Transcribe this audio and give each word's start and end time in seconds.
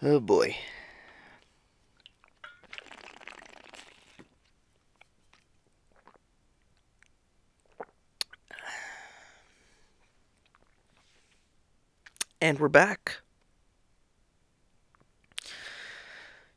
Oh 0.00 0.20
boy. 0.20 0.56
And 12.40 12.60
we're 12.60 12.68
back. 12.68 13.16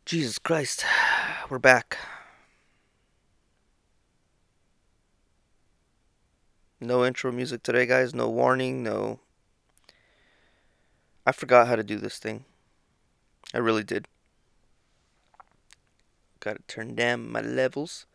Jesus 0.06 0.38
Christ. 0.38 0.86
We're 1.50 1.58
back. 1.58 1.98
No 6.80 7.04
intro 7.04 7.32
music 7.32 7.64
today, 7.64 7.88
guys. 7.88 8.14
No 8.14 8.30
warning. 8.30 8.84
No. 8.84 9.20
I 11.26 11.32
forgot 11.32 11.68
how 11.68 11.76
to 11.76 11.84
do 11.84 11.98
this 11.98 12.20
thing. 12.20 12.46
I 13.54 13.58
really 13.58 13.84
did. 13.84 14.08
Gotta 16.40 16.62
turn 16.68 16.96
down 16.96 17.32
my 17.32 17.42
levels. 17.42 18.06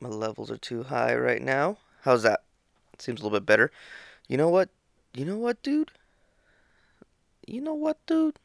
My 0.00 0.08
levels 0.08 0.50
are 0.50 0.58
too 0.58 0.84
high 0.84 1.14
right 1.14 1.40
now. 1.40 1.78
How's 2.02 2.22
that? 2.22 2.42
Seems 2.98 3.20
a 3.20 3.24
little 3.24 3.38
bit 3.38 3.46
better. 3.46 3.70
You 4.28 4.36
know 4.36 4.48
what? 4.48 4.68
You 5.14 5.24
know 5.24 5.38
what, 5.38 5.62
dude? 5.62 5.92
You 7.46 7.60
know 7.60 7.74
what, 7.74 8.04
dude? 8.06 8.38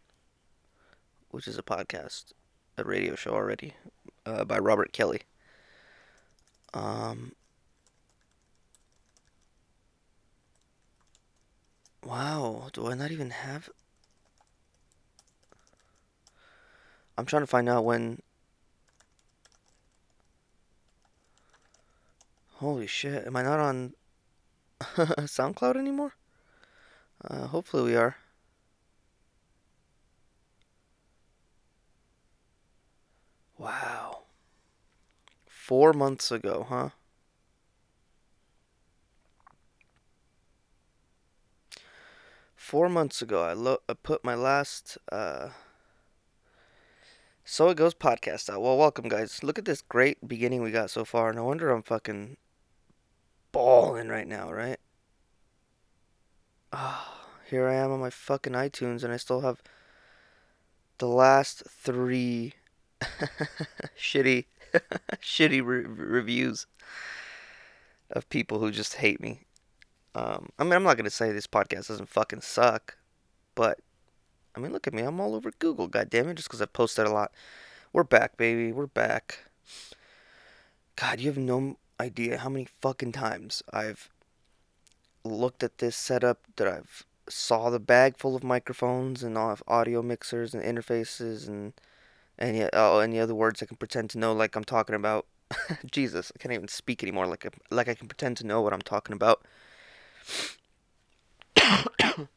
Which 1.32 1.48
is 1.48 1.58
a 1.58 1.64
podcast, 1.64 2.34
a 2.78 2.84
radio 2.84 3.16
show 3.16 3.32
already, 3.32 3.74
uh, 4.26 4.46
by 4.46 4.60
Robert 4.60 4.94
Kelly. 4.94 5.22
Um. 6.74 7.34
Wow, 12.04 12.70
do 12.74 12.88
I 12.88 12.96
not 12.96 13.12
even 13.12 13.30
have? 13.30 13.70
I'm 17.18 17.26
trying 17.26 17.44
to 17.44 17.48
find 17.48 17.70
out 17.70 17.86
when. 17.86 18.22
Holy 22.54 22.88
shit, 22.88 23.26
am 23.26 23.36
I 23.36 23.44
not 23.44 23.60
on 23.60 23.94
SoundCloud 24.82 25.76
anymore? 25.78 26.14
Uh, 27.24 27.48
hopefully 27.48 27.84
we 27.84 27.96
are. 27.96 28.16
Wow. 33.58 34.24
Four 35.48 35.94
months 35.94 36.32
ago, 36.32 36.66
huh? 36.68 36.90
Four 42.72 42.88
months 42.88 43.22
ago, 43.22 43.44
I, 43.44 43.52
lo- 43.52 43.82
I 43.90 43.94
put 43.96 44.24
my 44.24 44.34
last 44.34 44.98
uh, 45.12 45.50
So 47.44 47.68
It 47.68 47.76
Goes 47.76 47.94
podcast 47.94 48.50
out. 48.50 48.62
Well, 48.62 48.78
welcome, 48.78 49.10
guys. 49.10 49.44
Look 49.44 49.60
at 49.60 49.66
this 49.66 49.82
great 49.82 50.26
beginning 50.26 50.62
we 50.62 50.72
got 50.72 50.90
so 50.90 51.04
far. 51.04 51.34
No 51.34 51.44
wonder 51.44 51.70
I'm 51.70 51.84
fucking 51.84 52.38
balling 53.52 54.08
right 54.08 54.26
now, 54.26 54.50
right? 54.50 54.80
Ah, 56.72 57.28
here 57.50 57.68
I 57.68 57.74
am 57.74 57.92
on 57.92 58.00
my 58.00 58.10
fucking 58.10 58.54
iTunes, 58.54 59.04
and 59.04 59.12
I 59.12 59.18
still 59.18 59.42
have 59.42 59.62
the 61.00 61.10
last 61.10 61.64
three 61.68 62.54
shitty, 64.00 64.46
shitty 65.22 65.62
re- 65.62 65.84
reviews 65.84 66.68
of 68.10 68.30
people 68.30 68.60
who 68.60 68.72
just 68.72 68.94
hate 68.94 69.20
me. 69.20 69.42
Um, 70.14 70.50
I 70.60 70.64
mean, 70.64 70.74
I'm 70.74 70.84
not 70.84 70.98
gonna 70.98 71.10
say 71.10 71.32
this 71.32 71.48
podcast 71.48 71.88
doesn't 71.88 72.10
fucking 72.10 72.42
suck, 72.42 72.98
but 73.56 73.80
I 74.56 74.60
mean, 74.60 74.74
look 74.74 74.88
at 74.88 74.94
me. 74.94 75.02
I'm 75.04 75.20
all 75.20 75.36
over 75.36 75.52
Google. 75.60 75.88
God 75.88 76.10
damn 76.10 76.28
it, 76.30 76.36
just 76.36 76.50
because 76.50 76.62
I 76.62 76.66
posted 76.66 77.08
a 77.08 77.12
lot. 77.12 77.32
We're 77.94 78.04
back, 78.04 78.38
baby. 78.38 78.72
We're 78.72 78.88
back. 78.88 79.46
God, 80.96 81.20
you 81.20 81.28
have 81.28 81.38
no 81.38 81.78
idea 82.00 82.38
how 82.40 82.50
many 82.50 82.68
fucking 82.82 83.14
times 83.14 83.64
I've 83.72 84.10
looked 85.24 85.64
at 85.64 85.78
this 85.78 85.96
setup 85.96 86.40
that 86.58 86.68
I've 86.68 87.06
saw 87.30 87.70
the 87.70 87.80
bag 87.80 88.18
full 88.18 88.36
of 88.36 88.44
microphones 88.44 89.24
and 89.24 89.38
all 89.38 89.52
of 89.52 89.64
audio 89.68 90.02
mixers 90.02 90.54
and 90.54 90.64
interfaces 90.64 91.48
and 91.48 91.74
any 92.40 92.68
oh 92.74 93.00
any 93.00 93.20
other 93.20 93.36
words 93.36 93.62
I 93.62 93.66
can 93.68 93.78
pretend 93.78 94.10
to 94.12 94.20
know 94.20 94.34
like 94.34 94.56
I'm 94.56 94.64
talking 94.64 94.96
about. 94.96 95.26
Jesus, 95.92 96.32
I 96.36 96.40
can't 96.40 96.54
even 96.54 96.68
speak 96.68 97.04
anymore. 97.04 97.28
Like 97.28 97.48
like 97.70 97.88
I 97.88 97.94
can 97.94 98.08
pretend 98.08 98.38
to 98.38 98.48
know 98.48 98.62
what 98.62 98.74
I'm 98.74 98.82
talking 98.82 99.14
about. 99.14 99.46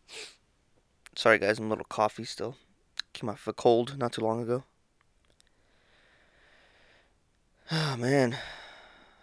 Sorry 1.17 1.39
guys, 1.39 1.59
I'm 1.59 1.67
a 1.67 1.69
little 1.69 1.85
coffee 1.89 2.25
still. 2.25 2.57
Came 3.13 3.31
off 3.31 3.47
a 3.47 3.53
cold 3.53 3.97
not 3.99 4.13
too 4.13 4.23
long 4.23 4.43
ago. 4.43 4.65
Oh 7.71 7.97
man. 7.97 8.37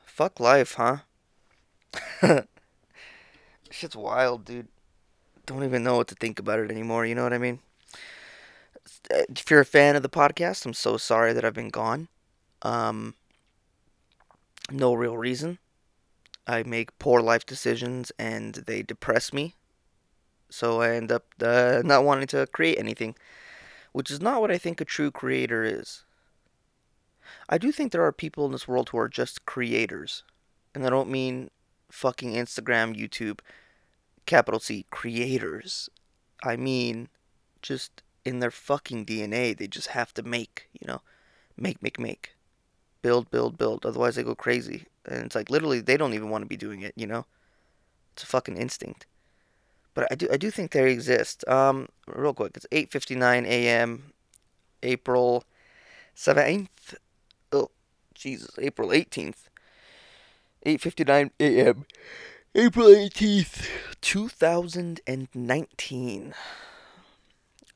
Fuck 0.05 0.39
life, 0.39 0.75
huh? 0.75 0.97
Shit's 3.69 3.95
wild, 3.95 4.45
dude. 4.45 4.67
Don't 5.45 5.63
even 5.63 5.83
know 5.83 5.97
what 5.97 6.07
to 6.09 6.15
think 6.15 6.39
about 6.39 6.59
it 6.59 6.71
anymore, 6.71 7.05
you 7.05 7.15
know 7.15 7.23
what 7.23 7.33
I 7.33 7.37
mean? 7.37 7.59
If 9.09 9.49
you're 9.49 9.61
a 9.61 9.65
fan 9.65 9.95
of 9.95 10.03
the 10.03 10.09
podcast, 10.09 10.65
I'm 10.65 10.73
so 10.73 10.97
sorry 10.97 11.33
that 11.33 11.43
I've 11.43 11.53
been 11.53 11.69
gone. 11.69 12.07
Um 12.61 13.15
no 14.71 14.93
real 14.93 15.17
reason. 15.17 15.59
I 16.47 16.63
make 16.63 16.97
poor 16.99 17.21
life 17.21 17.45
decisions 17.45 18.11
and 18.17 18.55
they 18.55 18.81
depress 18.81 19.31
me. 19.31 19.55
So 20.49 20.81
I 20.81 20.95
end 20.95 21.11
up 21.11 21.25
uh, 21.41 21.81
not 21.85 22.03
wanting 22.03 22.27
to 22.27 22.47
create 22.47 22.77
anything, 22.77 23.15
which 23.93 24.11
is 24.11 24.21
not 24.21 24.41
what 24.41 24.51
I 24.51 24.57
think 24.57 24.81
a 24.81 24.85
true 24.85 25.11
creator 25.11 25.63
is. 25.63 26.03
I 27.47 27.57
do 27.57 27.71
think 27.71 27.91
there 27.91 28.05
are 28.05 28.11
people 28.11 28.45
in 28.45 28.51
this 28.51 28.67
world 28.67 28.89
who 28.89 28.97
are 28.97 29.07
just 29.07 29.45
creators. 29.45 30.23
And 30.75 30.85
I 30.85 30.89
don't 30.89 31.09
mean 31.09 31.49
fucking 31.89 32.33
Instagram, 32.33 32.97
YouTube, 32.97 33.39
capital 34.25 34.59
C, 34.59 34.85
creators. 34.89 35.89
I 36.43 36.55
mean 36.55 37.09
just 37.61 38.03
in 38.25 38.39
their 38.39 38.51
fucking 38.51 39.05
DNA, 39.05 39.57
they 39.57 39.67
just 39.67 39.89
have 39.89 40.13
to 40.15 40.23
make, 40.23 40.69
you 40.73 40.87
know, 40.87 41.01
make, 41.57 41.81
make, 41.81 41.99
make. 41.99 42.35
Build, 43.01 43.31
build, 43.31 43.57
build. 43.57 43.85
Otherwise, 43.85 44.15
they 44.15 44.23
go 44.23 44.35
crazy. 44.35 44.85
And 45.05 45.25
it's 45.25 45.35
like 45.35 45.49
literally, 45.49 45.81
they 45.81 45.97
don't 45.97 46.13
even 46.13 46.29
want 46.29 46.43
to 46.43 46.47
be 46.47 46.57
doing 46.57 46.81
it, 46.81 46.93
you 46.95 47.07
know? 47.07 47.25
It's 48.13 48.23
a 48.23 48.27
fucking 48.27 48.57
instinct. 48.57 49.05
But 49.93 50.07
I 50.11 50.15
do, 50.15 50.27
I 50.31 50.37
do 50.37 50.49
think 50.51 50.71
they 50.71 50.91
exist. 50.91 51.47
Um, 51.47 51.89
real 52.07 52.33
quick, 52.33 52.53
it's 52.55 52.65
8:59 52.71 53.45
a.m. 53.45 54.13
April 54.83 55.43
7th. 56.15 56.95
Oh, 57.51 57.69
Jesus, 58.13 58.51
April 58.57 58.89
18th. 58.89 59.49
8:59 60.65 61.31
a.m. 61.39 61.85
April 62.53 62.87
18th, 62.87 63.69
2019. 64.01 66.33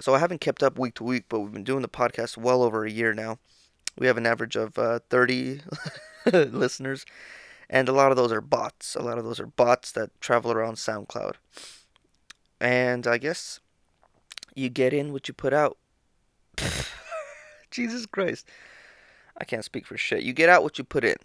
So 0.01 0.13
I 0.13 0.19
haven't 0.19 0.41
kept 0.41 0.61
up 0.61 0.77
week 0.77 0.95
to 0.95 1.03
week, 1.03 1.23
but 1.29 1.39
we've 1.39 1.53
been 1.53 1.63
doing 1.63 1.81
the 1.81 1.87
podcast 1.87 2.37
well 2.37 2.61
over 2.61 2.85
a 2.85 2.91
year 2.91 3.13
now. 3.13 3.39
We 3.97 4.07
have 4.07 4.17
an 4.17 4.25
average 4.25 4.55
of 4.55 4.77
uh, 4.77 4.99
30 5.09 5.61
listeners, 6.33 7.05
and 7.69 7.87
a 7.87 7.93
lot 7.93 8.11
of 8.11 8.17
those 8.17 8.31
are 8.31 8.41
bots. 8.41 8.95
A 8.95 9.01
lot 9.01 9.17
of 9.17 9.23
those 9.23 9.39
are 9.39 9.47
bots 9.47 9.91
that 9.93 10.09
travel 10.21 10.51
around 10.51 10.75
SoundCloud. 10.75 11.35
And 12.59 13.07
I 13.07 13.17
guess 13.17 13.59
you 14.55 14.69
get 14.69 14.93
in 14.93 15.13
what 15.13 15.27
you 15.27 15.33
put 15.33 15.53
out. 15.53 15.77
Jesus 17.71 18.05
Christ. 18.05 18.47
I 19.37 19.43
can't 19.43 19.65
speak 19.65 19.85
for 19.85 19.97
shit. 19.97 20.23
You 20.23 20.33
get 20.33 20.49
out 20.49 20.63
what 20.63 20.77
you 20.77 20.83
put 20.83 21.03
in. 21.03 21.17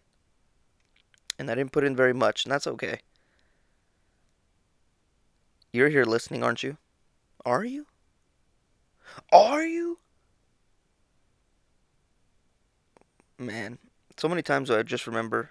And 1.39 1.51
I 1.51 1.55
didn't 1.55 1.73
put 1.73 1.85
in 1.85 1.97
very 1.97 2.13
much, 2.13 2.45
and 2.45 2.53
that's 2.53 2.67
okay. 2.67 3.01
You're 5.73 5.89
here 5.89 6.05
listening, 6.05 6.43
aren't 6.43 6.63
you? 6.63 6.77
Are 7.45 7.65
you? 7.65 7.87
Are 9.33 9.65
you? 9.65 9.99
Man, 13.41 13.79
so 14.17 14.29
many 14.29 14.41
times 14.41 14.71
I 14.71 14.85
just 14.85 15.05
remember. 15.09 15.51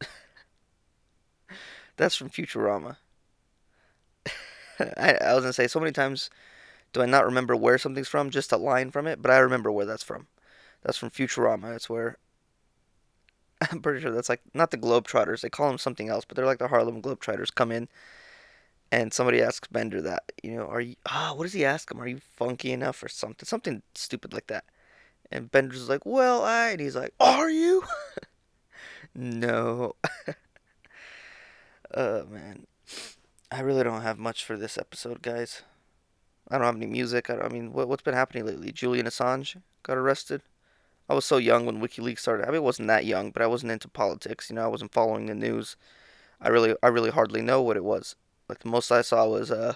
That's 1.96 2.16
from 2.16 2.30
Futurama. 2.30 2.96
I, 4.78 5.14
I 5.20 5.34
was 5.34 5.42
gonna 5.42 5.52
say 5.52 5.66
so 5.66 5.80
many 5.80 5.92
times 5.92 6.30
do 6.92 7.02
I 7.02 7.06
not 7.06 7.26
remember 7.26 7.56
where 7.56 7.78
something's 7.78 8.08
from, 8.08 8.30
just 8.30 8.52
a 8.52 8.56
line 8.58 8.90
from 8.90 9.06
it, 9.06 9.22
but 9.22 9.30
I 9.30 9.38
remember 9.38 9.72
where 9.72 9.86
that's 9.86 10.02
from. 10.04 10.28
That's 10.82 10.98
from 10.98 11.10
Futurama. 11.10 11.70
That's 11.72 11.90
where 11.90 12.18
I'm 13.70 13.80
pretty 13.80 14.00
sure 14.00 14.10
that's 14.10 14.28
like 14.28 14.42
not 14.54 14.70
the 14.70 14.78
Globetrotters. 14.78 15.40
They 15.40 15.50
call 15.50 15.68
them 15.68 15.78
something 15.78 16.08
else, 16.08 16.24
but 16.24 16.36
they're 16.36 16.46
like 16.46 16.58
the 16.58 16.68
Harlem 16.68 17.02
Globetrotters 17.02 17.54
come 17.54 17.72
in 17.72 17.88
and 18.92 19.12
somebody 19.12 19.42
asks 19.42 19.68
Bender 19.68 20.00
that, 20.02 20.32
you 20.42 20.52
know, 20.56 20.66
are 20.66 20.80
you 20.80 20.96
ah, 21.06 21.32
what 21.34 21.44
does 21.44 21.52
he 21.52 21.64
ask 21.64 21.90
him? 21.90 22.00
Are 22.00 22.06
you 22.06 22.20
funky 22.36 22.72
enough 22.72 23.02
or 23.02 23.08
something? 23.08 23.46
Something 23.46 23.82
stupid 23.94 24.32
like 24.32 24.46
that. 24.48 24.64
And 25.30 25.50
Bender's 25.50 25.88
like, 25.88 26.06
"Well, 26.06 26.42
I," 26.42 26.70
and 26.70 26.80
he's 26.80 26.96
like, 26.96 27.14
"Are 27.18 27.50
you?" 27.50 27.84
no. 29.14 29.96
oh 31.94 32.26
man. 32.26 32.66
I 33.50 33.60
really 33.60 33.84
don't 33.84 34.02
have 34.02 34.18
much 34.18 34.44
for 34.44 34.56
this 34.56 34.76
episode, 34.76 35.22
guys. 35.22 35.62
I 36.48 36.58
don't 36.58 36.66
have 36.66 36.76
any 36.76 36.86
music. 36.86 37.30
I, 37.30 37.38
I 37.38 37.48
mean, 37.48 37.72
what, 37.72 37.88
what's 37.88 38.02
been 38.02 38.14
happening 38.14 38.46
lately? 38.46 38.72
Julian 38.72 39.06
Assange 39.06 39.60
got 39.82 39.96
arrested. 39.96 40.42
I 41.08 41.14
was 41.14 41.24
so 41.24 41.36
young 41.36 41.66
when 41.66 41.80
WikiLeaks 41.80 42.18
started. 42.20 42.46
I 42.46 42.50
mean, 42.50 42.56
I 42.56 42.60
wasn't 42.60 42.88
that 42.88 43.04
young, 43.04 43.30
but 43.30 43.42
I 43.42 43.46
wasn't 43.46 43.72
into 43.72 43.88
politics. 43.88 44.50
You 44.50 44.56
know, 44.56 44.64
I 44.64 44.68
wasn't 44.68 44.92
following 44.92 45.26
the 45.26 45.34
news. 45.34 45.76
I 46.40 46.48
really, 46.48 46.74
I 46.82 46.88
really 46.88 47.10
hardly 47.10 47.42
know 47.42 47.62
what 47.62 47.76
it 47.76 47.84
was. 47.84 48.16
Like 48.48 48.60
the 48.60 48.68
most 48.68 48.90
I 48.90 49.02
saw 49.02 49.26
was, 49.28 49.50
uh, 49.50 49.74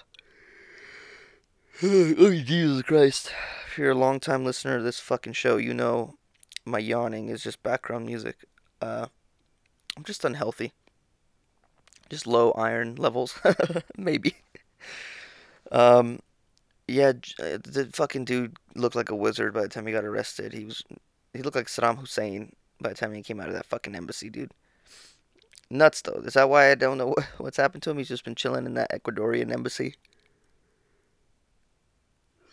oh 1.83 2.33
Jesus 2.33 2.81
Christ! 2.83 3.31
If 3.71 3.77
you're 3.77 3.91
a 3.91 3.95
long 3.95 4.19
time 4.19 4.43
listener 4.43 4.79
to 4.79 4.83
this 4.83 4.99
fucking 4.99 5.31
show, 5.31 5.55
you 5.55 5.73
know 5.73 6.15
my 6.65 6.77
yawning 6.77 7.29
is 7.29 7.41
just 7.41 7.63
background 7.63 8.05
music. 8.05 8.43
Uh, 8.81 9.07
I'm 9.95 10.03
just 10.03 10.25
unhealthy. 10.25 10.73
Just 12.09 12.27
low 12.27 12.51
iron 12.51 12.95
levels, 12.95 13.39
maybe. 13.97 14.35
Um, 15.71 16.19
yeah, 16.85 17.13
uh, 17.39 17.59
the 17.63 17.89
fucking 17.93 18.25
dude 18.25 18.57
looked 18.75 18.97
like 18.97 19.09
a 19.09 19.15
wizard 19.15 19.53
by 19.53 19.61
the 19.61 19.69
time 19.69 19.87
he 19.87 19.93
got 19.93 20.03
arrested. 20.03 20.51
He 20.51 20.65
was, 20.65 20.83
he 21.33 21.41
looked 21.41 21.55
like 21.55 21.67
Saddam 21.67 21.97
Hussein 21.97 22.51
by 22.81 22.89
the 22.89 22.95
time 22.95 23.13
he 23.13 23.23
came 23.23 23.39
out 23.39 23.47
of 23.47 23.53
that 23.53 23.67
fucking 23.67 23.95
embassy, 23.95 24.29
dude. 24.29 24.51
Nuts 25.69 26.01
though. 26.01 26.21
Is 26.25 26.33
that 26.33 26.49
why 26.49 26.71
I 26.71 26.75
don't 26.75 26.97
know 26.97 27.15
what's 27.37 27.55
happened 27.55 27.83
to 27.83 27.91
him? 27.91 27.99
He's 27.99 28.09
just 28.09 28.25
been 28.25 28.35
chilling 28.35 28.65
in 28.65 28.73
that 28.73 28.91
Ecuadorian 28.91 29.49
embassy. 29.49 29.95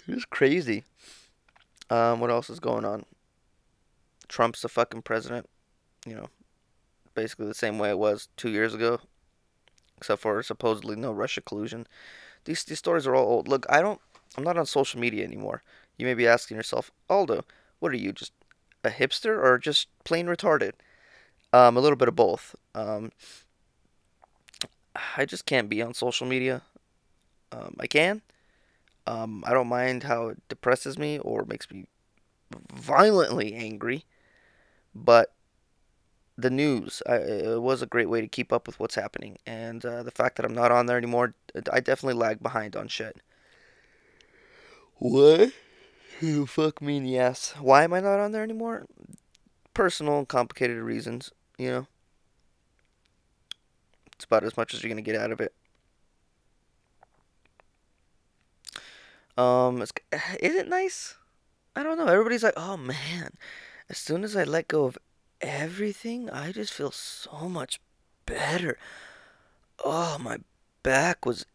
It's 0.08 0.24
crazy. 0.24 0.84
Um, 1.90 2.20
what 2.20 2.30
else 2.30 2.48
is 2.50 2.60
going 2.60 2.84
on? 2.84 3.04
Trump's 4.28 4.62
the 4.62 4.68
fucking 4.68 5.02
president. 5.02 5.48
You 6.06 6.14
know, 6.16 6.26
basically 7.14 7.46
the 7.46 7.54
same 7.54 7.78
way 7.78 7.90
it 7.90 7.98
was 7.98 8.28
two 8.36 8.50
years 8.50 8.74
ago, 8.74 9.00
except 9.98 10.22
for 10.22 10.42
supposedly 10.42 10.96
no 10.96 11.12
Russia 11.12 11.40
collusion. 11.40 11.86
These 12.44 12.64
these 12.64 12.78
stories 12.78 13.06
are 13.06 13.14
all 13.14 13.26
old. 13.26 13.48
Look, 13.48 13.66
I 13.68 13.80
don't. 13.82 14.00
I'm 14.36 14.44
not 14.44 14.56
on 14.56 14.66
social 14.66 15.00
media 15.00 15.24
anymore. 15.24 15.62
You 15.96 16.06
may 16.06 16.14
be 16.14 16.26
asking 16.26 16.56
yourself, 16.56 16.90
Aldo, 17.10 17.44
what 17.80 17.92
are 17.92 17.96
you, 17.96 18.12
just 18.12 18.32
a 18.84 18.90
hipster 18.90 19.42
or 19.42 19.58
just 19.58 19.88
plain 20.04 20.26
retarded? 20.26 20.72
Um, 21.52 21.76
a 21.76 21.80
little 21.80 21.96
bit 21.96 22.08
of 22.08 22.14
both. 22.14 22.54
Um, 22.74 23.10
I 25.16 25.24
just 25.24 25.46
can't 25.46 25.68
be 25.68 25.82
on 25.82 25.94
social 25.94 26.26
media. 26.26 26.62
Um, 27.50 27.74
I 27.80 27.86
can. 27.86 28.22
Um, 29.08 29.42
I 29.46 29.54
don't 29.54 29.68
mind 29.68 30.02
how 30.02 30.28
it 30.28 30.48
depresses 30.50 30.98
me 30.98 31.18
or 31.18 31.46
makes 31.46 31.70
me 31.70 31.86
violently 32.70 33.54
angry, 33.54 34.04
but 34.94 35.32
the 36.36 36.50
news 36.50 37.02
I, 37.08 37.14
it 37.16 37.62
was 37.62 37.80
a 37.80 37.86
great 37.86 38.10
way 38.10 38.20
to 38.20 38.28
keep 38.28 38.52
up 38.52 38.66
with 38.66 38.78
what's 38.78 38.96
happening, 38.96 39.38
and 39.46 39.82
uh, 39.82 40.02
the 40.02 40.10
fact 40.10 40.36
that 40.36 40.44
I'm 40.44 40.54
not 40.54 40.70
on 40.70 40.84
there 40.84 40.98
anymore, 40.98 41.34
I 41.72 41.80
definitely 41.80 42.20
lag 42.20 42.42
behind 42.42 42.76
on 42.76 42.86
shit. 42.88 43.22
What? 44.96 45.52
Fuck 46.46 46.82
me 46.82 47.18
ass. 47.18 47.54
Why 47.58 47.84
am 47.84 47.94
I 47.94 48.00
not 48.00 48.20
on 48.20 48.32
there 48.32 48.42
anymore? 48.42 48.84
Personal 49.72 50.18
and 50.18 50.28
complicated 50.28 50.82
reasons, 50.82 51.32
you 51.56 51.70
know. 51.70 51.86
It's 54.12 54.26
about 54.26 54.44
as 54.44 54.58
much 54.58 54.74
as 54.74 54.82
you're 54.82 54.90
gonna 54.90 55.00
get 55.00 55.16
out 55.16 55.32
of 55.32 55.40
it. 55.40 55.54
Um, 59.38 59.80
is 59.82 59.92
it 60.40 60.68
nice? 60.68 61.14
I 61.76 61.82
don't 61.84 61.96
know. 61.96 62.08
Everybody's 62.08 62.42
like, 62.42 62.54
oh 62.56 62.76
man, 62.76 63.30
as 63.88 63.96
soon 63.96 64.24
as 64.24 64.36
I 64.36 64.42
let 64.42 64.68
go 64.68 64.84
of 64.84 64.98
everything, 65.40 66.28
I 66.28 66.50
just 66.50 66.72
feel 66.72 66.90
so 66.90 67.48
much 67.48 67.80
better. 68.26 68.76
Oh, 69.84 70.18
my 70.18 70.38
back 70.82 71.24
was 71.24 71.46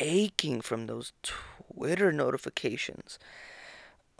aching 0.00 0.60
from 0.60 0.86
those 0.86 1.12
Twitter 1.22 2.10
notifications. 2.10 3.20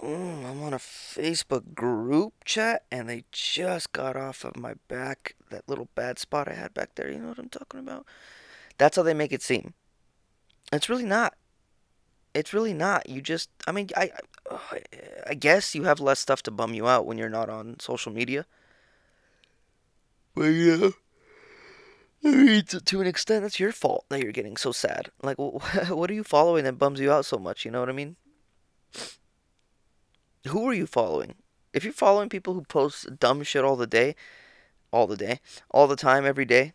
Mm, 0.00 0.48
I'm 0.48 0.62
on 0.62 0.72
a 0.72 0.78
Facebook 0.78 1.74
group 1.74 2.34
chat 2.44 2.84
and 2.92 3.08
they 3.08 3.24
just 3.32 3.92
got 3.92 4.16
off 4.16 4.44
of 4.44 4.56
my 4.56 4.74
back, 4.86 5.34
that 5.50 5.68
little 5.68 5.88
bad 5.96 6.20
spot 6.20 6.46
I 6.46 6.54
had 6.54 6.72
back 6.72 6.94
there. 6.94 7.10
You 7.10 7.18
know 7.18 7.28
what 7.30 7.38
I'm 7.38 7.48
talking 7.48 7.80
about? 7.80 8.06
That's 8.78 8.96
how 8.96 9.02
they 9.02 9.14
make 9.14 9.32
it 9.32 9.42
seem. 9.42 9.74
It's 10.72 10.88
really 10.88 11.04
not. 11.04 11.34
It's 12.34 12.52
really 12.52 12.74
not. 12.74 13.08
You 13.08 13.20
just, 13.20 13.50
I 13.66 13.72
mean, 13.72 13.88
I, 13.96 14.10
I 15.26 15.34
guess 15.34 15.74
you 15.74 15.84
have 15.84 16.00
less 16.00 16.20
stuff 16.20 16.42
to 16.44 16.50
bum 16.50 16.74
you 16.74 16.86
out 16.86 17.06
when 17.06 17.18
you're 17.18 17.28
not 17.28 17.48
on 17.48 17.80
social 17.80 18.12
media. 18.12 18.46
But 20.34 20.44
yeah, 20.44 20.90
I 22.24 22.28
mean, 22.28 22.64
to, 22.66 22.80
to 22.80 23.00
an 23.00 23.06
extent, 23.06 23.42
that's 23.42 23.60
your 23.60 23.72
fault 23.72 24.04
that 24.08 24.22
you're 24.22 24.32
getting 24.32 24.56
so 24.56 24.72
sad. 24.72 25.10
Like, 25.22 25.38
what 25.38 26.10
are 26.10 26.14
you 26.14 26.24
following 26.24 26.64
that 26.64 26.78
bums 26.78 27.00
you 27.00 27.12
out 27.12 27.24
so 27.24 27.38
much? 27.38 27.64
You 27.64 27.70
know 27.70 27.80
what 27.80 27.88
I 27.88 27.92
mean? 27.92 28.16
Who 30.46 30.68
are 30.68 30.74
you 30.74 30.86
following? 30.86 31.34
If 31.72 31.84
you're 31.84 31.92
following 31.92 32.28
people 32.28 32.54
who 32.54 32.62
post 32.62 33.18
dumb 33.18 33.42
shit 33.42 33.64
all 33.64 33.76
the 33.76 33.86
day, 33.86 34.16
all 34.90 35.06
the 35.06 35.16
day, 35.16 35.40
all 35.70 35.86
the 35.86 35.96
time, 35.96 36.24
every 36.24 36.44
day, 36.44 36.72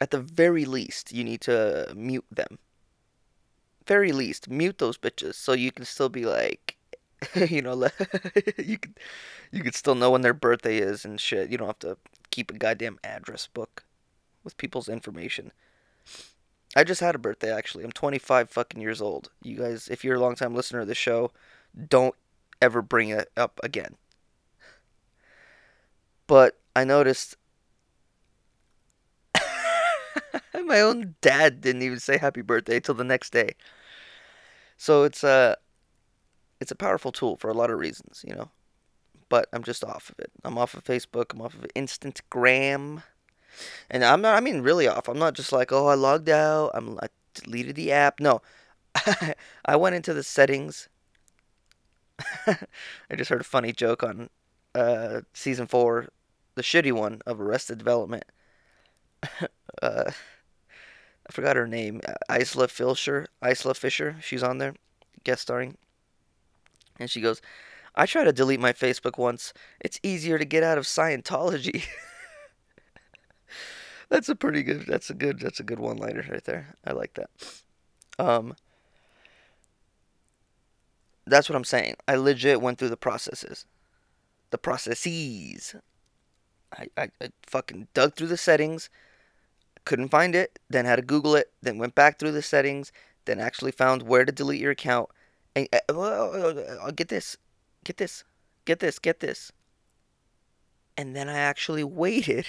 at 0.00 0.10
the 0.10 0.20
very 0.20 0.64
least, 0.64 1.12
you 1.12 1.24
need 1.24 1.40
to 1.42 1.92
mute 1.96 2.26
them. 2.30 2.58
Very 3.86 4.12
least, 4.12 4.50
mute 4.50 4.78
those 4.78 4.98
bitches 4.98 5.34
so 5.34 5.52
you 5.52 5.70
can 5.70 5.84
still 5.84 6.08
be 6.08 6.24
like, 6.24 6.76
you 7.34 7.62
know, 7.62 7.74
you 8.58 8.78
can, 8.78 8.94
you 9.52 9.62
can 9.62 9.72
still 9.72 9.94
know 9.94 10.10
when 10.10 10.22
their 10.22 10.34
birthday 10.34 10.78
is 10.78 11.04
and 11.04 11.20
shit. 11.20 11.50
You 11.50 11.58
don't 11.58 11.68
have 11.68 11.78
to 11.80 11.96
keep 12.30 12.50
a 12.50 12.54
goddamn 12.54 12.98
address 13.04 13.46
book 13.46 13.84
with 14.44 14.56
people's 14.56 14.88
information. 14.88 15.52
I 16.74 16.84
just 16.84 17.00
had 17.00 17.14
a 17.14 17.18
birthday 17.18 17.52
actually. 17.52 17.84
I'm 17.84 17.92
25 17.92 18.50
fucking 18.50 18.80
years 18.80 19.00
old. 19.00 19.30
You 19.42 19.56
guys, 19.56 19.88
if 19.88 20.04
you're 20.04 20.16
a 20.16 20.20
long 20.20 20.34
time 20.34 20.54
listener 20.54 20.80
of 20.80 20.88
the 20.88 20.94
show, 20.94 21.30
don't 21.88 22.14
ever 22.60 22.82
bring 22.82 23.08
it 23.08 23.30
up 23.36 23.60
again. 23.62 23.96
But 26.26 26.58
I 26.74 26.84
noticed 26.84 27.36
my 30.64 30.80
own 30.80 31.14
dad 31.20 31.60
didn't 31.60 31.82
even 31.82 32.00
say 32.00 32.18
happy 32.18 32.42
birthday 32.42 32.80
till 32.80 32.94
the 32.94 33.04
next 33.04 33.32
day. 33.32 33.54
So 34.76 35.04
it's 35.04 35.24
a 35.24 35.56
it's 36.60 36.70
a 36.70 36.76
powerful 36.76 37.12
tool 37.12 37.36
for 37.36 37.48
a 37.48 37.54
lot 37.54 37.70
of 37.70 37.78
reasons, 37.78 38.24
you 38.26 38.34
know. 38.34 38.50
But 39.28 39.48
I'm 39.52 39.64
just 39.64 39.84
off 39.84 40.10
of 40.10 40.18
it. 40.20 40.30
I'm 40.44 40.56
off 40.58 40.74
of 40.74 40.84
Facebook. 40.84 41.32
I'm 41.32 41.42
off 41.42 41.54
of 41.54 41.66
Instagram. 41.74 43.02
And 43.90 44.04
I'm 44.04 44.20
not. 44.20 44.36
I 44.36 44.40
mean, 44.40 44.60
really 44.60 44.86
off. 44.86 45.08
I'm 45.08 45.18
not 45.18 45.34
just 45.34 45.52
like, 45.52 45.72
oh, 45.72 45.86
I 45.86 45.94
logged 45.94 46.28
out. 46.28 46.70
I'm. 46.74 46.98
I 47.02 47.08
deleted 47.34 47.76
the 47.76 47.92
app. 47.92 48.20
No, 48.20 48.42
I 49.64 49.76
went 49.76 49.96
into 49.96 50.14
the 50.14 50.22
settings. 50.22 50.88
I 52.46 53.16
just 53.16 53.30
heard 53.30 53.40
a 53.40 53.44
funny 53.44 53.72
joke 53.72 54.02
on 54.02 54.30
uh, 54.74 55.22
season 55.34 55.66
four, 55.66 56.08
the 56.54 56.62
shitty 56.62 56.92
one 56.92 57.20
of 57.26 57.40
Arrested 57.40 57.78
Development. 57.78 58.24
Uh, 59.82 60.10
I 61.28 61.32
forgot 61.32 61.56
her 61.56 61.66
name. 61.66 62.00
Isla 62.30 62.68
Fisher. 62.68 63.26
Isla 63.44 63.74
Fisher. 63.74 64.16
She's 64.20 64.42
on 64.42 64.58
there, 64.58 64.74
guest 65.24 65.42
starring. 65.42 65.76
And 66.98 67.10
she 67.10 67.20
goes, 67.20 67.42
I 67.94 68.06
tried 68.06 68.24
to 68.24 68.32
delete 68.32 68.60
my 68.60 68.72
Facebook 68.72 69.18
once. 69.18 69.52
It's 69.80 69.98
easier 70.02 70.38
to 70.38 70.44
get 70.44 70.62
out 70.62 70.78
of 70.78 70.84
Scientology. 70.84 71.84
that's 74.08 74.28
a 74.28 74.36
pretty 74.36 74.62
good. 74.62 74.86
That's 74.86 75.10
a 75.10 75.14
good. 75.14 75.40
That's 75.40 75.60
a 75.60 75.64
good 75.64 75.80
one-liner 75.80 76.24
right 76.30 76.44
there. 76.44 76.76
I 76.84 76.92
like 76.92 77.14
that. 77.14 77.30
Um. 78.18 78.54
That's 81.26 81.48
what 81.48 81.56
I'm 81.56 81.64
saying. 81.64 81.96
I 82.06 82.14
legit 82.14 82.62
went 82.62 82.78
through 82.78 82.90
the 82.90 82.96
processes, 82.96 83.66
the 84.50 84.58
processes. 84.58 85.74
I, 86.72 86.86
I, 86.96 87.08
I 87.20 87.30
fucking 87.42 87.88
dug 87.94 88.14
through 88.14 88.28
the 88.28 88.36
settings, 88.36 88.90
couldn't 89.86 90.08
find 90.08 90.34
it, 90.34 90.58
then 90.68 90.84
had 90.84 90.96
to 90.96 91.02
Google 91.02 91.34
it, 91.34 91.52
then 91.62 91.78
went 91.78 91.94
back 91.94 92.18
through 92.18 92.32
the 92.32 92.42
settings, 92.42 92.92
then 93.24 93.40
actually 93.40 93.70
found 93.70 94.02
where 94.02 94.26
to 94.26 94.32
delete 94.32 94.60
your 94.60 94.72
account. 94.72 95.08
And 95.54 95.68
uh, 95.72 95.92
uh, 95.96 96.90
get 96.90 97.08
this, 97.08 97.38
get 97.84 97.96
this, 97.96 98.24
get 98.66 98.80
this, 98.80 98.98
get 98.98 99.20
this. 99.20 99.52
And 100.98 101.16
then 101.16 101.30
I 101.30 101.38
actually 101.38 101.84
waited 102.04 102.48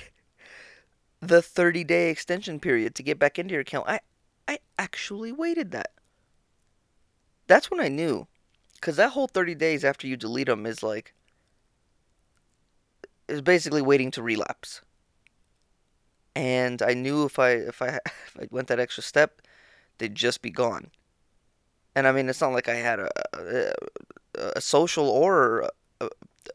the 1.21 1.41
30 1.41 1.85
day 1.85 2.09
extension 2.09 2.59
period 2.59 2.95
to 2.95 3.03
get 3.03 3.19
back 3.19 3.39
into 3.39 3.53
your 3.53 3.61
account. 3.61 3.87
I, 3.87 4.01
I 4.47 4.59
actually 4.77 5.31
waited 5.31 5.71
that. 5.71 5.91
That's 7.45 7.71
when 7.71 7.79
I 7.79 7.87
knew. 7.87 8.27
Because 8.73 8.97
that 8.97 9.11
whole 9.11 9.27
30 9.27 9.55
days 9.55 9.85
after 9.85 10.05
you 10.05 10.17
delete 10.17 10.47
them 10.47 10.65
is 10.65 10.83
like, 10.83 11.13
is 13.27 13.41
basically 13.41 13.81
waiting 13.81 14.11
to 14.11 14.21
relapse 14.21 14.81
and 16.37 16.83
I 16.83 16.93
knew 16.93 17.25
if 17.25 17.39
I 17.39 17.49
if 17.51 17.81
I 17.81 17.87
if 18.05 18.37
I 18.39 18.47
went 18.51 18.67
that 18.67 18.79
extra 18.79 19.03
step, 19.03 19.41
they'd 19.97 20.15
just 20.15 20.41
be 20.41 20.51
gone. 20.51 20.91
And 21.95 22.07
I 22.07 22.11
mean, 22.11 22.29
it's 22.29 22.41
not 22.41 22.53
like 22.53 22.69
I 22.69 22.75
had 22.75 22.99
a 22.99 23.09
a, 23.33 23.73
a 24.57 24.61
social 24.61 25.09
or 25.09 25.61
a, 25.99 26.09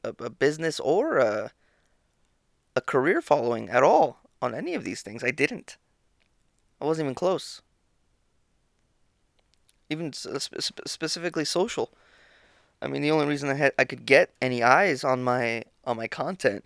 a, 0.05 0.15
a 0.21 0.31
business 0.31 0.79
or 0.81 1.19
a 1.19 1.51
a 2.77 2.81
career 2.81 3.21
following 3.21 3.69
at 3.69 3.83
all 3.83 4.21
on 4.41 4.55
any 4.55 4.75
of 4.75 4.85
these 4.85 5.03
things. 5.03 5.25
I 5.25 5.33
didn't. 5.33 5.77
I 6.81 6.85
wasn't 6.85 7.07
even 7.07 7.15
close. 7.15 7.61
even 9.91 10.13
sp- 10.13 10.63
specifically 10.87 11.45
social. 11.45 11.91
I 12.81 12.89
mean, 12.89 13.03
the 13.03 13.11
only 13.11 13.27
reason 13.27 13.51
I 13.51 13.55
had 13.55 13.73
I 13.79 13.85
could 13.85 14.07
get 14.07 14.31
any 14.41 14.63
eyes 14.63 15.05
on 15.05 15.23
my 15.25 15.65
on 15.85 15.97
my 15.97 16.07
content. 16.09 16.65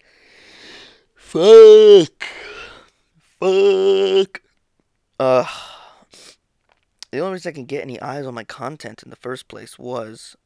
Fuck. 1.15 2.25
Fuck. 3.41 4.43
Uh. 5.19 5.45
The 7.11 7.21
only 7.21 7.35
reason 7.35 7.51
I 7.51 7.55
can 7.55 7.65
get 7.65 7.83
any 7.83 8.01
eyes 8.01 8.27
on 8.27 8.35
my 8.35 8.45
content 8.45 9.03
in 9.03 9.11
the 9.11 9.17
first 9.17 9.49
place 9.49 9.79
was 9.79 10.37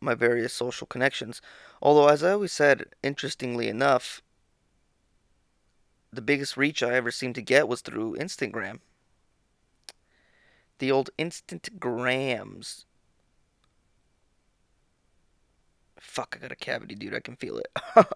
my 0.00 0.14
various 0.14 0.52
social 0.52 0.86
connections. 0.86 1.42
Although, 1.82 2.08
as 2.08 2.22
I 2.22 2.32
always 2.32 2.52
said, 2.52 2.86
interestingly 3.02 3.68
enough, 3.68 4.22
the 6.12 6.22
biggest 6.22 6.56
reach 6.56 6.82
I 6.82 6.94
ever 6.94 7.10
seemed 7.10 7.34
to 7.34 7.42
get 7.42 7.68
was 7.68 7.80
through 7.80 8.16
Instagram. 8.16 8.80
The 10.78 10.90
old 10.90 11.10
Instagrams. 11.18 12.84
Fuck, 15.98 16.36
I 16.38 16.42
got 16.42 16.52
a 16.52 16.56
cavity, 16.56 16.94
dude. 16.94 17.14
I 17.14 17.20
can 17.20 17.36
feel 17.36 17.58
it. 17.58 17.68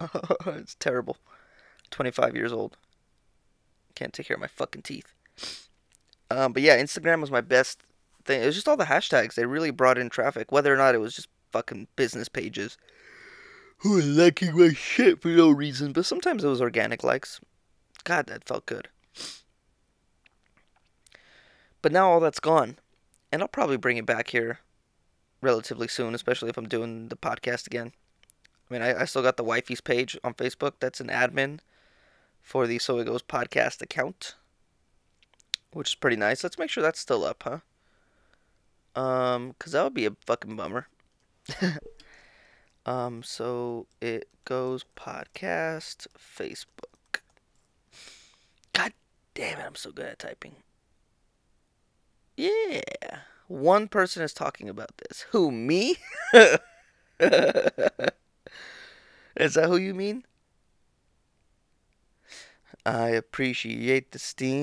it's 0.47 0.77
terrible. 0.77 1.17
25 1.91 2.37
years 2.37 2.53
old. 2.53 2.77
Can't 4.01 4.15
take 4.15 4.29
care 4.29 4.35
of 4.37 4.41
my 4.41 4.47
fucking 4.47 4.81
teeth. 4.81 5.13
Um, 6.31 6.55
but 6.55 6.63
yeah, 6.63 6.81
Instagram 6.81 7.21
was 7.21 7.31
my 7.31 7.43
best 7.43 7.83
thing. 8.25 8.43
It 8.43 8.47
was 8.47 8.55
just 8.55 8.67
all 8.67 8.79
the 8.79 8.87
hashtags. 8.87 9.35
They 9.35 9.45
really 9.45 9.71
brought 9.71 9.99
in 9.99 10.09
traffic, 10.09 10.51
whether 10.51 10.73
or 10.73 10.79
not 10.79 10.95
it 10.95 11.03
was 11.03 11.15
just 11.15 11.29
fucking 11.53 11.87
business 11.97 12.27
pages 12.27 12.79
who 13.81 13.99
are 13.99 14.03
liking 14.03 14.57
my 14.57 14.71
shit 14.71 15.21
for 15.21 15.29
no 15.29 15.51
reason. 15.51 15.93
But 15.93 16.07
sometimes 16.07 16.43
it 16.43 16.49
was 16.49 16.63
organic 16.63 17.05
likes. 17.05 17.43
God, 18.05 18.27
that 18.29 18.49
felt 18.49 18.65
good. 18.65 18.89
But 21.83 21.93
now 21.93 22.11
all 22.11 22.21
that's 22.21 22.41
gone. 22.41 22.79
And 23.31 23.43
I'll 23.43 23.49
probably 23.49 23.77
bring 23.77 23.99
it 23.99 24.07
back 24.07 24.29
here 24.29 24.61
relatively 25.43 25.89
soon, 25.89 26.15
especially 26.15 26.49
if 26.49 26.57
I'm 26.57 26.69
doing 26.69 27.09
the 27.09 27.17
podcast 27.17 27.67
again. 27.67 27.93
I 28.71 28.73
mean, 28.73 28.81
I, 28.81 29.03
I 29.03 29.05
still 29.05 29.21
got 29.21 29.37
the 29.37 29.45
wifey's 29.45 29.83
page 29.83 30.17
on 30.25 30.33
Facebook. 30.33 30.77
That's 30.81 31.03
an 31.03 31.09
admin 31.09 31.59
for 32.51 32.67
the 32.67 32.81
So 32.81 32.99
It 32.99 33.05
Goes 33.05 33.23
podcast 33.23 33.81
account, 33.81 34.35
which 35.73 35.91
is 35.91 35.95
pretty 35.95 36.17
nice. 36.17 36.43
Let's 36.43 36.59
make 36.59 36.69
sure 36.69 36.83
that's 36.83 36.99
still 36.99 37.25
up, 37.25 37.45
huh? 37.45 39.01
Um, 39.01 39.55
cause 39.61 39.71
that 39.71 39.85
would 39.85 39.95
be 39.95 40.07
a 40.07 40.17
fucking 40.27 40.57
bummer. 40.57 40.89
um, 42.87 43.23
so 43.23 43.87
it 44.01 44.29
goes 44.45 44.85
podcast 44.97 46.09
Facebook. 46.19 47.21
God 48.73 48.95
damn 49.35 49.61
it, 49.61 49.65
I'm 49.65 49.77
so 49.77 49.93
good 49.93 50.07
at 50.07 50.19
typing. 50.19 50.57
Yeah. 52.37 52.81
One 53.47 53.87
person 53.87 54.25
is 54.25 54.33
talking 54.33 54.69
about 54.69 54.91
this. 54.97 55.25
Who, 55.31 55.53
me? 55.53 55.99
is 56.35 56.59
that 57.21 58.15
who 59.69 59.77
you 59.77 59.95
mean? 59.95 60.25
I 62.91 63.11
appreciate 63.11 64.11
the 64.11 64.19
steam. 64.19 64.59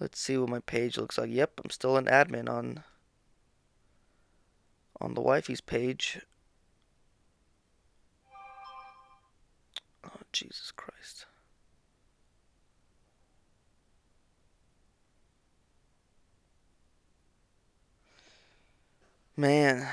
Let's 0.00 0.18
see 0.18 0.36
what 0.36 0.48
my 0.48 0.58
page 0.58 0.98
looks 0.98 1.16
like. 1.16 1.30
Yep, 1.30 1.60
I'm 1.62 1.70
still 1.70 1.96
an 1.96 2.06
admin 2.06 2.48
on 2.48 2.82
on 5.00 5.14
the 5.14 5.20
wifey's 5.20 5.60
page. 5.60 6.18
Oh, 10.04 10.10
Jesus 10.32 10.72
Christ. 10.72 11.26
Man, 19.36 19.86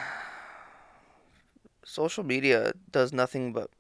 social 1.98 2.24
media 2.24 2.74
does 2.92 3.12
nothing 3.12 3.52
but 3.52 3.72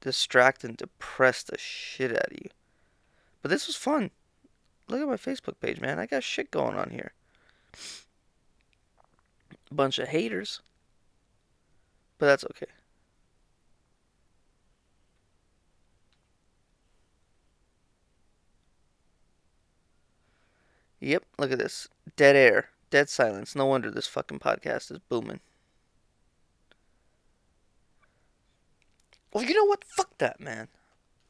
distract 0.00 0.64
and 0.64 0.76
depress 0.76 1.44
the 1.44 1.56
shit 1.56 2.10
out 2.10 2.32
of 2.32 2.32
you. 2.32 2.50
But 3.42 3.52
this 3.52 3.68
was 3.68 3.76
fun. 3.76 4.10
Look 4.88 5.00
at 5.00 5.06
my 5.06 5.14
Facebook 5.14 5.60
page, 5.60 5.80
man. 5.80 6.00
I 6.00 6.06
got 6.06 6.24
shit 6.24 6.50
going 6.50 6.76
on 6.76 6.90
here. 6.90 7.12
Bunch 9.70 10.00
of 10.00 10.08
haters. 10.08 10.62
But 12.18 12.26
that's 12.26 12.44
okay. 12.44 12.66
Yep, 20.98 21.22
look 21.38 21.52
at 21.52 21.58
this. 21.60 21.86
Dead 22.16 22.34
air. 22.34 22.70
Dead 22.90 23.08
silence. 23.08 23.54
No 23.54 23.66
wonder 23.66 23.92
this 23.92 24.08
fucking 24.08 24.40
podcast 24.40 24.90
is 24.90 24.98
booming. 25.08 25.38
Well, 29.38 29.46
you 29.46 29.54
know 29.54 29.66
what? 29.66 29.84
Fuck 29.84 30.18
that, 30.18 30.40
man. 30.40 30.66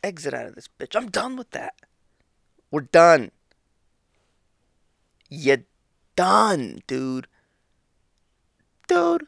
Exit 0.03 0.33
out 0.33 0.47
of 0.47 0.55
this 0.55 0.67
bitch. 0.67 0.97
I'm 0.97 1.11
done 1.11 1.37
with 1.37 1.51
that. 1.51 1.75
We're 2.71 2.81
done. 2.81 3.33
You're 5.29 5.65
done, 6.17 6.81
dude. 6.87 7.27
Dude. 8.87 9.27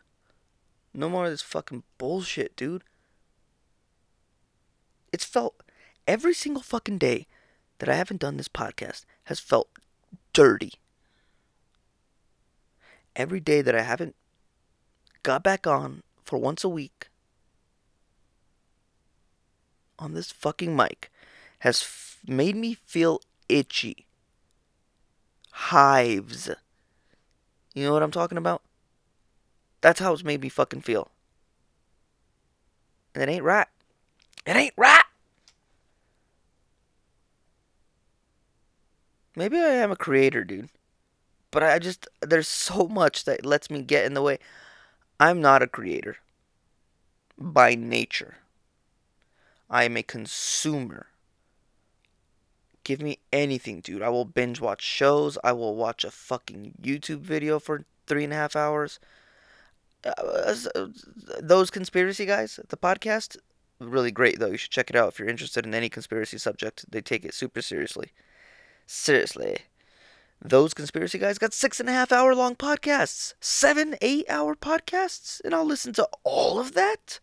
No 0.95 1.11
more 1.11 1.27
of 1.27 1.31
this 1.31 1.43
fucking 1.43 1.83
bullshit, 1.99 2.57
dude. 2.57 2.83
It's 5.13 5.27
felt 5.27 5.63
every 6.09 6.33
single 6.33 6.63
fucking 6.63 6.97
day 6.97 7.27
that 7.81 7.91
I 7.91 7.97
haven't 7.97 8.23
done 8.23 8.39
this 8.39 8.49
podcast 8.49 9.05
has 9.25 9.41
felt 9.41 9.69
dirty. 10.33 10.73
Every 13.15 13.41
day 13.41 13.61
that 13.61 13.75
I 13.75 13.83
haven't 13.83 14.17
got 15.23 15.43
back 15.43 15.67
on 15.67 16.03
for 16.25 16.39
once 16.39 16.65
a 16.65 16.71
week 16.71 17.10
on 20.01 20.15
this 20.15 20.33
fucking 20.33 20.75
mic 20.75 21.11
has 21.61 21.83
f- 21.83 22.19
made 22.27 22.57
me 22.57 22.75
feel 22.75 23.21
itchy 23.49 24.07
hives. 25.51 26.51
You 27.75 27.85
know 27.85 27.93
what 27.93 28.03
I'm 28.03 28.11
talking 28.11 28.39
about? 28.39 28.63
That's 29.81 30.01
how 30.01 30.13
it's 30.13 30.25
made 30.25 30.43
me 30.43 30.49
fucking 30.49 30.83
feel. 30.83 31.11
And 33.15 33.23
it 33.23 33.33
ain't 33.33 33.45
right. 33.45 33.67
It 34.47 34.57
ain't 34.57 34.75
right. 34.77 35.05
Maybe 39.37 39.59
I 39.59 39.69
am 39.69 39.91
a 39.91 39.97
creator, 39.97 40.45
dude. 40.45 40.71
But 41.51 41.63
I 41.63 41.79
just, 41.79 42.09
there's 42.21 42.49
so 42.49 42.87
much 42.89 43.25
that 43.25 43.45
lets 43.47 43.71
me 43.71 43.83
get 43.83 44.05
in 44.05 44.15
the 44.15 44.23
way. 44.23 44.39
I'm 45.19 45.41
not 45.41 45.63
a 45.63 45.67
creator 45.67 46.17
by 47.39 47.75
nature. 47.75 48.37
I 49.71 49.85
am 49.85 49.97
a 49.97 50.03
consumer 50.03 51.07
Give 52.85 53.03
me 53.03 53.19
anything, 53.33 53.81
dude. 53.81 54.03
I 54.03 54.09
will 54.09 54.25
binge 54.25 54.61
watch 54.61 54.83
shows. 54.83 55.37
I 55.45 55.53
will 55.53 55.77
watch 55.77 56.03
a 56.05 56.11
fucking 56.11 56.75
YouTube 56.83 57.21
video 57.21 57.59
for 57.59 57.85
three 58.07 58.25
and 58.25 58.33
a 58.33 58.37
half 58.37 58.57
hours. 58.57 58.99
Uh, 60.05 60.55
those 61.41 61.71
conspiracy 61.71 62.25
guys, 62.25 62.59
the 62.69 62.77
podcast, 62.77 63.37
really 63.79 64.11
great 64.11 64.39
though. 64.39 64.49
You 64.49 64.57
should 64.57 64.71
check 64.71 64.89
it 64.89 64.97
out 64.97 65.09
if 65.09 65.19
you're 65.19 65.29
interested 65.29 65.67
in 65.67 65.75
any 65.75 65.91
conspiracy 65.91 66.39
subject. 66.39 66.87
They 66.91 67.03
take 67.03 67.25
it 67.25 67.35
super 67.35 67.61
seriously. 67.61 68.13
Seriously. 68.87 69.59
Those 70.43 70.73
conspiracy 70.73 71.19
guys 71.19 71.37
got 71.37 71.53
six 71.53 71.81
and 71.81 71.89
a 71.89 71.93
half 71.93 72.11
hour 72.11 72.35
long 72.35 72.57
podcasts, 72.57 73.35
seven, 73.41 73.95
eight 74.01 74.25
hour 74.31 74.55
podcasts, 74.55 75.41
and 75.45 75.55
I'll 75.55 75.67
listen 75.67 75.93
to 75.93 76.09
all 76.25 76.59
of 76.59 76.73
that. 76.73 77.21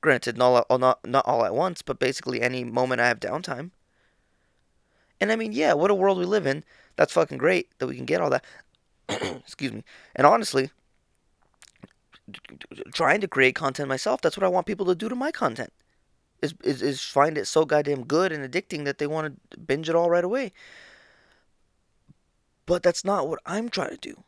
Granted, 0.00 0.36
not, 0.36 0.66
all, 0.70 0.78
not, 0.78 1.04
not 1.06 1.26
all 1.26 1.44
at 1.44 1.54
once, 1.54 1.82
but 1.82 1.98
basically 1.98 2.40
any 2.40 2.64
moment 2.64 3.00
I 3.00 3.08
have 3.08 3.20
downtime. 3.20 3.70
And 5.20 5.32
I 5.32 5.36
mean, 5.36 5.52
yeah, 5.52 5.72
what 5.72 5.90
a 5.90 5.94
world 5.94 6.18
we 6.18 6.24
live 6.24 6.46
in. 6.46 6.62
That's 6.96 7.12
fucking 7.12 7.38
great 7.38 7.68
that 7.78 7.86
we 7.86 7.96
can 7.96 8.04
get 8.04 8.20
all 8.20 8.30
that. 8.30 8.44
Excuse 9.08 9.72
me. 9.72 9.84
And 10.14 10.26
honestly, 10.26 10.70
trying 12.92 13.20
to 13.20 13.28
create 13.28 13.54
content 13.54 13.88
myself, 13.88 14.20
that's 14.20 14.36
what 14.36 14.44
I 14.44 14.48
want 14.48 14.66
people 14.66 14.86
to 14.86 14.94
do 14.94 15.08
to 15.08 15.14
my 15.14 15.30
content. 15.30 15.72
Is, 16.40 16.54
is, 16.62 16.82
is 16.82 17.02
find 17.02 17.36
it 17.36 17.46
so 17.46 17.64
goddamn 17.64 18.04
good 18.04 18.30
and 18.30 18.48
addicting 18.48 18.84
that 18.84 18.98
they 18.98 19.08
want 19.08 19.40
to 19.50 19.58
binge 19.58 19.88
it 19.88 19.96
all 19.96 20.10
right 20.10 20.22
away. 20.22 20.52
But 22.64 22.82
that's 22.82 23.04
not 23.04 23.28
what 23.28 23.40
I'm 23.44 23.68
trying 23.68 23.90
to 23.90 23.96
do. 23.96 24.22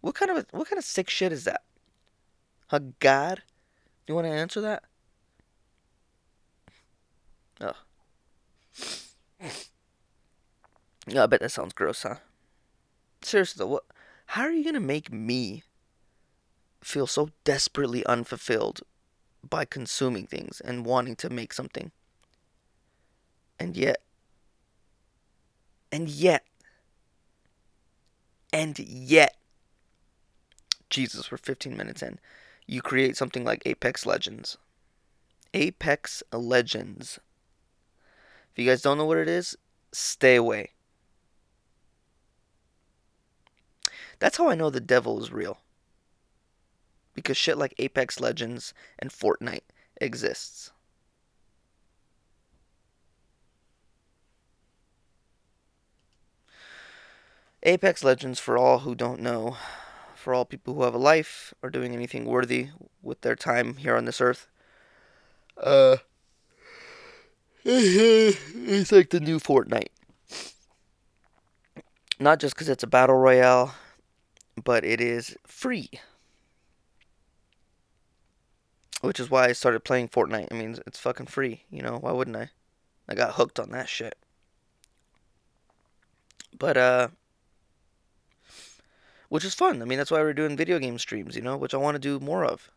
What 0.00 0.14
kind 0.14 0.30
of 0.30 0.36
a, 0.36 0.46
what 0.56 0.68
kind 0.68 0.78
of 0.78 0.84
sick 0.84 1.10
shit 1.10 1.32
is 1.32 1.44
that? 1.44 1.62
A 2.70 2.78
god? 2.78 3.42
You 4.06 4.14
want 4.14 4.26
to 4.26 4.32
answer 4.32 4.60
that? 4.60 4.84
Oh. 7.60 7.72
Yeah, 11.06 11.24
I 11.24 11.26
bet 11.26 11.40
that 11.40 11.50
sounds 11.52 11.72
gross, 11.74 12.02
huh? 12.02 12.16
Seriously 13.22 13.58
though, 13.62 13.70
what? 13.70 13.84
How 14.26 14.42
are 14.42 14.52
you 14.52 14.64
gonna 14.64 14.80
make 14.80 15.12
me 15.12 15.62
feel 16.82 17.06
so 17.06 17.30
desperately 17.44 18.04
unfulfilled 18.06 18.80
by 19.42 19.64
consuming 19.64 20.26
things 20.26 20.60
and 20.60 20.86
wanting 20.86 21.16
to 21.16 21.30
make 21.30 21.52
something, 21.52 21.92
and 23.58 23.76
yet 23.76 24.00
And 25.94 26.08
yet, 26.08 26.44
and 28.52 28.76
yet, 28.80 29.36
Jesus, 30.90 31.30
we're 31.30 31.38
15 31.38 31.76
minutes 31.76 32.02
in. 32.02 32.18
You 32.66 32.80
create 32.80 33.16
something 33.16 33.44
like 33.44 33.62
Apex 33.66 34.06
Legends. 34.06 34.56
Apex 35.52 36.22
Legends. 36.32 37.20
If 38.52 38.58
you 38.58 38.70
guys 38.70 38.82
don't 38.82 38.98
know 38.98 39.04
what 39.04 39.18
it 39.18 39.28
is, 39.28 39.56
stay 39.92 40.36
away. 40.36 40.70
That's 44.18 44.38
how 44.38 44.48
I 44.48 44.54
know 44.54 44.70
the 44.70 44.80
devil 44.80 45.22
is 45.22 45.32
real. 45.32 45.58
Because 47.14 47.36
shit 47.36 47.58
like 47.58 47.74
Apex 47.78 48.20
Legends 48.20 48.72
and 48.98 49.10
Fortnite 49.10 49.60
exists. 50.00 50.72
Apex 57.62 58.04
Legends, 58.04 58.40
for 58.40 58.58
all 58.58 58.80
who 58.80 58.94
don't 58.94 59.20
know, 59.20 59.56
for 60.24 60.32
all 60.32 60.46
people 60.46 60.72
who 60.72 60.82
have 60.82 60.94
a 60.94 60.98
life 60.98 61.52
or 61.62 61.68
doing 61.68 61.92
anything 61.92 62.24
worthy 62.24 62.68
with 63.02 63.20
their 63.20 63.36
time 63.36 63.76
here 63.76 63.94
on 63.94 64.06
this 64.06 64.22
earth, 64.22 64.48
uh, 65.62 65.98
it's 67.64 68.90
like 68.90 69.10
the 69.10 69.20
new 69.20 69.38
Fortnite. 69.38 69.90
Not 72.18 72.40
just 72.40 72.54
because 72.54 72.70
it's 72.70 72.82
a 72.82 72.86
battle 72.86 73.16
royale, 73.16 73.74
but 74.62 74.82
it 74.82 74.98
is 75.00 75.36
free. 75.46 75.90
Which 79.02 79.20
is 79.20 79.30
why 79.30 79.48
I 79.48 79.52
started 79.52 79.84
playing 79.84 80.08
Fortnite. 80.08 80.48
I 80.50 80.54
mean, 80.54 80.78
it's 80.86 80.98
fucking 80.98 81.26
free, 81.26 81.64
you 81.70 81.82
know? 81.82 81.98
Why 81.98 82.12
wouldn't 82.12 82.36
I? 82.36 82.48
I 83.06 83.14
got 83.14 83.34
hooked 83.34 83.60
on 83.60 83.70
that 83.72 83.90
shit. 83.90 84.16
But, 86.58 86.78
uh, 86.78 87.08
which 89.34 89.44
is 89.44 89.52
fun. 89.52 89.82
I 89.82 89.84
mean, 89.84 89.98
that's 89.98 90.12
why 90.12 90.20
we're 90.20 90.32
doing 90.32 90.56
video 90.56 90.78
game 90.78 90.96
streams, 90.96 91.34
you 91.34 91.42
know, 91.42 91.56
which 91.56 91.74
I 91.74 91.76
want 91.76 91.96
to 91.96 91.98
do 91.98 92.24
more 92.24 92.44
of. 92.44 92.70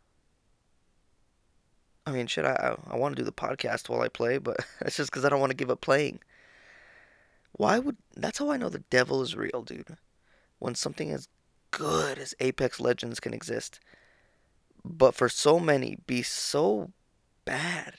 I 2.03 2.09
mean, 2.09 2.25
shit, 2.25 2.45
I 2.45 2.75
I 2.87 2.95
want 2.95 3.15
to 3.15 3.21
do 3.21 3.23
the 3.23 3.31
podcast 3.31 3.89
while 3.89 4.01
I 4.01 4.07
play, 4.07 4.39
but 4.39 4.57
that's 4.81 4.97
just 4.97 5.11
because 5.11 5.23
I 5.23 5.29
don't 5.29 5.39
want 5.39 5.51
to 5.51 5.55
give 5.55 5.69
up 5.69 5.81
playing. 5.81 6.19
Why 7.51 7.77
would 7.77 7.97
that's 8.15 8.39
how 8.39 8.49
I 8.49 8.57
know 8.57 8.69
the 8.69 8.83
devil 8.89 9.21
is 9.21 9.35
real, 9.35 9.61
dude? 9.61 9.97
When 10.57 10.73
something 10.73 11.11
as 11.11 11.27
good 11.69 12.17
as 12.17 12.33
Apex 12.39 12.79
Legends 12.79 13.19
can 13.19 13.35
exist, 13.35 13.79
but 14.83 15.13
for 15.13 15.29
so 15.29 15.59
many 15.59 15.99
be 16.07 16.23
so 16.23 16.89
bad. 17.45 17.97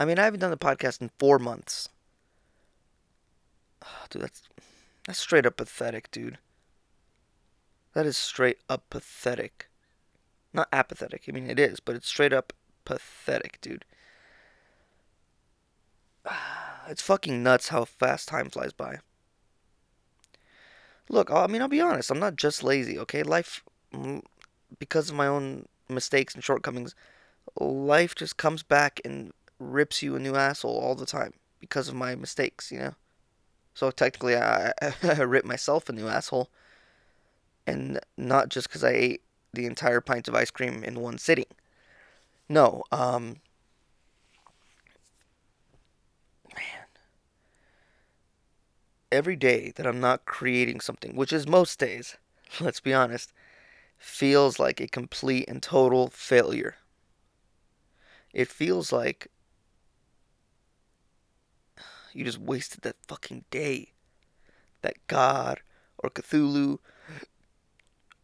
I 0.00 0.06
mean, 0.06 0.18
I 0.18 0.24
haven't 0.24 0.40
done 0.40 0.50
the 0.50 0.56
podcast 0.56 1.02
in 1.02 1.10
four 1.18 1.38
months. 1.38 1.90
Oh, 3.84 4.06
dude, 4.08 4.22
that's 4.22 4.48
that's 5.08 5.18
straight 5.20 5.46
up 5.46 5.56
pathetic, 5.56 6.10
dude. 6.10 6.36
That 7.94 8.04
is 8.04 8.18
straight 8.18 8.58
up 8.68 8.90
pathetic. 8.90 9.70
Not 10.52 10.68
apathetic. 10.70 11.24
I 11.26 11.32
mean, 11.32 11.48
it 11.48 11.58
is, 11.58 11.80
but 11.80 11.96
it's 11.96 12.06
straight 12.06 12.34
up 12.34 12.52
pathetic, 12.84 13.58
dude. 13.62 13.86
It's 16.90 17.02
fucking 17.02 17.42
nuts 17.42 17.68
how 17.68 17.84
fast 17.84 18.28
time 18.28 18.48
flies 18.48 18.72
by. 18.72 19.00
Look, 21.10 21.30
I 21.30 21.46
mean, 21.46 21.60
I'll 21.60 21.68
be 21.68 21.82
honest. 21.82 22.10
I'm 22.10 22.18
not 22.18 22.36
just 22.36 22.64
lazy, 22.64 22.98
okay? 22.98 23.22
Life, 23.22 23.62
because 24.78 25.10
of 25.10 25.16
my 25.16 25.26
own 25.26 25.66
mistakes 25.90 26.34
and 26.34 26.42
shortcomings, 26.42 26.94
life 27.60 28.14
just 28.14 28.38
comes 28.38 28.62
back 28.62 29.02
and 29.04 29.34
rips 29.58 30.02
you 30.02 30.16
a 30.16 30.18
new 30.18 30.34
asshole 30.34 30.78
all 30.78 30.94
the 30.94 31.04
time 31.04 31.34
because 31.60 31.88
of 31.88 31.94
my 31.94 32.14
mistakes, 32.14 32.72
you 32.72 32.78
know? 32.78 32.94
So 33.78 33.92
technically, 33.92 34.34
I, 34.36 34.72
I 35.04 35.22
rip 35.22 35.44
myself 35.44 35.88
a 35.88 35.92
new 35.92 36.08
asshole. 36.08 36.50
And 37.64 38.00
not 38.16 38.48
just 38.48 38.66
because 38.68 38.82
I 38.82 38.90
ate 38.90 39.22
the 39.52 39.66
entire 39.66 40.00
pint 40.00 40.26
of 40.26 40.34
ice 40.34 40.50
cream 40.50 40.82
in 40.82 40.98
one 41.00 41.16
sitting. 41.18 41.46
No, 42.48 42.82
um, 42.92 43.40
man, 46.54 46.86
every 49.12 49.36
day 49.36 49.70
that 49.76 49.86
I'm 49.86 50.00
not 50.00 50.24
creating 50.24 50.80
something, 50.80 51.14
which 51.14 51.32
is 51.32 51.46
most 51.46 51.78
days, 51.78 52.16
let's 52.60 52.80
be 52.80 52.94
honest, 52.94 53.32
feels 53.98 54.58
like 54.58 54.80
a 54.80 54.88
complete 54.88 55.48
and 55.48 55.62
total 55.62 56.08
failure. 56.08 56.76
It 58.32 58.48
feels 58.48 58.90
like 58.90 59.28
you 62.12 62.24
just 62.24 62.38
wasted 62.38 62.82
that 62.82 62.96
fucking 63.06 63.44
day 63.50 63.92
that 64.82 64.94
God 65.06 65.60
or 65.98 66.10
Cthulhu 66.10 66.78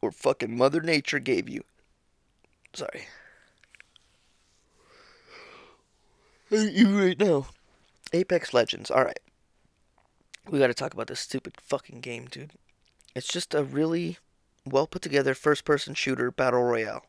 or 0.00 0.10
fucking 0.10 0.56
Mother 0.56 0.80
Nature 0.80 1.18
gave 1.18 1.48
you. 1.48 1.64
Sorry. 2.72 3.06
You 6.50 7.00
right 7.00 7.18
now. 7.18 7.46
Apex 8.12 8.54
Legends. 8.54 8.90
Alright. 8.90 9.20
We 10.48 10.58
gotta 10.58 10.74
talk 10.74 10.92
about 10.92 11.06
this 11.06 11.20
stupid 11.20 11.54
fucking 11.60 12.00
game, 12.00 12.26
dude. 12.26 12.52
It's 13.14 13.26
just 13.26 13.54
a 13.54 13.64
really 13.64 14.18
well 14.66 14.86
put 14.86 15.02
together 15.02 15.34
first 15.34 15.64
person 15.64 15.94
shooter 15.94 16.30
battle 16.30 16.62
royale. 16.62 17.06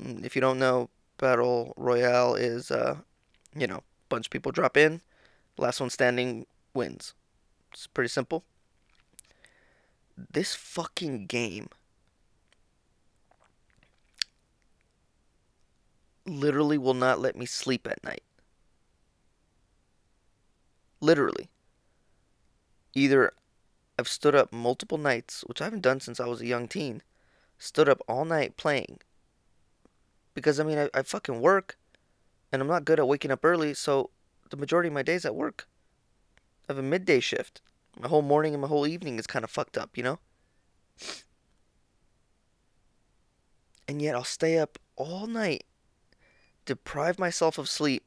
Mm, 0.00 0.24
if 0.24 0.34
you 0.34 0.40
don't 0.40 0.58
know, 0.58 0.90
battle 1.18 1.74
royale 1.76 2.34
is, 2.34 2.70
uh, 2.70 2.98
you 3.54 3.66
know, 3.66 3.82
bunch 4.08 4.26
of 4.26 4.30
people 4.30 4.52
drop 4.52 4.76
in, 4.76 5.00
last 5.58 5.80
one 5.80 5.90
standing 5.90 6.46
wins. 6.74 7.14
It's 7.72 7.86
pretty 7.86 8.08
simple. 8.08 8.44
This 10.16 10.54
fucking 10.54 11.26
game 11.26 11.68
literally 16.24 16.78
will 16.78 16.94
not 16.94 17.20
let 17.20 17.36
me 17.36 17.46
sleep 17.46 17.86
at 17.86 18.02
night. 18.02 18.22
Literally. 21.00 21.48
Either 22.94 23.32
I've 23.98 24.08
stood 24.08 24.34
up 24.34 24.52
multiple 24.52 24.98
nights, 24.98 25.44
which 25.46 25.60
I 25.60 25.64
haven't 25.64 25.82
done 25.82 26.00
since 26.00 26.18
I 26.18 26.26
was 26.26 26.40
a 26.40 26.46
young 26.46 26.68
teen, 26.68 27.02
stood 27.58 27.88
up 27.88 28.02
all 28.08 28.24
night 28.24 28.56
playing. 28.56 28.98
Because, 30.34 30.58
I 30.60 30.64
mean, 30.64 30.78
I, 30.78 30.90
I 30.94 31.02
fucking 31.02 31.40
work, 31.40 31.78
and 32.52 32.60
I'm 32.60 32.68
not 32.68 32.84
good 32.84 32.98
at 32.98 33.08
waking 33.08 33.30
up 33.30 33.44
early, 33.44 33.72
so 33.74 34.10
the 34.50 34.56
majority 34.56 34.88
of 34.88 34.94
my 34.94 35.02
days 35.02 35.24
at 35.24 35.34
work. 35.34 35.66
I 36.68 36.72
have 36.72 36.78
a 36.78 36.82
midday 36.82 37.20
shift. 37.20 37.60
My 37.98 38.08
whole 38.08 38.22
morning 38.22 38.54
and 38.54 38.60
my 38.60 38.68
whole 38.68 38.86
evening 38.86 39.18
is 39.18 39.26
kind 39.26 39.44
of 39.44 39.50
fucked 39.50 39.78
up, 39.78 39.96
you 39.96 40.02
know? 40.02 40.18
And 43.88 44.02
yet 44.02 44.14
I'll 44.14 44.24
stay 44.24 44.58
up 44.58 44.78
all 44.96 45.26
night 45.26 45.64
deprive 46.66 47.18
myself 47.18 47.56
of 47.56 47.68
sleep 47.68 48.02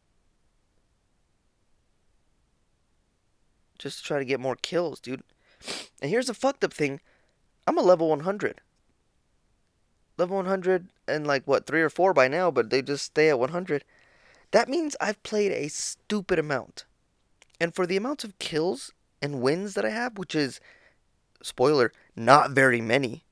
just 3.80 3.99
to 3.99 4.04
try 4.04 4.19
to 4.19 4.25
get 4.25 4.39
more 4.39 4.58
kills, 4.58 4.99
dude. 4.99 5.23
And 6.02 6.12
here's 6.12 6.28
the 6.28 6.34
fucked 6.34 6.63
up 6.63 6.73
thing 6.73 6.99
I'm 7.65 7.78
a 7.78 7.82
level 7.82 8.10
100. 8.10 8.62
Level 10.17 10.36
100 10.38 10.89
and 11.08 11.25
like 11.25 11.43
what, 11.45 11.65
3 11.65 11.82
or 11.82 11.89
4 11.89 12.13
by 12.13 12.28
now, 12.28 12.52
but 12.52 12.69
they 12.69 12.82
just 12.82 13.06
stay 13.06 13.30
at 13.30 13.39
100. 13.39 13.84
That 14.52 14.70
means 14.70 14.96
I've 15.00 15.22
played 15.24 15.52
a 15.52 15.68
stupid 15.68 16.40
amount. 16.40 16.86
And 17.60 17.76
for 17.76 17.86
the 17.86 17.98
amount 17.98 18.24
of 18.24 18.40
kills 18.40 18.94
and 19.22 19.42
wins 19.42 19.74
that 19.74 19.86
I 19.86 19.90
have, 19.90 20.18
which 20.18 20.34
is 20.34 20.60
spoiler, 21.42 21.92
not 22.16 22.52
very 22.52 22.82
many. 22.82 23.24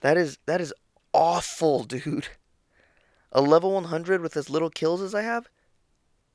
That 0.00 0.16
is 0.16 0.38
that 0.46 0.60
is 0.60 0.72
awful, 1.12 1.84
dude 1.84 2.28
a 3.34 3.42
level 3.42 3.72
100 3.72 4.20
with 4.20 4.36
as 4.36 4.48
little 4.48 4.70
kills 4.70 5.02
as 5.02 5.14
I 5.14 5.22
have, 5.22 5.48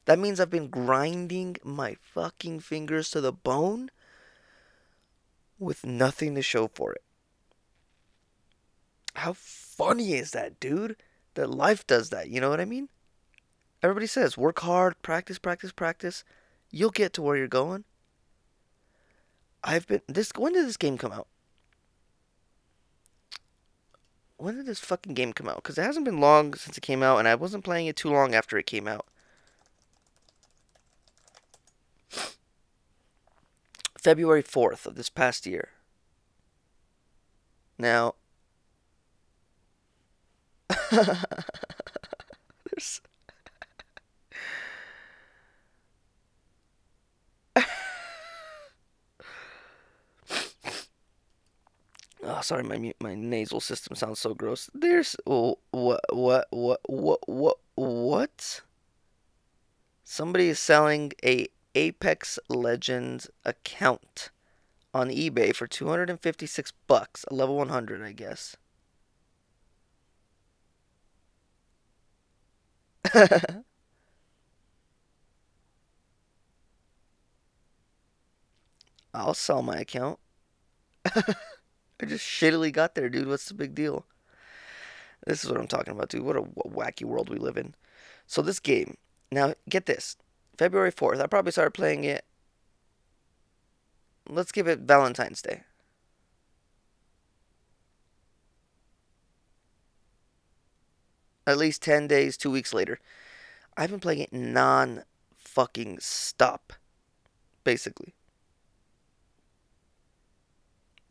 that 0.06 0.20
means 0.20 0.40
I've 0.40 0.50
been 0.50 0.68
grinding 0.68 1.56
my 1.64 1.96
fucking 2.02 2.60
fingers 2.60 3.10
to 3.12 3.22
the 3.22 3.32
bone 3.32 3.90
with 5.58 5.86
nothing 5.86 6.36
to 6.36 6.42
show 6.42 6.68
for 6.68 6.92
it. 6.94 7.04
How 9.14 9.34
funny 9.34 10.14
is 10.14 10.32
that, 10.32 10.60
dude? 10.60 10.98
That 11.36 11.50
life 11.50 11.88
does 11.88 12.10
that, 12.10 12.30
you 12.30 12.42
know 12.42 12.50
what 12.50 12.60
I 12.60 12.66
mean? 12.66 12.90
Everybody 13.82 14.08
says 14.08 14.38
work 14.38 14.60
hard, 14.60 15.02
practice, 15.02 15.39
practice, 15.39 15.72
practice. 15.72 16.24
You'll 16.72 16.92
get 16.92 17.13
to 17.13 17.22
where 17.22 17.38
you're 17.38 17.48
going. 17.48 17.86
I've 19.63 19.88
been 19.88 20.02
this 20.08 20.32
when 20.38 20.54
did 20.54 20.68
this 20.68 20.78
game 20.78 20.98
come 20.98 21.12
out? 21.12 21.28
when 24.39 24.56
did 24.56 24.65
this 24.65 24.80
fucking 24.80 25.13
game 25.13 25.34
come 25.34 25.50
out? 25.50 25.58
Because 25.58 25.78
it 25.78 25.84
hasn't 25.84 26.06
been 26.06 26.22
long 26.22 26.54
since 26.54 26.78
it 26.78 26.82
came 26.82 27.04
out, 27.04 27.20
and 27.20 27.28
I 27.28 27.36
wasn't 27.36 27.65
playing 27.65 27.88
it 27.88 27.98
too 27.98 28.10
long 28.10 28.34
after 28.34 28.58
it 28.58 28.65
came 28.65 28.88
out. 28.88 29.06
February 33.98 34.42
4th 34.42 34.86
of 34.86 34.96
this 34.96 35.10
past 35.10 35.46
year. 35.46 35.72
Now, 37.78 38.15
there's. 40.89 43.02
Oh, 52.23 52.41
sorry, 52.41 52.63
my 52.63 52.93
my 53.01 53.15
nasal 53.15 53.60
system 53.62 53.95
sounds 53.95 54.19
so 54.19 54.34
gross. 54.34 54.69
There's 54.73 55.15
oh, 55.25 55.60
what 55.71 56.01
what 56.13 56.47
what 56.51 56.79
what 56.88 57.19
what 57.27 57.58
what? 57.75 58.62
Somebody 60.03 60.49
is 60.49 60.60
selling 60.60 61.13
a 61.23 61.47
Apex 61.73 62.38
Legends 62.49 63.29
account 63.45 64.29
on 64.93 65.10
eBay 65.10 65.55
for 65.55 65.67
256 65.67 66.73
bucks, 66.88 67.25
a 67.29 67.36
level 67.36 67.58
100, 67.58 68.01
I 68.01 68.13
guess. 68.13 68.58
I'll 79.13 79.34
sell 79.36 79.62
my 79.62 79.77
account. 79.77 80.19
I 82.02 82.06
just 82.06 82.26
shittily 82.26 82.72
got 82.72 82.96
there, 82.96 83.10
dude. 83.10 83.28
What's 83.28 83.48
the 83.48 83.54
big 83.54 83.76
deal? 83.76 84.06
This 85.26 85.44
is 85.44 85.50
what 85.50 85.60
I'm 85.60 85.68
talking 85.68 85.94
about, 85.94 86.10
dude. 86.10 86.24
What 86.24 86.38
a 86.38 86.42
wacky 86.42 87.04
world 87.04 87.30
we 87.30 87.38
live 87.38 87.58
in. 87.58 87.76
So 88.26 88.42
this 88.42 88.60
game, 88.60 88.98
now 89.32 89.54
get 89.68 89.86
this, 89.86 90.16
February 90.58 90.92
4th. 90.92 91.22
I 91.22 91.28
probably 91.28 91.52
started 91.52 91.74
playing 91.74 92.06
it. 92.06 92.26
Let's 94.30 94.52
give 94.52 94.68
it 94.68 94.80
Valentine's 94.80 95.42
Day. 95.42 95.64
At 101.46 101.58
least 101.58 101.82
10 101.82 102.08
days, 102.08 102.38
two 102.38 102.52
weeks 102.52 102.74
later. 102.74 103.00
I've 103.76 103.90
been 103.90 104.00
playing 104.00 104.20
it 104.20 104.32
non 104.32 105.04
fucking 105.36 105.98
stop, 106.00 106.74
basically. 107.64 108.14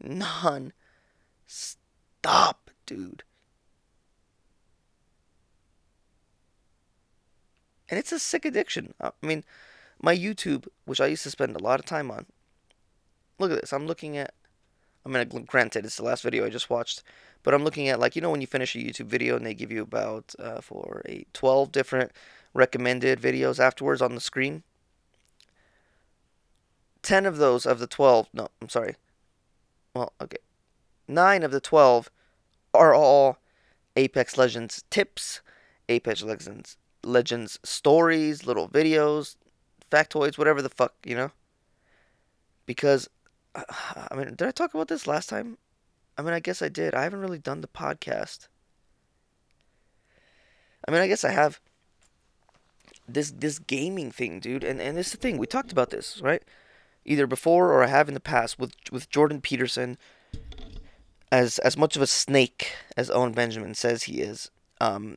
Non 0.00 0.72
stop, 1.48 2.70
dude. 2.86 3.24
And 7.88 7.98
it's 7.98 8.12
a 8.12 8.18
sick 8.18 8.44
addiction. 8.44 8.94
I 9.00 9.10
mean, 9.22 9.44
my 10.00 10.16
YouTube, 10.16 10.68
which 10.84 11.00
I 11.00 11.06
used 11.06 11.22
to 11.24 11.30
spend 11.30 11.56
a 11.56 11.62
lot 11.62 11.80
of 11.80 11.86
time 11.86 12.10
on. 12.10 12.26
Look 13.38 13.50
at 13.50 13.60
this. 13.60 13.72
I'm 13.72 13.86
looking 13.86 14.16
at. 14.16 14.34
I 15.06 15.08
mean, 15.08 15.44
granted, 15.46 15.86
it's 15.86 15.96
the 15.96 16.04
last 16.04 16.22
video 16.22 16.44
I 16.44 16.50
just 16.50 16.68
watched, 16.68 17.02
but 17.42 17.54
I'm 17.54 17.64
looking 17.64 17.88
at 17.88 17.98
like 17.98 18.14
you 18.14 18.20
know 18.20 18.30
when 18.30 18.42
you 18.42 18.46
finish 18.46 18.74
a 18.74 18.78
YouTube 18.78 19.06
video 19.06 19.36
and 19.36 19.46
they 19.46 19.54
give 19.54 19.72
you 19.72 19.80
about 19.80 20.34
uh, 20.38 20.60
a 21.06 21.24
12 21.32 21.72
different 21.72 22.12
recommended 22.52 23.20
videos 23.20 23.58
afterwards 23.58 24.02
on 24.02 24.14
the 24.14 24.20
screen. 24.20 24.64
10 27.02 27.24
of 27.24 27.38
those 27.38 27.64
of 27.64 27.78
the 27.78 27.86
12, 27.86 28.28
no, 28.34 28.48
I'm 28.60 28.68
sorry. 28.68 28.96
Well, 29.94 30.12
okay. 30.20 30.38
9 31.08 31.42
of 31.42 31.50
the 31.50 31.60
12 31.60 32.10
are 32.74 32.94
all 32.94 33.38
Apex 33.96 34.36
Legends 34.36 34.84
tips, 34.90 35.40
Apex 35.88 36.22
Legends 36.22 36.76
Legends 37.04 37.58
stories, 37.64 38.44
little 38.44 38.68
videos, 38.68 39.36
factoids, 39.90 40.36
whatever 40.36 40.60
the 40.60 40.68
fuck, 40.68 40.94
you 41.04 41.14
know? 41.14 41.30
Because 42.66 43.08
I 43.54 44.14
mean, 44.14 44.34
did 44.34 44.42
I 44.42 44.50
talk 44.50 44.74
about 44.74 44.88
this 44.88 45.06
last 45.06 45.28
time? 45.28 45.58
I 46.16 46.22
mean, 46.22 46.34
I 46.34 46.40
guess 46.40 46.62
I 46.62 46.68
did. 46.68 46.94
I 46.94 47.04
haven't 47.04 47.20
really 47.20 47.38
done 47.38 47.60
the 47.60 47.68
podcast. 47.68 48.48
I 50.86 50.90
mean, 50.90 51.00
I 51.00 51.08
guess 51.08 51.24
I 51.24 51.30
have 51.30 51.60
this 53.08 53.30
this 53.30 53.58
gaming 53.58 54.10
thing, 54.10 54.40
dude. 54.40 54.64
And 54.64 54.80
and 54.80 54.98
it's 54.98 55.12
the 55.12 55.16
thing 55.16 55.38
we 55.38 55.46
talked 55.46 55.72
about 55.72 55.90
this, 55.90 56.20
right? 56.22 56.42
Either 57.04 57.26
before 57.26 57.72
or 57.72 57.82
I 57.82 57.86
have 57.88 58.08
in 58.08 58.14
the 58.14 58.20
past 58.20 58.58
with 58.58 58.74
with 58.90 59.10
Jordan 59.10 59.40
Peterson. 59.40 59.96
As 61.30 61.58
as 61.58 61.76
much 61.76 61.96
of 61.96 62.02
a 62.02 62.06
snake 62.06 62.72
as 62.96 63.10
Owen 63.10 63.32
Benjamin 63.32 63.74
says 63.74 64.04
he 64.04 64.20
is, 64.20 64.50
um, 64.80 65.16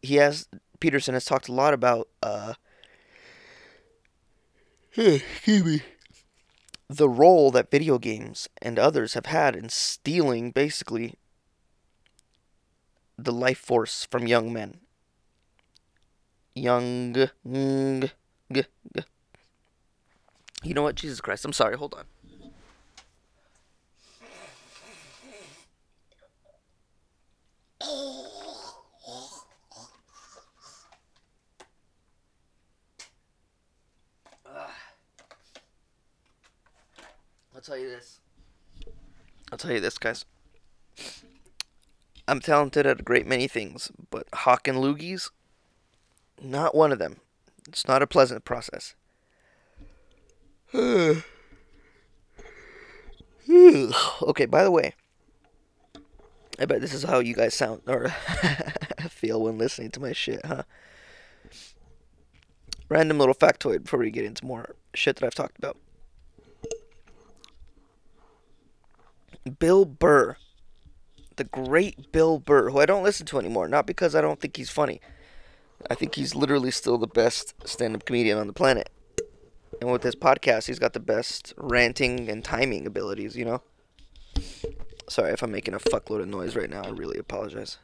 he 0.00 0.16
has 0.16 0.48
Peterson 0.80 1.14
has 1.14 1.24
talked 1.24 1.48
a 1.48 1.52
lot 1.52 1.74
about 1.74 2.08
uh, 2.22 2.54
the 4.96 5.80
role 6.98 7.50
that 7.50 7.70
video 7.70 7.98
games 7.98 8.48
and 8.60 8.78
others 8.78 9.14
have 9.14 9.26
had 9.26 9.54
in 9.54 9.68
stealing 9.68 10.50
basically 10.50 11.14
the 13.18 13.32
life 13.32 13.58
force 13.58 14.06
from 14.10 14.26
young 14.26 14.52
men 14.52 14.80
young. 16.54 17.28
You 20.64 20.74
know 20.74 20.82
what? 20.82 20.94
Jesus 20.94 21.20
Christ. 21.20 21.44
I'm 21.44 21.52
sorry. 21.52 21.76
Hold 21.76 21.94
on. 21.94 22.04
I'll 37.54 37.60
tell 37.60 37.78
you 37.78 37.90
this. 37.90 38.18
I'll 39.50 39.58
tell 39.58 39.72
you 39.72 39.80
this, 39.80 39.98
guys. 39.98 40.24
I'm 42.26 42.40
talented 42.40 42.86
at 42.86 43.00
a 43.00 43.02
great 43.02 43.26
many 43.26 43.46
things, 43.48 43.92
but 44.10 44.26
hawking 44.32 44.74
loogies, 44.74 45.30
not 46.40 46.74
one 46.74 46.92
of 46.92 46.98
them. 46.98 47.16
It's 47.68 47.86
not 47.86 48.02
a 48.02 48.06
pleasant 48.06 48.44
process. 48.44 48.94
okay, 54.22 54.46
by 54.46 54.64
the 54.64 54.70
way, 54.70 54.94
I 56.62 56.64
bet 56.64 56.80
this 56.80 56.94
is 56.94 57.02
how 57.02 57.18
you 57.18 57.34
guys 57.34 57.54
sound 57.54 57.82
or 57.86 58.08
feel 59.10 59.42
when 59.42 59.58
listening 59.58 59.90
to 59.90 60.00
my 60.00 60.12
shit, 60.12 60.44
huh? 60.46 60.62
Random 62.88 63.18
little 63.18 63.34
factoid 63.34 63.82
before 63.84 63.98
we 63.98 64.10
get 64.10 64.24
into 64.24 64.44
more 64.44 64.76
shit 64.94 65.16
that 65.16 65.26
I've 65.26 65.34
talked 65.34 65.58
about. 65.58 65.76
Bill 69.58 69.84
Burr, 69.84 70.36
the 71.36 71.44
great 71.44 72.12
Bill 72.12 72.38
Burr, 72.38 72.70
who 72.70 72.78
I 72.78 72.86
don't 72.86 73.02
listen 73.02 73.26
to 73.26 73.38
anymore, 73.38 73.66
not 73.68 73.86
because 73.86 74.14
I 74.14 74.20
don't 74.20 74.40
think 74.40 74.56
he's 74.56 74.70
funny 74.70 75.00
I 75.90 75.94
think 75.94 76.14
he's 76.14 76.34
literally 76.34 76.70
still 76.70 76.98
the 76.98 77.06
best 77.06 77.54
stand 77.66 77.94
up 77.94 78.04
comedian 78.04 78.38
on 78.38 78.46
the 78.46 78.52
planet. 78.52 78.90
And 79.80 79.90
with 79.90 80.02
his 80.02 80.14
podcast, 80.14 80.66
he's 80.66 80.78
got 80.78 80.92
the 80.92 81.00
best 81.00 81.54
ranting 81.56 82.28
and 82.28 82.44
timing 82.44 82.86
abilities, 82.86 83.36
you 83.36 83.44
know? 83.44 83.62
Sorry 85.08 85.32
if 85.32 85.42
I'm 85.42 85.52
making 85.52 85.74
a 85.74 85.78
fuckload 85.78 86.20
of 86.20 86.28
noise 86.28 86.56
right 86.56 86.70
now. 86.70 86.82
I 86.82 86.90
really 86.90 87.18
apologize. 87.18 87.78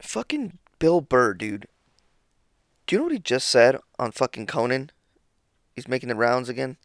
Fucking 0.00 0.58
Bill 0.78 1.00
Burr, 1.00 1.34
dude. 1.34 1.66
Do 2.86 2.94
you 2.94 2.98
know 2.98 3.04
what 3.04 3.12
he 3.12 3.18
just 3.18 3.48
said 3.48 3.78
on 3.98 4.12
fucking 4.12 4.46
Conan? 4.46 4.90
He's 5.74 5.88
making 5.88 6.08
the 6.08 6.14
rounds 6.14 6.48
again. 6.48 6.76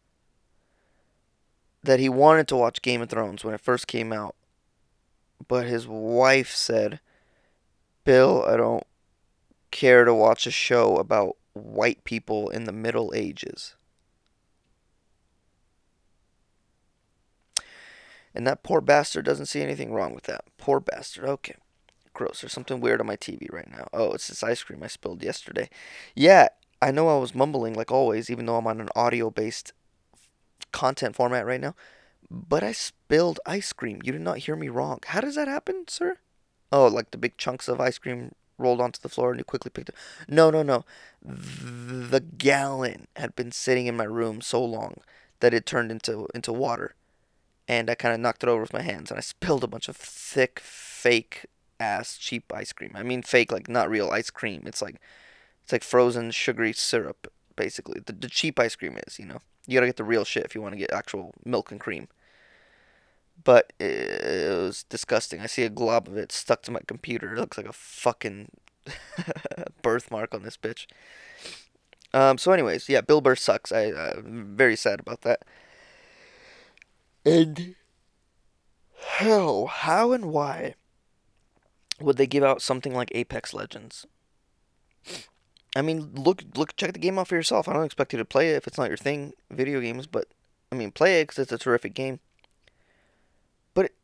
That 1.83 1.99
he 1.99 2.09
wanted 2.09 2.47
to 2.49 2.55
watch 2.55 2.81
Game 2.81 3.01
of 3.01 3.09
Thrones 3.09 3.43
when 3.43 3.53
it 3.53 3.61
first 3.61 3.87
came 3.87 4.13
out. 4.13 4.35
But 5.47 5.65
his 5.67 5.87
wife 5.87 6.53
said, 6.53 6.99
Bill, 8.03 8.43
I 8.47 8.57
don't 8.57 8.83
care 9.71 10.05
to 10.05 10.13
watch 10.13 10.47
a 10.47 10.51
show 10.51 10.97
about 10.97 11.37
white 11.53 12.03
people 12.03 12.49
in 12.49 12.63
the 12.65 12.71
Middle 12.71 13.13
Ages. 13.15 13.75
And 18.39 18.47
that 18.47 18.63
poor 18.63 18.79
bastard 18.79 19.25
doesn't 19.25 19.47
see 19.47 19.61
anything 19.61 19.91
wrong 19.91 20.15
with 20.15 20.23
that. 20.23 20.45
Poor 20.57 20.79
bastard. 20.79 21.25
Okay. 21.25 21.55
Gross. 22.13 22.39
There's 22.39 22.53
something 22.53 22.79
weird 22.79 23.01
on 23.01 23.07
my 23.07 23.17
TV 23.17 23.51
right 23.51 23.69
now. 23.69 23.89
Oh, 23.91 24.13
it's 24.13 24.29
this 24.29 24.43
ice 24.43 24.63
cream 24.63 24.81
I 24.81 24.87
spilled 24.87 25.21
yesterday. 25.21 25.69
Yeah, 26.15 26.47
I 26.81 26.91
know 26.91 27.09
I 27.09 27.19
was 27.19 27.35
mumbling 27.35 27.73
like 27.73 27.91
always, 27.91 28.29
even 28.29 28.45
though 28.45 28.55
I'm 28.55 28.65
on 28.65 28.79
an 28.79 28.87
audio 28.95 29.29
based 29.29 29.73
content 30.71 31.17
format 31.17 31.45
right 31.45 31.59
now. 31.59 31.75
But 32.31 32.63
I 32.63 32.71
spilled 32.71 33.41
ice 33.45 33.73
cream. 33.73 33.99
You 34.05 34.13
did 34.13 34.21
not 34.21 34.37
hear 34.37 34.55
me 34.55 34.69
wrong. 34.69 34.99
How 35.07 35.19
does 35.19 35.35
that 35.35 35.49
happen, 35.49 35.83
sir? 35.89 36.15
Oh, 36.71 36.87
like 36.87 37.11
the 37.11 37.17
big 37.17 37.35
chunks 37.35 37.67
of 37.67 37.81
ice 37.81 37.97
cream 37.97 38.35
rolled 38.57 38.79
onto 38.79 39.01
the 39.01 39.09
floor 39.09 39.31
and 39.31 39.39
you 39.41 39.43
quickly 39.43 39.69
picked 39.69 39.89
it. 39.89 39.95
No, 40.29 40.49
no, 40.49 40.63
no. 40.63 40.85
The 41.21 42.21
gallon 42.21 43.07
had 43.17 43.35
been 43.35 43.51
sitting 43.51 43.87
in 43.87 43.97
my 43.97 44.05
room 44.05 44.39
so 44.39 44.63
long 44.63 45.01
that 45.41 45.53
it 45.53 45.65
turned 45.65 45.91
into 45.91 46.29
into 46.33 46.53
water, 46.53 46.95
and 47.69 47.89
I 47.89 47.95
kind 47.95 48.13
of 48.13 48.19
knocked 48.19 48.43
it 48.43 48.49
over 48.49 48.61
with 48.61 48.73
my 48.73 48.81
hands, 48.81 49.11
and 49.11 49.17
I 49.17 49.21
spilled 49.21 49.63
a 49.63 49.67
bunch 49.67 49.87
of 49.87 49.95
thick, 49.95 50.59
fake 50.59 51.45
ass 51.79 52.17
cheap 52.17 52.51
ice 52.53 52.73
cream. 52.73 52.91
I 52.95 53.03
mean, 53.03 53.23
fake 53.23 53.51
like 53.51 53.69
not 53.69 53.89
real 53.89 54.09
ice 54.09 54.29
cream. 54.29 54.63
It's 54.65 54.81
like 54.81 54.99
it's 55.63 55.71
like 55.71 55.83
frozen 55.83 56.31
sugary 56.31 56.73
syrup, 56.73 57.31
basically. 57.55 58.01
The, 58.05 58.11
the 58.11 58.27
cheap 58.27 58.59
ice 58.59 58.75
cream 58.75 58.97
is, 59.07 59.17
you 59.19 59.25
know. 59.25 59.41
You 59.67 59.75
gotta 59.75 59.85
get 59.85 59.97
the 59.97 60.03
real 60.03 60.25
shit 60.25 60.43
if 60.43 60.55
you 60.55 60.61
want 60.61 60.73
to 60.73 60.79
get 60.79 60.91
actual 60.91 61.33
milk 61.45 61.71
and 61.71 61.79
cream 61.79 62.09
but 63.43 63.73
it 63.79 64.51
was 64.51 64.83
disgusting. 64.83 65.39
I 65.39 65.45
see 65.45 65.63
a 65.63 65.69
glob 65.69 66.07
of 66.07 66.17
it 66.17 66.31
stuck 66.31 66.61
to 66.63 66.71
my 66.71 66.81
computer. 66.85 67.33
It 67.33 67.39
looks 67.39 67.57
like 67.57 67.67
a 67.67 67.73
fucking 67.73 68.49
birthmark 69.81 70.33
on 70.33 70.43
this 70.43 70.57
bitch. 70.57 70.85
Um, 72.13 72.37
so, 72.37 72.51
anyways, 72.51 72.89
yeah, 72.89 73.01
Bill 73.01 73.21
Burr 73.21 73.35
sucks. 73.35 73.71
I, 73.71 73.91
I'm 73.91 74.55
very 74.55 74.75
sad 74.75 74.99
about 74.99 75.21
that. 75.21 75.43
And 77.29 77.75
Hell, 78.95 79.67
how 79.67 80.13
and 80.13 80.25
why 80.25 80.73
would 82.01 82.17
they 82.17 82.25
give 82.25 82.43
out 82.43 82.61
something 82.61 82.93
like 82.93 83.11
Apex 83.13 83.53
Legends? 83.53 84.07
I 85.75 85.83
mean, 85.83 86.11
look, 86.15 86.43
look, 86.55 86.75
check 86.75 86.93
the 86.93 86.99
game 86.99 87.19
out 87.19 87.27
for 87.27 87.35
yourself. 87.35 87.67
I 87.67 87.73
don't 87.73 87.85
expect 87.85 88.13
you 88.13 88.17
to 88.17 88.25
play 88.25 88.49
it 88.49 88.55
if 88.55 88.65
it's 88.65 88.79
not 88.79 88.89
your 88.89 88.97
thing, 88.97 89.33
video 89.51 89.79
games. 89.79 90.07
But 90.07 90.25
I 90.71 90.75
mean, 90.75 90.91
play 90.91 91.21
it 91.21 91.27
because 91.27 91.43
it's 91.43 91.51
a 91.51 91.59
terrific 91.59 91.93
game. 91.93 92.19
But 93.75 93.85
it, 93.85 93.95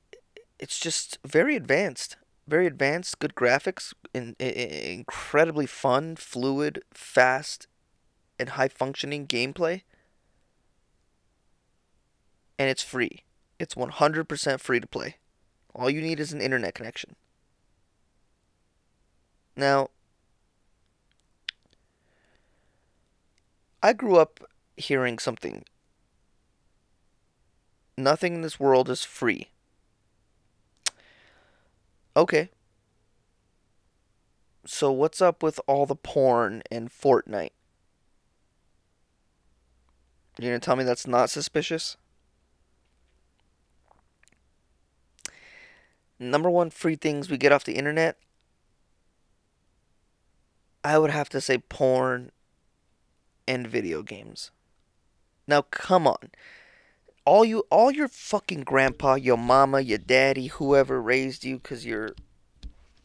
it's 0.59 0.79
just 0.79 1.17
very 1.25 1.55
advanced, 1.55 2.17
very 2.47 2.67
advanced, 2.67 3.17
good 3.17 3.33
graphics, 3.33 3.93
in, 4.13 4.35
in, 4.37 4.53
incredibly 4.99 5.65
fun, 5.65 6.15
fluid, 6.15 6.83
fast, 6.93 7.65
and 8.37 8.49
high 8.49 8.67
functioning 8.67 9.25
gameplay. 9.25 9.81
And 12.57 12.69
it's 12.69 12.83
free. 12.83 13.23
It's 13.59 13.75
100% 13.75 14.59
free 14.59 14.79
to 14.79 14.87
play. 14.87 15.15
All 15.73 15.89
you 15.89 16.01
need 16.01 16.19
is 16.19 16.31
an 16.31 16.41
internet 16.41 16.73
connection. 16.73 17.15
Now, 19.57 19.89
I 23.81 23.93
grew 23.93 24.17
up 24.17 24.39
hearing 24.77 25.19
something. 25.19 25.63
Nothing 27.97 28.35
in 28.35 28.41
this 28.41 28.59
world 28.59 28.89
is 28.89 29.03
free. 29.03 29.49
Okay. 32.17 32.49
So 34.65 34.91
what's 34.91 35.21
up 35.21 35.43
with 35.43 35.59
all 35.67 35.85
the 35.85 35.95
porn 35.95 36.63
and 36.71 36.89
Fortnite? 36.89 37.51
You're 40.39 40.51
gonna 40.51 40.59
tell 40.59 40.75
me 40.75 40.83
that's 40.83 41.07
not 41.07 41.29
suspicious? 41.29 41.95
Number 46.19 46.49
one 46.49 46.69
free 46.69 46.95
things 46.95 47.29
we 47.29 47.37
get 47.37 47.51
off 47.51 47.63
the 47.63 47.75
internet. 47.75 48.17
I 50.83 50.97
would 50.97 51.11
have 51.11 51.29
to 51.29 51.41
say 51.41 51.57
porn 51.57 52.31
and 53.47 53.67
video 53.67 54.01
games. 54.03 54.51
Now 55.47 55.63
come 55.63 56.07
on. 56.07 56.31
All 57.25 57.43
you 57.43 57.63
all 57.71 57.91
your 57.91 58.07
fucking 58.07 58.61
grandpa, 58.61 59.15
your 59.15 59.37
mama, 59.37 59.81
your 59.81 59.97
daddy, 59.97 60.47
whoever 60.47 61.01
raised 61.01 61.43
you 61.43 61.59
cuz 61.59 61.85
your 61.85 62.11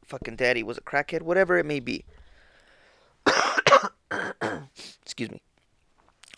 fucking 0.04 0.36
daddy 0.36 0.62
was 0.62 0.78
a 0.78 0.82
crackhead, 0.82 1.22
whatever 1.22 1.58
it 1.58 1.66
may 1.66 1.80
be. 1.80 2.04
Excuse 5.02 5.30
me. 5.30 5.40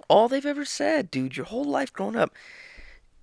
All 0.09 0.29
they've 0.29 0.47
ever 0.47 0.65
said, 0.65 1.11
dude, 1.11 1.37
your 1.37 1.47
whole 1.47 1.65
life 1.65 1.93
growing 1.93 2.17
up, 2.17 2.35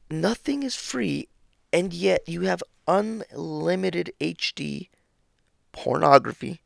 nothing 0.10 0.64
is 0.64 0.76
free 0.76 1.30
and 1.72 1.94
yet 1.94 2.28
you 2.28 2.42
have 2.42 2.64
unlimited 2.90 4.12
HD 4.20 4.90
pornography 5.72 6.62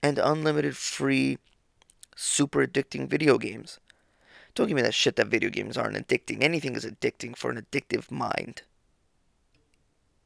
and 0.00 0.18
unlimited 0.18 0.76
free 0.76 1.38
super 2.14 2.64
addicting 2.64 3.08
video 3.08 3.38
games. 3.38 3.80
Don't 4.54 4.68
give 4.68 4.76
me 4.76 4.82
that 4.82 4.94
shit 4.94 5.16
that 5.16 5.26
video 5.26 5.50
games 5.50 5.76
aren't 5.76 5.96
addicting. 5.96 6.42
Anything 6.42 6.76
is 6.76 6.86
addicting 6.86 7.36
for 7.36 7.50
an 7.50 7.60
addictive 7.60 8.10
mind. 8.10 8.62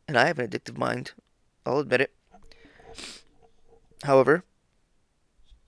And 0.06 0.18
I 0.18 0.26
have 0.26 0.38
an 0.38 0.48
addictive 0.48 0.76
mind. 0.76 1.12
I'll 1.64 1.78
admit 1.78 2.02
it. 2.02 2.12
However, 4.04 4.44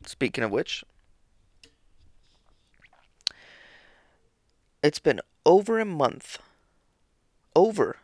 speaking 0.04 0.44
of 0.44 0.50
which, 0.50 0.85
it's 4.83 4.99
been 4.99 5.21
over 5.45 5.79
a 5.79 5.85
month. 5.85 6.38
Over. 7.55 7.99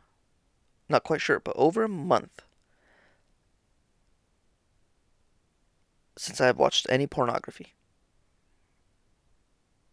Not 0.88 1.04
quite 1.04 1.20
sure, 1.20 1.40
but 1.40 1.56
over 1.56 1.82
a 1.82 1.88
month 1.88 2.42
since 6.18 6.40
I 6.40 6.46
have 6.46 6.58
watched 6.58 6.86
any 6.90 7.06
pornography. 7.06 7.72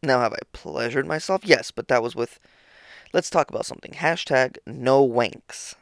Now, 0.04 0.20
have 0.20 0.34
I 0.34 0.40
pleasured 0.54 1.08
myself? 1.08 1.42
Yes, 1.44 1.72
but 1.72 1.88
that 1.88 2.04
was 2.04 2.16
with. 2.16 2.40
Let's 3.14 3.30
talk 3.30 3.50
about 3.50 3.66
something. 3.66 3.92
Hashtag 3.92 4.58
no 4.66 5.08
wanks. 5.08 5.76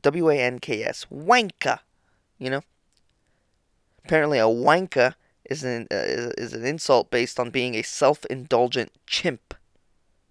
W 0.00 0.30
A 0.30 0.38
N 0.38 0.58
K 0.58 0.84
S. 0.84 1.06
Wanka. 1.12 1.80
You 2.38 2.50
know? 2.50 2.60
Apparently, 4.04 4.38
a 4.38 4.42
wanka 4.42 5.14
is 5.44 5.64
an, 5.64 5.88
uh, 5.90 6.32
is 6.38 6.52
an 6.52 6.64
insult 6.64 7.10
based 7.10 7.40
on 7.40 7.50
being 7.50 7.74
a 7.74 7.82
self 7.82 8.24
indulgent 8.26 8.92
chimp. 9.06 9.54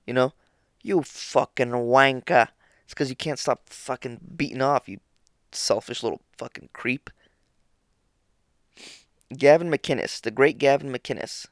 You 0.07 0.13
know? 0.13 0.33
You 0.81 1.03
fucking 1.03 1.69
wanka. 1.69 2.47
It's 2.85 2.93
because 2.93 3.09
you 3.09 3.15
can't 3.15 3.37
stop 3.37 3.69
fucking 3.69 4.21
beating 4.35 4.61
off, 4.61 4.87
you 4.87 4.99
selfish 5.51 6.01
little 6.01 6.21
fucking 6.37 6.69
creep. 6.73 7.09
Gavin 9.35 9.69
McInnes, 9.69 10.21
the 10.21 10.31
great 10.31 10.57
Gavin 10.57 10.91
McInnes, 10.91 11.47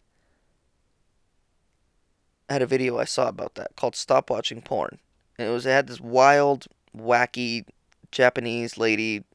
had 2.49 2.61
a 2.61 2.67
video 2.67 2.97
I 2.97 3.03
saw 3.03 3.27
about 3.27 3.55
that 3.55 3.75
called 3.75 3.95
"Stop 3.95 4.29
Watching 4.29 4.61
Porn," 4.61 4.99
and 5.37 5.49
it 5.49 5.51
was 5.51 5.65
it 5.65 5.71
had 5.71 5.87
this 5.87 5.99
wild, 5.99 6.67
wacky 6.95 7.65
Japanese 8.11 8.77
lady 8.77 9.25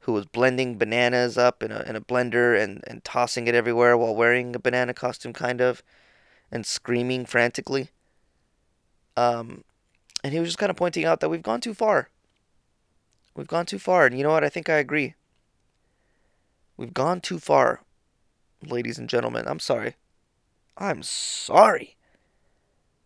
who 0.00 0.12
was 0.12 0.24
blending 0.24 0.78
bananas 0.78 1.36
up 1.36 1.62
in 1.62 1.70
a 1.70 1.82
in 1.82 1.96
a 1.96 2.00
blender 2.00 2.58
and 2.58 2.82
and 2.86 3.04
tossing 3.04 3.46
it 3.46 3.54
everywhere 3.54 3.98
while 3.98 4.14
wearing 4.14 4.56
a 4.56 4.58
banana 4.58 4.94
costume, 4.94 5.34
kind 5.34 5.60
of, 5.60 5.82
and 6.50 6.64
screaming 6.64 7.26
frantically. 7.26 7.90
Um, 9.16 9.64
and 10.22 10.32
he 10.32 10.40
was 10.40 10.48
just 10.48 10.58
kind 10.58 10.70
of 10.70 10.76
pointing 10.76 11.04
out 11.04 11.20
that 11.20 11.28
we've 11.28 11.42
gone 11.42 11.60
too 11.60 11.74
far. 11.74 12.10
We've 13.34 13.46
gone 13.46 13.66
too 13.66 13.78
far, 13.78 14.06
and 14.06 14.16
you 14.16 14.22
know 14.22 14.30
what? 14.30 14.44
I 14.44 14.48
think 14.48 14.68
I 14.68 14.76
agree. 14.76 15.14
We've 16.76 16.94
gone 16.94 17.20
too 17.20 17.38
far, 17.38 17.82
ladies 18.66 18.98
and 18.98 19.08
gentlemen. 19.08 19.46
I'm 19.46 19.60
sorry. 19.60 19.96
I'm 20.76 21.02
sorry. 21.02 21.96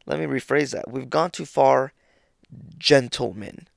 Let 0.07 0.19
me 0.19 0.27
rephrase 0.27 0.73
that. 0.73 0.91
We've 0.91 1.11
gone 1.11 1.31
too 1.31 1.45
far, 1.45 1.93
gentlemen. 2.79 3.69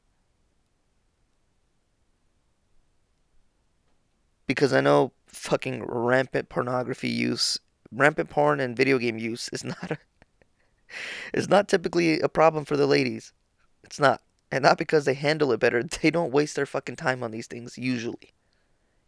Because 4.47 4.73
I 4.73 4.81
know 4.81 5.11
fucking 5.27 5.83
rampant 5.85 6.49
pornography 6.49 7.09
use, 7.09 7.59
rampant 7.91 8.29
porn 8.29 8.59
and 8.59 8.75
video 8.75 8.97
game 8.97 9.17
use 9.17 9.49
is 9.49 9.63
not 9.63 9.91
a, 9.91 9.97
is 11.33 11.49
not 11.49 11.67
typically 11.67 12.19
a 12.19 12.29
problem 12.29 12.65
for 12.65 12.77
the 12.77 12.87
ladies. 12.87 13.33
It's 13.83 13.99
not. 13.99 14.21
And 14.51 14.63
not 14.63 14.77
because 14.77 15.05
they 15.05 15.15
handle 15.15 15.51
it 15.51 15.59
better. 15.59 15.83
They 16.01 16.11
don't 16.11 16.33
waste 16.33 16.55
their 16.55 16.65
fucking 16.65 16.97
time 16.97 17.23
on 17.23 17.31
these 17.31 17.47
things 17.47 17.77
usually 17.77 18.33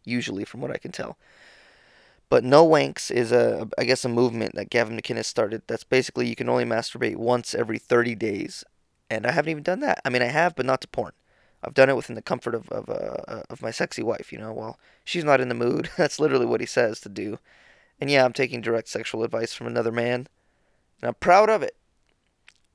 usually, 0.06 0.44
from 0.44 0.60
what 0.60 0.70
I 0.70 0.78
can 0.78 0.92
tell. 0.92 1.18
But 2.28 2.44
no 2.44 2.66
wanks 2.66 3.10
is 3.10 3.30
a, 3.30 3.68
I 3.76 3.84
guess, 3.84 4.04
a 4.04 4.08
movement 4.08 4.54
that 4.54 4.70
Gavin 4.70 4.98
McInnes 4.98 5.26
started. 5.26 5.62
That's 5.66 5.84
basically 5.84 6.28
you 6.28 6.34
can 6.34 6.48
only 6.48 6.64
masturbate 6.64 7.16
once 7.16 7.54
every 7.54 7.78
30 7.78 8.14
days, 8.14 8.64
and 9.10 9.26
I 9.26 9.32
haven't 9.32 9.50
even 9.50 9.62
done 9.62 9.80
that. 9.80 10.00
I 10.04 10.08
mean, 10.08 10.22
I 10.22 10.26
have, 10.26 10.56
but 10.56 10.66
not 10.66 10.80
to 10.80 10.88
porn. 10.88 11.12
I've 11.62 11.74
done 11.74 11.88
it 11.88 11.96
within 11.96 12.16
the 12.16 12.22
comfort 12.22 12.54
of 12.54 12.68
of, 12.68 12.88
uh, 12.88 13.42
of 13.48 13.62
my 13.62 13.70
sexy 13.70 14.02
wife. 14.02 14.32
You 14.32 14.38
know, 14.38 14.52
well, 14.52 14.78
she's 15.04 15.24
not 15.24 15.40
in 15.40 15.48
the 15.48 15.54
mood. 15.54 15.90
That's 15.96 16.18
literally 16.18 16.46
what 16.46 16.60
he 16.60 16.66
says 16.66 17.00
to 17.00 17.08
do. 17.08 17.38
And 18.00 18.10
yeah, 18.10 18.24
I'm 18.24 18.32
taking 18.32 18.60
direct 18.60 18.88
sexual 18.88 19.22
advice 19.22 19.54
from 19.54 19.66
another 19.66 19.92
man, 19.92 20.26
and 21.00 21.08
I'm 21.08 21.14
proud 21.14 21.50
of 21.50 21.62
it. 21.62 21.76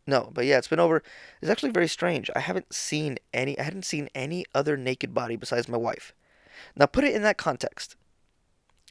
No, 0.08 0.32
but 0.34 0.46
yeah, 0.46 0.58
it's 0.58 0.68
been 0.68 0.80
over. 0.80 1.04
It's 1.42 1.52
actually 1.52 1.72
very 1.72 1.88
strange. 1.88 2.30
I 2.36 2.40
haven't 2.40 2.74
seen 2.74 3.18
any. 3.34 3.58
I 3.60 3.64
hadn't 3.64 3.86
seen 3.86 4.10
any 4.16 4.46
other 4.54 4.76
naked 4.76 5.14
body 5.14 5.36
besides 5.36 5.70
my 5.70 5.78
wife. 5.78 6.14
Now 6.76 6.86
put 6.86 7.04
it 7.04 7.16
in 7.16 7.22
that 7.24 7.38
context. 7.38 7.96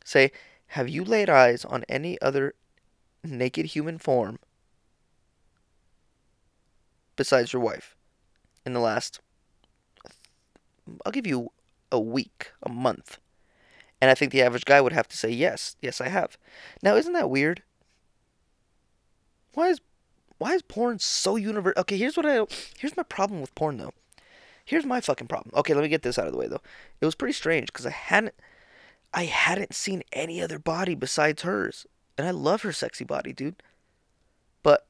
Say, 0.05 0.33
have 0.69 0.89
you 0.89 1.05
laid 1.05 1.29
eyes 1.29 1.65
on 1.65 1.85
any 1.89 2.21
other 2.21 2.55
naked 3.25 3.67
human 3.67 3.99
form 3.99 4.39
besides 7.17 7.53
your 7.53 7.61
wife 7.61 7.97
in 8.65 8.73
the 8.73 8.81
last, 8.81 9.21
I'll 11.05 11.13
give 11.13 11.27
you 11.27 11.51
a 11.91 12.01
week, 12.01 12.53
a 12.63 12.69
month? 12.71 13.19
And 14.01 14.11
I 14.11 14.15
think 14.15 14.33
the 14.33 14.43
average 14.43 14.65
guy 14.65 14.81
would 14.81 14.93
have 14.93 15.09
to 15.09 15.17
say, 15.17 15.29
yes, 15.29 15.77
yes, 15.83 16.01
I 16.01 16.09
have. 16.09 16.39
Now, 16.83 16.97
isn't 16.97 17.13
that 17.13 17.29
weird? 17.29 17.63
Why 19.55 19.69
is 19.69 19.81
why 20.39 20.55
is 20.55 20.63
porn 20.63 20.99
so 20.99 21.37
universal? 21.37 21.81
Okay, 21.81 21.99
here's 21.99 22.17
what 22.17 22.27
I 22.27 22.47
here's 22.79 22.97
my 22.97 23.03
problem 23.03 23.41
with 23.41 23.55
porn 23.55 23.77
though. 23.77 23.93
Here's 24.65 24.87
my 24.87 25.01
fucking 25.01 25.27
problem. 25.27 25.53
Okay, 25.57 25.75
let 25.75 25.83
me 25.83 25.89
get 25.89 26.03
this 26.03 26.19
out 26.19 26.27
of 26.27 26.33
the 26.33 26.39
way 26.39 26.47
though. 26.47 26.63
It 27.01 27.05
was 27.05 27.15
pretty 27.15 27.33
strange 27.33 27.67
because 27.67 27.87
I 27.87 27.91
hadn't 27.91 28.35
I 29.13 29.25
hadn't 29.25 29.75
seen 29.75 30.03
any 30.13 30.41
other 30.41 30.59
body 30.59 30.95
besides 30.95 31.43
hers. 31.43 31.87
And 32.17 32.27
I 32.27 32.31
love 32.31 32.63
her 32.63 32.73
sexy 32.73 33.05
body, 33.05 33.33
dude. 33.33 33.63
But 34.63 34.87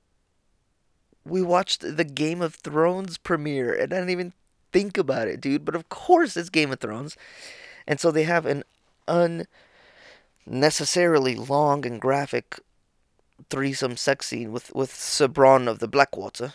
we 1.24 1.42
watched 1.42 1.96
the 1.96 2.04
Game 2.04 2.42
of 2.42 2.54
Thrones 2.56 3.18
premiere 3.18 3.72
and 3.72 3.92
I 3.92 3.96
didn't 3.96 4.10
even 4.10 4.32
think 4.72 4.98
about 4.98 5.28
it, 5.28 5.40
dude. 5.40 5.64
But 5.64 5.74
of 5.74 5.88
course 5.88 6.36
it's 6.36 6.50
Game 6.50 6.70
of 6.70 6.80
Thrones. 6.80 7.16
And 7.86 7.98
so 7.98 8.10
they 8.10 8.24
have 8.24 8.46
an 8.46 8.64
unnecessarily 10.46 11.34
long 11.34 11.86
and 11.86 12.00
graphic 12.00 12.60
threesome 13.48 13.96
sex 13.96 14.26
scene 14.26 14.52
with 14.52 14.74
with 14.74 14.94
Ser 14.94 15.28
Bronn 15.28 15.68
of 15.68 15.78
the 15.78 15.88
Blackwater, 15.88 16.54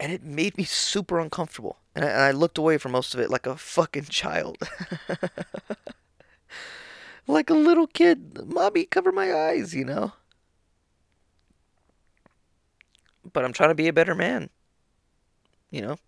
and 0.00 0.12
it 0.12 0.22
made 0.22 0.56
me 0.56 0.64
super 0.64 1.20
uncomfortable. 1.20 1.78
And 1.94 2.04
I, 2.04 2.08
and 2.08 2.22
I 2.22 2.30
looked 2.32 2.58
away 2.58 2.78
for 2.78 2.88
most 2.88 3.14
of 3.14 3.20
it 3.20 3.30
like 3.30 3.46
a 3.46 3.56
fucking 3.56 4.06
child, 4.06 4.58
like 7.26 7.50
a 7.50 7.54
little 7.54 7.86
kid. 7.86 8.46
Mommy, 8.46 8.84
cover 8.84 9.12
my 9.12 9.32
eyes, 9.32 9.74
you 9.74 9.84
know. 9.84 10.12
But 13.32 13.44
I'm 13.44 13.52
trying 13.52 13.70
to 13.70 13.74
be 13.74 13.88
a 13.88 13.92
better 13.92 14.14
man. 14.14 14.50
You 15.70 15.82
know. 15.82 15.98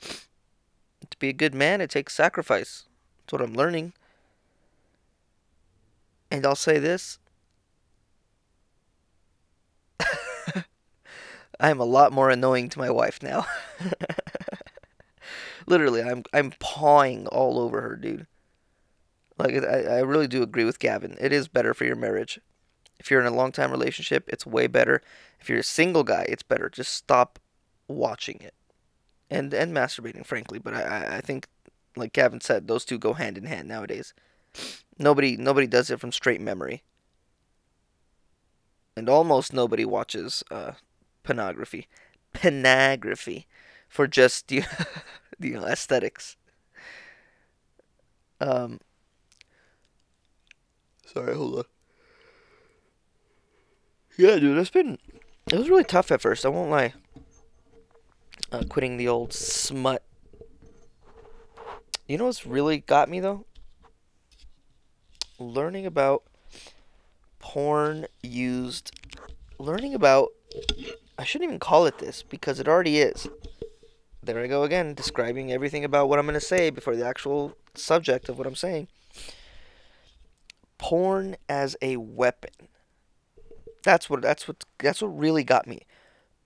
To 0.00 1.18
be 1.18 1.28
a 1.28 1.34
good 1.34 1.54
man, 1.54 1.80
it 1.80 1.90
takes 1.90 2.14
sacrifice. 2.14 2.86
That's 3.20 3.32
what 3.32 3.42
I'm 3.42 3.54
learning. 3.54 3.92
And 6.30 6.46
I'll 6.46 6.56
say 6.56 6.78
this 6.78 7.18
I 11.60 11.70
am 11.70 11.80
a 11.80 11.84
lot 11.84 12.12
more 12.12 12.30
annoying 12.30 12.68
to 12.70 12.78
my 12.78 12.90
wife 12.90 13.22
now. 13.22 13.46
Literally, 15.66 16.02
I'm 16.02 16.24
I'm 16.32 16.52
pawing 16.58 17.26
all 17.28 17.58
over 17.58 17.80
her, 17.82 17.96
dude. 17.96 18.26
Like 19.38 19.54
I, 19.54 19.84
I 19.84 19.98
really 20.00 20.28
do 20.28 20.42
agree 20.42 20.64
with 20.64 20.78
Gavin. 20.78 21.16
It 21.20 21.32
is 21.32 21.48
better 21.48 21.74
for 21.74 21.84
your 21.84 21.96
marriage. 21.96 22.40
If 22.98 23.10
you're 23.10 23.20
in 23.20 23.26
a 23.26 23.36
long 23.36 23.52
time 23.52 23.70
relationship, 23.70 24.28
it's 24.28 24.46
way 24.46 24.66
better. 24.66 25.02
If 25.40 25.48
you're 25.48 25.58
a 25.58 25.64
single 25.64 26.04
guy, 26.04 26.26
it's 26.28 26.42
better. 26.42 26.68
Just 26.68 26.94
stop 26.94 27.38
watching 27.88 28.38
it. 28.40 28.54
And 29.30 29.52
and 29.54 29.74
masturbating, 29.74 30.26
frankly. 30.26 30.58
But 30.58 30.74
I, 30.74 31.16
I 31.16 31.20
think 31.20 31.48
like 31.96 32.12
Gavin 32.12 32.40
said, 32.40 32.68
those 32.68 32.84
two 32.84 32.98
go 32.98 33.14
hand 33.14 33.38
in 33.38 33.44
hand 33.44 33.68
nowadays. 33.68 34.14
Nobody 34.98 35.36
nobody 35.36 35.66
does 35.66 35.90
it 35.90 36.00
from 36.00 36.12
straight 36.12 36.40
memory. 36.40 36.82
And 38.96 39.08
almost 39.08 39.52
nobody 39.52 39.84
watches 39.84 40.42
uh, 40.50 40.72
pornography. 41.22 41.88
Pornography 42.32 43.46
for 43.88 44.06
just 44.06 44.50
you 44.50 44.64
you 45.40 45.54
know 45.54 45.66
aesthetics. 45.66 46.36
Um 48.40 48.80
Sorry, 51.06 51.34
hold 51.34 51.58
on. 51.58 51.64
Yeah, 54.16 54.38
dude, 54.38 54.56
it's 54.58 54.70
been 54.70 54.98
it 55.50 55.58
was 55.58 55.68
really 55.68 55.84
tough 55.84 56.10
at 56.10 56.20
first, 56.20 56.46
I 56.46 56.48
won't 56.48 56.70
lie. 56.70 56.94
Uh, 58.50 58.62
quitting 58.68 58.96
the 58.96 59.08
old 59.08 59.32
smut. 59.32 60.02
You 62.06 62.18
know 62.18 62.26
what's 62.26 62.46
really 62.46 62.78
got 62.78 63.08
me 63.08 63.20
though? 63.20 63.46
learning 65.42 65.86
about 65.86 66.22
porn 67.42 68.06
used 68.22 68.92
learning 69.58 69.94
about 69.94 70.30
I 71.18 71.24
shouldn't 71.24 71.50
even 71.50 71.58
call 71.58 71.84
it 71.84 71.98
this 71.98 72.22
because 72.22 72.58
it 72.58 72.68
already 72.68 72.98
is. 72.98 73.28
There 74.22 74.38
I 74.38 74.46
go 74.46 74.62
again, 74.62 74.94
describing 74.94 75.52
everything 75.52 75.84
about 75.84 76.08
what 76.08 76.18
I'm 76.18 76.24
going 76.24 76.34
to 76.34 76.40
say 76.40 76.70
before 76.70 76.96
the 76.96 77.04
actual 77.04 77.54
subject 77.74 78.28
of 78.28 78.38
what 78.38 78.46
I'm 78.46 78.54
saying. 78.54 78.88
Porn 80.78 81.36
as 81.48 81.76
a 81.82 81.96
weapon. 81.96 82.68
That's 83.82 84.08
what 84.08 84.22
that's 84.22 84.46
what 84.46 84.64
that's 84.78 85.02
what 85.02 85.08
really 85.08 85.44
got 85.44 85.66
me. 85.66 85.80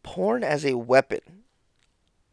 Porn 0.03 0.43
as 0.43 0.65
a 0.65 0.75
weapon. 0.75 1.21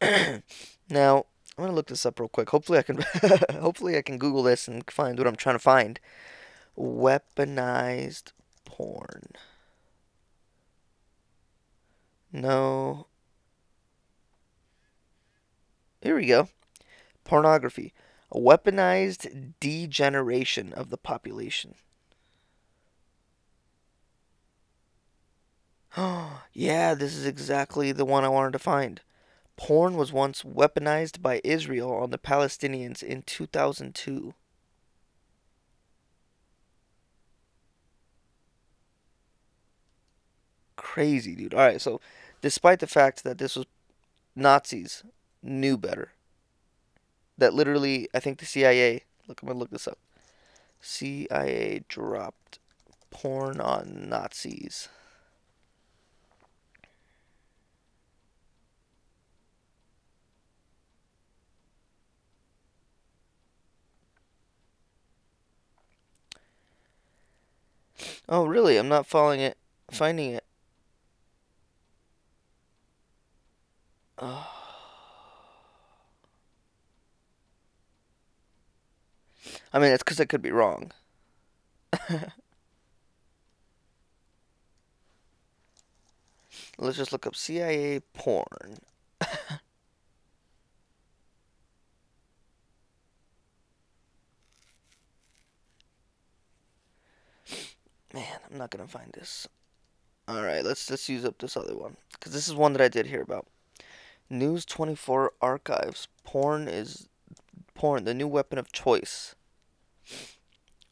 now, 0.00 1.26
I'm 1.56 1.64
going 1.64 1.70
to 1.70 1.74
look 1.74 1.88
this 1.88 2.06
up 2.06 2.18
real 2.18 2.28
quick. 2.28 2.50
Hopefully 2.50 2.78
I 2.78 2.82
can 2.82 3.04
hopefully 3.60 3.96
I 3.96 4.02
can 4.02 4.18
Google 4.18 4.42
this 4.42 4.66
and 4.66 4.82
find 4.90 5.18
what 5.18 5.26
I'm 5.26 5.36
trying 5.36 5.56
to 5.56 5.60
find 5.60 6.00
weaponized 6.76 8.32
porn. 8.64 9.32
No. 12.32 13.06
Here 16.00 16.16
we 16.16 16.26
go. 16.26 16.48
Pornography. 17.24 17.94
A 18.32 18.38
weaponized 18.38 19.52
degeneration 19.60 20.72
of 20.72 20.90
the 20.90 20.98
population. 20.98 21.76
Oh, 25.96 26.42
yeah, 26.52 26.94
this 26.94 27.14
is 27.14 27.26
exactly 27.26 27.92
the 27.92 28.04
one 28.04 28.24
I 28.24 28.28
wanted 28.28 28.52
to 28.54 28.58
find. 28.58 29.00
Porn 29.56 29.94
was 29.94 30.12
once 30.12 30.42
weaponized 30.42 31.22
by 31.22 31.40
Israel 31.44 31.92
on 31.92 32.10
the 32.10 32.18
Palestinians 32.18 33.02
in 33.02 33.22
2002. 33.22 34.34
Crazy, 40.94 41.34
dude. 41.34 41.52
All 41.52 41.58
right, 41.58 41.80
so 41.80 42.00
despite 42.40 42.78
the 42.78 42.86
fact 42.86 43.24
that 43.24 43.38
this 43.38 43.56
was 43.56 43.66
Nazis 44.36 45.02
knew 45.42 45.76
better, 45.76 46.12
that 47.36 47.52
literally, 47.52 48.08
I 48.14 48.20
think 48.20 48.38
the 48.38 48.46
CIA. 48.46 49.02
Look, 49.26 49.42
I'm 49.42 49.48
gonna 49.48 49.58
look 49.58 49.70
this 49.70 49.88
up. 49.88 49.98
CIA 50.80 51.82
dropped 51.88 52.60
porn 53.10 53.60
on 53.60 54.08
Nazis. 54.08 54.88
Oh, 68.28 68.46
really? 68.46 68.76
I'm 68.76 68.88
not 68.88 69.06
following 69.08 69.40
it, 69.40 69.58
finding 69.90 70.30
it. 70.34 70.44
I 74.22 74.44
mean, 79.74 79.92
it's 79.92 80.02
because 80.02 80.20
I 80.20 80.24
could 80.24 80.42
be 80.42 80.52
wrong. 80.52 80.92
Let's 86.78 86.96
just 86.96 87.12
look 87.12 87.26
up 87.26 87.34
CIA 87.36 88.00
porn. 88.14 88.78
Man, 98.12 98.24
I'm 98.50 98.58
not 98.58 98.70
gonna 98.70 98.86
find 98.86 99.12
this. 99.12 99.48
All 100.28 100.42
right, 100.42 100.64
let's 100.64 100.86
just 100.86 101.08
use 101.08 101.24
up 101.24 101.38
this 101.38 101.56
other 101.56 101.76
one 101.76 101.96
because 102.12 102.32
this 102.32 102.48
is 102.48 102.54
one 102.54 102.72
that 102.74 102.82
I 102.82 102.88
did 102.88 103.06
hear 103.06 103.22
about. 103.22 103.46
News 104.34 104.64
24 104.64 105.32
archives. 105.40 106.08
Porn 106.24 106.66
is 106.66 107.08
porn, 107.74 108.04
the 108.04 108.12
new 108.12 108.26
weapon 108.26 108.58
of 108.58 108.72
choice. 108.72 109.36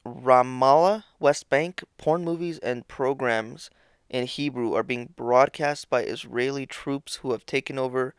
Ramallah, 0.06 1.04
West 1.18 1.48
Bank, 1.48 1.82
porn 1.98 2.24
movies 2.24 2.60
and 2.60 2.86
programs 2.86 3.68
in 4.08 4.26
Hebrew 4.26 4.74
are 4.74 4.84
being 4.84 5.12
broadcast 5.16 5.90
by 5.90 6.04
Israeli 6.04 6.66
troops 6.66 7.16
who 7.16 7.32
have 7.32 7.44
taken 7.44 7.80
over 7.80 8.14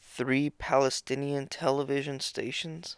three 0.00 0.50
Palestinian 0.50 1.46
television 1.46 2.18
stations. 2.18 2.96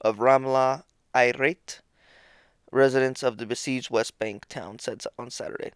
Of 0.00 0.18
Ramallah 0.18 0.84
Eiret, 1.12 1.80
residents 2.70 3.24
of 3.24 3.38
the 3.38 3.46
besieged 3.46 3.90
West 3.90 4.16
Bank 4.20 4.46
town 4.48 4.78
said 4.78 5.02
on 5.18 5.30
Saturday. 5.30 5.72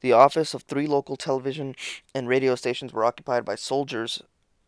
The 0.00 0.12
office 0.12 0.54
of 0.54 0.62
three 0.62 0.86
local 0.86 1.16
television 1.16 1.74
and 2.14 2.28
radio 2.28 2.54
stations 2.54 2.92
were 2.92 3.04
occupied 3.04 3.44
by 3.44 3.56
soldiers 3.56 4.22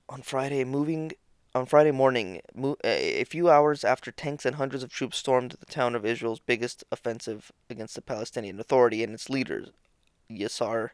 on 0.09 0.23
Friday, 0.23 0.65
moving 0.65 1.13
on 1.55 1.67
Friday 1.67 1.91
morning, 1.91 2.41
a 2.85 3.25
few 3.25 3.51
hours 3.51 3.85
after 3.85 4.11
tanks 4.11 4.45
and 4.45 4.57
hundreds 4.57 4.83
of 4.83 4.91
troops 4.91 5.19
stormed 5.19 5.53
the 5.53 5.67
town 5.67 5.95
of 5.95 6.05
Israel's 6.05 6.41
biggest 6.41 6.85
offensive 6.93 7.51
against 7.69 7.95
the 7.95 8.03
Palestinian 8.03 8.61
Authority 8.61 9.03
and 9.03 9.13
its 9.15 9.29
leaders, 9.29 9.71
Yasser 10.31 10.91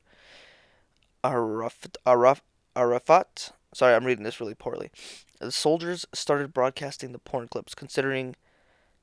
Arafat. 1.22 1.96
Arafat. 2.06 3.52
Sorry, 3.74 3.94
I'm 3.94 4.04
reading 4.04 4.24
this 4.24 4.40
really 4.40 4.54
poorly. 4.54 4.90
The 5.40 5.52
soldiers 5.52 6.06
started 6.14 6.54
broadcasting 6.54 7.12
the 7.12 7.18
porn 7.18 7.48
clips, 7.48 7.74
considering 7.74 8.36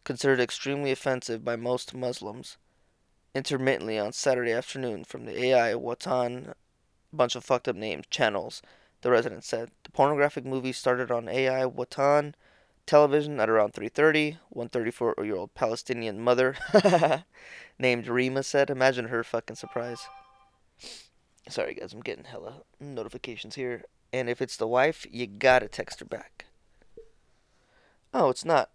considered 0.03 0.39
extremely 0.39 0.91
offensive 0.91 1.45
by 1.45 1.55
most 1.55 1.93
Muslims 1.93 2.57
intermittently 3.35 3.97
on 3.97 4.13
Saturday 4.13 4.51
afternoon 4.51 5.03
from 5.03 5.25
the 5.25 5.45
AI 5.45 5.73
Watan 5.73 6.53
bunch 7.11 7.35
of 7.35 7.43
fucked 7.43 7.67
up 7.67 7.75
names 7.75 8.05
channels, 8.09 8.61
the 9.01 9.11
resident 9.11 9.43
said. 9.43 9.69
The 9.83 9.91
pornographic 9.91 10.45
movie 10.45 10.71
started 10.71 11.11
on 11.11 11.29
AI 11.29 11.63
Watan 11.65 12.33
television 12.85 13.39
at 13.39 13.49
around 13.49 13.73
3.30. 13.73 14.37
One 14.49 14.69
34-year-old 14.69 15.53
Palestinian 15.53 16.19
mother 16.19 16.55
named 17.79 18.07
Rima 18.07 18.43
said. 18.43 18.69
Imagine 18.69 19.05
her 19.05 19.23
fucking 19.23 19.55
surprise. 19.55 20.07
Sorry 21.49 21.75
guys, 21.75 21.93
I'm 21.93 22.01
getting 22.01 22.25
hella 22.25 22.63
notifications 22.79 23.55
here. 23.55 23.83
And 24.11 24.29
if 24.29 24.41
it's 24.41 24.57
the 24.57 24.67
wife, 24.67 25.05
you 25.11 25.27
gotta 25.27 25.67
text 25.67 25.99
her 25.99 26.05
back. 26.05 26.45
Oh, 28.13 28.29
it's 28.29 28.45
not. 28.45 28.69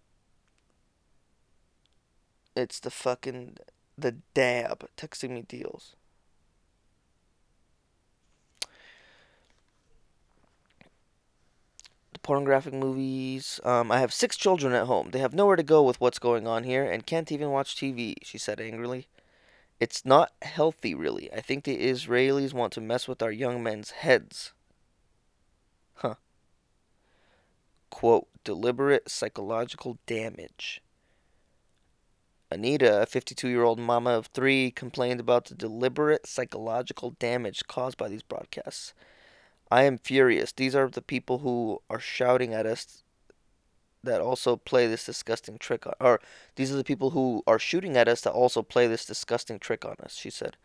It's 2.55 2.79
the 2.79 2.91
fucking 2.91 3.57
the 4.01 4.17
dab 4.33 4.87
texting 4.97 5.31
me 5.31 5.41
deals. 5.41 5.95
The 12.13 12.19
pornographic 12.21 12.73
movies. 12.73 13.59
Um, 13.63 13.91
I 13.91 13.99
have 13.99 14.13
six 14.13 14.35
children 14.37 14.73
at 14.73 14.87
home. 14.87 15.11
They 15.11 15.19
have 15.19 15.33
nowhere 15.33 15.55
to 15.55 15.63
go 15.63 15.83
with 15.83 15.99
what's 16.01 16.19
going 16.19 16.47
on 16.47 16.63
here 16.63 16.83
and 16.83 17.05
can't 17.05 17.31
even 17.31 17.51
watch 17.51 17.75
TV, 17.75 18.15
she 18.23 18.37
said 18.37 18.59
angrily. 18.59 19.07
It's 19.79 20.05
not 20.05 20.33
healthy, 20.41 20.93
really. 20.93 21.31
I 21.31 21.39
think 21.39 21.63
the 21.63 21.77
Israelis 21.77 22.53
want 22.53 22.73
to 22.73 22.81
mess 22.81 23.07
with 23.07 23.21
our 23.21 23.31
young 23.31 23.63
men's 23.63 23.91
heads. 23.91 24.51
Huh. 25.95 26.15
Quote, 27.89 28.27
deliberate 28.43 29.09
psychological 29.09 29.97
damage. 30.05 30.81
Anita, 32.51 33.03
a 33.03 33.05
52 33.05 33.47
year 33.47 33.63
old 33.63 33.79
mama 33.79 34.11
of 34.11 34.27
three, 34.27 34.71
complained 34.71 35.19
about 35.19 35.45
the 35.45 35.55
deliberate 35.55 36.25
psychological 36.25 37.11
damage 37.11 37.67
caused 37.67 37.97
by 37.97 38.07
these 38.07 38.23
broadcasts. 38.23 38.93
I 39.69 39.83
am 39.83 39.99
furious. 39.99 40.51
These 40.51 40.75
are 40.75 40.89
the 40.89 41.01
people 41.01 41.39
who 41.39 41.81
are 41.89 41.99
shouting 41.99 42.53
at 42.55 42.65
us 42.65 43.03
that 44.03 44.21
also 44.21 44.55
play 44.55 44.87
this 44.87 45.05
disgusting 45.05 45.57
trick 45.59 45.85
on 45.85 45.93
or 45.99 46.21
these 46.55 46.71
are 46.71 46.77
the 46.77 46.83
people 46.83 47.11
who 47.11 47.43
are 47.45 47.59
shooting 47.59 47.97
at 47.97 48.07
us 48.07 48.21
that 48.21 48.31
also 48.31 48.63
play 48.63 48.87
this 48.87 49.05
disgusting 49.05 49.59
trick 49.59 49.85
on 49.85 49.95
us, 50.01 50.15
she 50.15 50.29
said. 50.29 50.57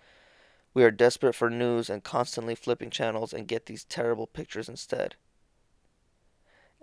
We 0.72 0.84
are 0.84 0.90
desperate 0.90 1.34
for 1.34 1.50
news 1.50 1.90
and 1.90 2.02
constantly 2.02 2.54
flipping 2.54 2.90
channels 2.90 3.32
and 3.34 3.46
get 3.46 3.66
these 3.66 3.84
terrible 3.84 4.26
pictures 4.26 4.68
instead 4.68 5.16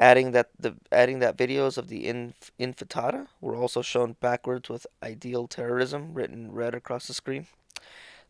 adding 0.01 0.31
that 0.31 0.49
the 0.59 0.75
adding 0.91 1.19
that 1.19 1.37
videos 1.37 1.77
of 1.77 1.87
the 1.87 2.07
inf, 2.07 2.51
intifada 2.59 3.27
were 3.39 3.55
also 3.55 3.83
shown 3.83 4.15
backwards 4.19 4.67
with 4.67 4.87
ideal 5.03 5.47
terrorism 5.47 6.13
written 6.15 6.51
red 6.51 6.73
across 6.73 7.07
the 7.07 7.13
screen. 7.13 7.45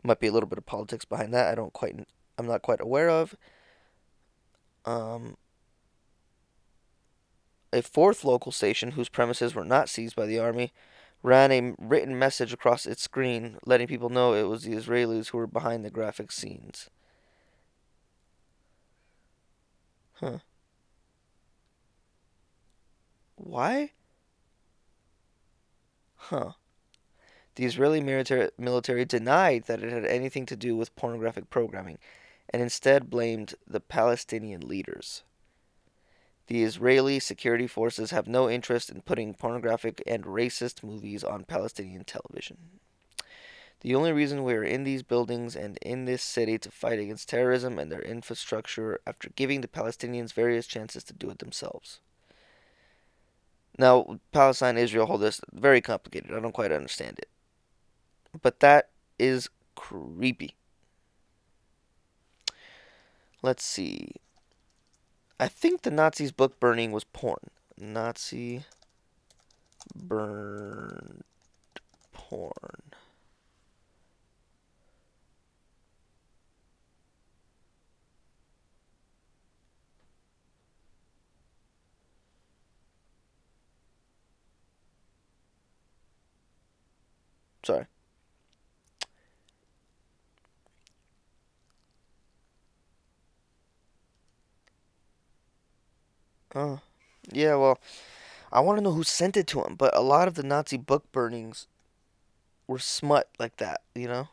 Might 0.04 0.20
be 0.20 0.28
a 0.28 0.32
little 0.32 0.50
bit 0.50 0.58
of 0.58 0.66
politics 0.66 1.06
behind 1.06 1.34
that. 1.34 1.50
I 1.50 1.56
don't 1.56 1.74
quite 1.74 1.96
I'm 2.38 2.48
not 2.48 2.62
quite 2.62 2.82
aware 2.82 3.10
of. 3.10 3.36
Um, 4.84 5.38
a 7.72 7.82
fourth 7.82 8.26
local 8.26 8.52
station 8.52 8.92
whose 8.92 9.10
premises 9.10 9.56
were 9.56 9.64
not 9.64 9.88
seized 9.90 10.16
by 10.16 10.26
the 10.26 10.40
army 10.40 10.74
ran 11.24 11.52
a 11.52 11.74
written 11.78 12.18
message 12.18 12.52
across 12.52 12.86
its 12.86 13.04
screen 13.04 13.58
letting 13.66 13.88
people 13.88 14.10
know 14.10 14.34
it 14.34 14.44
was 14.44 14.64
the 14.64 14.74
Israelis 14.74 15.30
who 15.30 15.38
were 15.38 15.48
behind 15.48 15.86
the 15.86 15.92
graphic 15.92 16.32
scenes. 16.32 16.90
Huh. 20.14 20.40
Why? 23.44 23.92
Huh. 26.16 26.52
The 27.56 27.66
Israeli 27.66 28.00
military 28.00 29.06
denied 29.06 29.64
that 29.64 29.84
it 29.84 29.92
had 29.92 30.06
anything 30.06 30.46
to 30.46 30.56
do 30.56 30.76
with 30.76 30.96
pornographic 30.96 31.50
programming 31.50 31.98
and 32.50 32.62
instead 32.62 33.10
blamed 33.10 33.56
the 33.68 33.80
Palestinian 33.80 34.62
leaders. 34.62 35.24
The 36.48 36.64
Israeli 36.64 37.20
security 37.20 37.68
forces 37.68 38.12
have 38.12 38.28
no 38.28 38.50
interest 38.50 38.90
in 38.90 39.02
putting 39.02 39.34
pornographic 39.34 40.04
and 40.06 40.24
racist 40.24 40.84
movies 40.84 41.24
on 41.24 41.44
Palestinian 41.46 42.04
television. 42.04 42.80
The 43.80 43.96
only 43.96 44.12
reason 44.12 44.44
we 44.44 44.54
are 44.54 44.64
in 44.64 44.84
these 44.84 45.02
buildings 45.02 45.56
and 45.56 45.78
in 45.82 46.06
this 46.06 46.22
city 46.22 46.60
to 46.60 46.70
fight 46.70 47.00
against 47.00 47.30
terrorism 47.30 47.80
and 47.80 47.92
their 47.92 48.04
infrastructure 48.04 49.00
after 49.08 49.30
giving 49.30 49.62
the 49.62 49.68
Palestinians 49.68 50.32
various 50.32 50.68
chances 50.68 51.04
to 51.06 51.14
do 51.14 51.32
it 51.32 51.40
themselves. 51.40 52.00
Now, 53.82 54.20
Palestine, 54.32 54.78
Israel 54.78 55.08
hold 55.08 55.22
this 55.22 55.42
very 55.52 55.82
complicated. 55.82 56.32
I 56.32 56.40
don't 56.40 56.52
quite 56.52 56.72
understand 56.72 57.18
it. 57.18 57.28
But 58.40 58.60
that 58.60 58.90
is 59.18 59.50
creepy. 59.74 60.54
Let's 63.42 63.64
see. 63.64 64.12
I 65.40 65.48
think 65.48 65.82
the 65.82 65.90
Nazis' 65.90 66.32
book 66.32 66.60
burning 66.60 66.92
was 66.92 67.06
porn. 67.06 67.50
Nazi 67.76 68.66
burned 69.96 71.24
porn. 72.14 72.91
Sorry. 87.64 87.86
Oh, 96.56 96.80
yeah, 97.32 97.56
well, 97.56 97.80
I 98.52 98.62
want 98.62 98.78
to 98.80 98.84
know 98.84 98.94
who 98.94 99.04
sent 99.04 99.38
it 99.38 99.48
to 99.48 99.64
him, 99.64 99.76
but 99.76 99.96
a 99.96 100.02
lot 100.02 100.28
of 100.28 100.36
the 100.36 100.44
Nazi 100.44 100.78
book 100.78 101.12
burnings 101.12 101.68
were 102.68 102.80
smut 102.80 103.30
like 103.40 103.58
that, 103.58 103.82
you 103.96 104.08
know? 104.08 104.30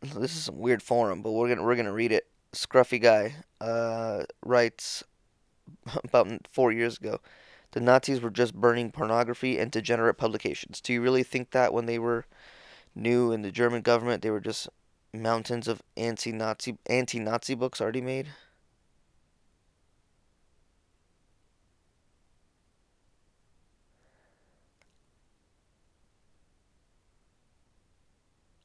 This 0.00 0.34
is 0.36 0.44
some 0.44 0.58
weird 0.58 0.82
forum, 0.82 1.22
but 1.22 1.30
we're 1.30 1.48
gonna 1.48 1.62
we're 1.62 1.76
gonna 1.76 1.92
read 1.92 2.10
it. 2.12 2.26
Scruffy 2.52 3.00
guy 3.00 3.36
uh, 3.60 4.24
writes 4.44 5.04
about 6.04 6.48
four 6.50 6.72
years 6.72 6.98
ago. 6.98 7.20
The 7.72 7.80
Nazis 7.80 8.20
were 8.20 8.30
just 8.30 8.54
burning 8.54 8.92
pornography 8.92 9.58
and 9.58 9.70
degenerate 9.70 10.16
publications. 10.16 10.80
Do 10.80 10.92
you 10.92 11.02
really 11.02 11.22
think 11.22 11.50
that 11.50 11.74
when 11.74 11.86
they 11.86 11.98
were 11.98 12.24
new 12.94 13.32
in 13.32 13.42
the 13.42 13.52
German 13.52 13.82
government, 13.82 14.22
they 14.22 14.30
were 14.30 14.40
just 14.40 14.68
mountains 15.14 15.68
of 15.68 15.82
anti-Nazi 15.96 16.78
anti-Nazi 16.86 17.54
books 17.54 17.80
already 17.80 18.00
made? 18.02 18.28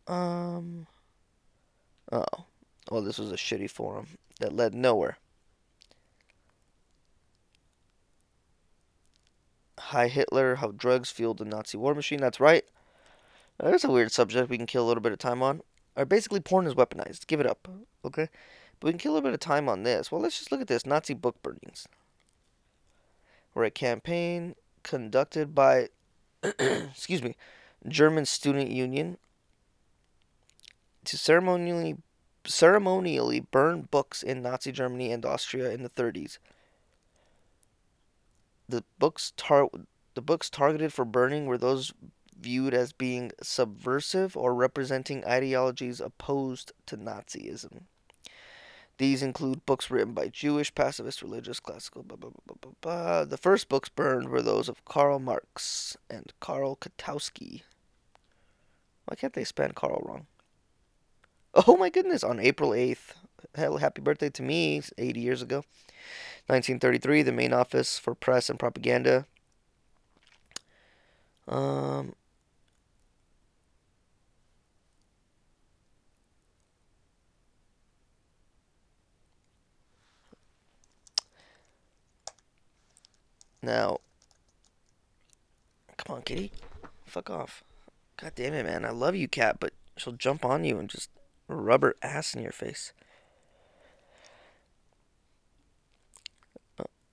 Um. 0.07 0.87
Oh. 2.11 2.25
Well, 2.91 3.01
this 3.01 3.17
was 3.17 3.31
a 3.31 3.35
shitty 3.37 3.69
forum 3.69 4.07
that 4.39 4.53
led 4.53 4.73
nowhere. 4.73 5.17
High 9.87 10.09
Hitler, 10.09 10.55
how 10.55 10.71
drugs 10.71 11.11
fueled 11.11 11.37
the 11.37 11.45
Nazi 11.45 11.77
war 11.77 11.95
machine. 11.95 12.19
That's 12.19 12.41
right. 12.41 12.65
That's 13.57 13.85
a 13.85 13.89
weird 13.89 14.11
subject 14.11 14.49
we 14.49 14.57
can 14.57 14.65
kill 14.65 14.85
a 14.85 14.87
little 14.87 15.01
bit 15.01 15.13
of 15.13 15.19
time 15.19 15.41
on. 15.41 15.61
Or 15.95 16.03
basically, 16.03 16.41
porn 16.41 16.67
is 16.67 16.75
weaponized. 16.75 17.25
Give 17.25 17.39
it 17.39 17.47
up, 17.47 17.69
okay? 18.03 18.27
But 18.79 18.87
we 18.87 18.91
can 18.91 18.99
kill 18.99 19.13
a 19.13 19.15
little 19.15 19.29
bit 19.29 19.33
of 19.33 19.39
time 19.39 19.69
on 19.69 19.83
this. 19.83 20.11
Well, 20.11 20.19
let's 20.19 20.37
just 20.37 20.51
look 20.51 20.59
at 20.59 20.67
this 20.67 20.85
Nazi 20.85 21.13
book 21.13 21.41
burnings. 21.41 21.87
Where 23.53 23.63
a 23.63 23.71
campaign 23.71 24.55
conducted 24.83 25.55
by, 25.55 25.87
excuse 26.43 27.23
me, 27.23 27.35
German 27.87 28.25
Student 28.25 28.69
Union 28.69 29.17
to 31.05 31.17
ceremonially 31.17 31.97
ceremonially 32.45 33.39
burn 33.39 33.87
books 33.89 34.21
in 34.21 34.41
Nazi 34.41 34.71
Germany 34.71 35.11
and 35.11 35.25
Austria 35.25 35.71
in 35.71 35.83
the 35.83 35.89
30s 35.89 36.37
the 38.69 38.83
books 38.99 39.33
tar- 39.37 39.69
the 40.15 40.21
books 40.21 40.49
targeted 40.49 40.93
for 40.93 41.05
burning 41.05 41.45
were 41.45 41.57
those 41.57 41.93
viewed 42.39 42.73
as 42.73 42.93
being 42.93 43.31
subversive 43.41 44.37
or 44.37 44.53
representing 44.53 45.25
ideologies 45.25 45.99
opposed 45.99 46.71
to 46.85 46.97
Nazism. 46.97 47.83
These 48.97 49.21
include 49.21 49.65
books 49.65 49.91
written 49.91 50.13
by 50.13 50.29
Jewish, 50.29 50.73
pacifist, 50.73 51.21
religious, 51.21 51.59
classical, 51.59 52.01
blah, 52.01 52.17
blah, 52.17 52.31
blah, 52.45 52.55
blah, 52.59 52.71
blah. 52.81 53.25
The 53.25 53.37
first 53.37 53.69
books 53.69 53.89
burned 53.89 54.29
were 54.29 54.41
those 54.41 54.67
of 54.67 54.83
Karl 54.85 55.19
Marx 55.19 55.97
and 56.09 56.33
Karl 56.39 56.77
Kautsky. 56.97 57.61
Why 59.05 59.15
can't 59.15 59.33
they 59.33 59.43
spell 59.43 59.69
Karl 59.69 60.03
wrong? 60.03 60.25
Oh 61.67 61.77
my 61.77 61.89
goodness, 61.89 62.23
on 62.23 62.39
April 62.39 62.71
8th. 62.71 63.13
Hell, 63.55 63.77
happy 63.77 64.01
birthday 64.01 64.29
to 64.31 64.43
me, 64.43 64.81
80 64.97 65.19
years 65.19 65.41
ago. 65.41 65.63
1933, 66.47 67.23
the 67.23 67.31
main 67.31 67.53
office 67.53 67.99
for 67.99 68.15
press 68.15 68.49
and 68.49 68.57
propaganda. 68.57 69.25
Um, 71.47 72.15
now, 83.61 83.99
come 85.97 86.15
on, 86.15 86.21
kitty. 86.21 86.51
Fuck 87.05 87.29
off. 87.29 87.63
God 88.17 88.33
damn 88.35 88.53
it, 88.53 88.65
man. 88.65 88.85
I 88.85 88.89
love 88.91 89.15
you, 89.15 89.27
cat, 89.27 89.57
but 89.59 89.73
she'll 89.97 90.13
jump 90.13 90.43
on 90.45 90.63
you 90.63 90.79
and 90.79 90.89
just 90.89 91.09
rub 91.47 91.81
her 91.81 91.95
ass 92.01 92.33
in 92.33 92.41
your 92.41 92.51
face. 92.51 92.93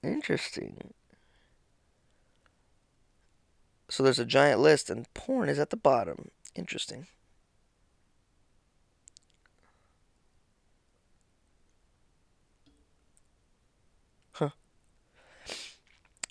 Interesting. 0.05 0.92
So 3.88 4.02
there's 4.02 4.18
a 4.18 4.24
giant 4.24 4.61
list, 4.61 4.90
and 4.90 5.12
porn 5.14 5.48
is 5.48 5.59
at 5.59 5.70
the 5.70 5.76
bottom. 5.76 6.30
Interesting. 6.55 7.07
Huh. 14.32 14.50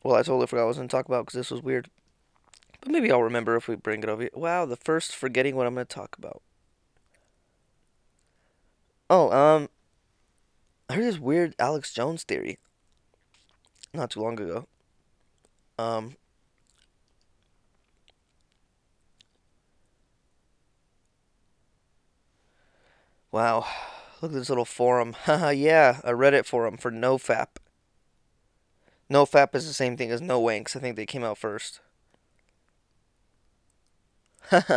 Well, 0.04 0.16
I 0.16 0.20
totally 0.20 0.48
forgot 0.48 0.62
what 0.62 0.66
I 0.66 0.68
was 0.68 0.78
going 0.78 0.90
to 0.90 0.96
talk 0.96 1.08
about 1.08 1.26
because 1.26 1.38
this 1.38 1.52
was 1.52 1.64
weird. 1.64 1.90
But 2.82 2.92
maybe 2.92 3.12
I'll 3.12 3.24
remember 3.24 3.56
if 3.56 3.68
we 3.68 3.76
bring 3.76 4.04
it 4.04 4.10
over. 4.10 4.24
here. 4.24 4.32
Wow, 4.34 4.66
the 4.66 4.76
first 4.76 5.16
forgetting 5.16 5.56
what 5.56 5.66
I'm 5.66 5.74
going 5.74 5.88
to 5.88 5.96
talk 5.96 6.16
about. 6.18 6.42
Oh, 9.10 9.32
um, 9.32 9.70
I 10.90 10.96
heard 10.96 11.06
this 11.06 11.20
weird 11.20 11.56
Alex 11.60 11.94
Jones 11.94 12.24
theory 12.24 12.58
not 13.94 14.10
too 14.12 14.22
long 14.22 14.40
ago. 14.40 14.68
Um, 15.78 16.16
wow, 23.32 23.66
look 24.22 24.32
at 24.32 24.36
this 24.36 24.50
little 24.50 24.66
forum. 24.66 25.16
Yeah, 25.28 26.00
a 26.04 26.12
Reddit 26.12 26.46
forum 26.46 26.78
for 26.78 26.92
NoFap. 26.92 27.48
NoFap 29.10 29.56
is 29.56 29.66
the 29.68 29.74
same 29.74 29.96
thing 29.96 30.12
as 30.12 30.22
No 30.22 30.42
Wanks. 30.42 30.76
I 30.76 30.80
think 30.80 30.96
they 30.98 31.06
came 31.06 31.24
out 31.24 31.38
first. 31.38 31.80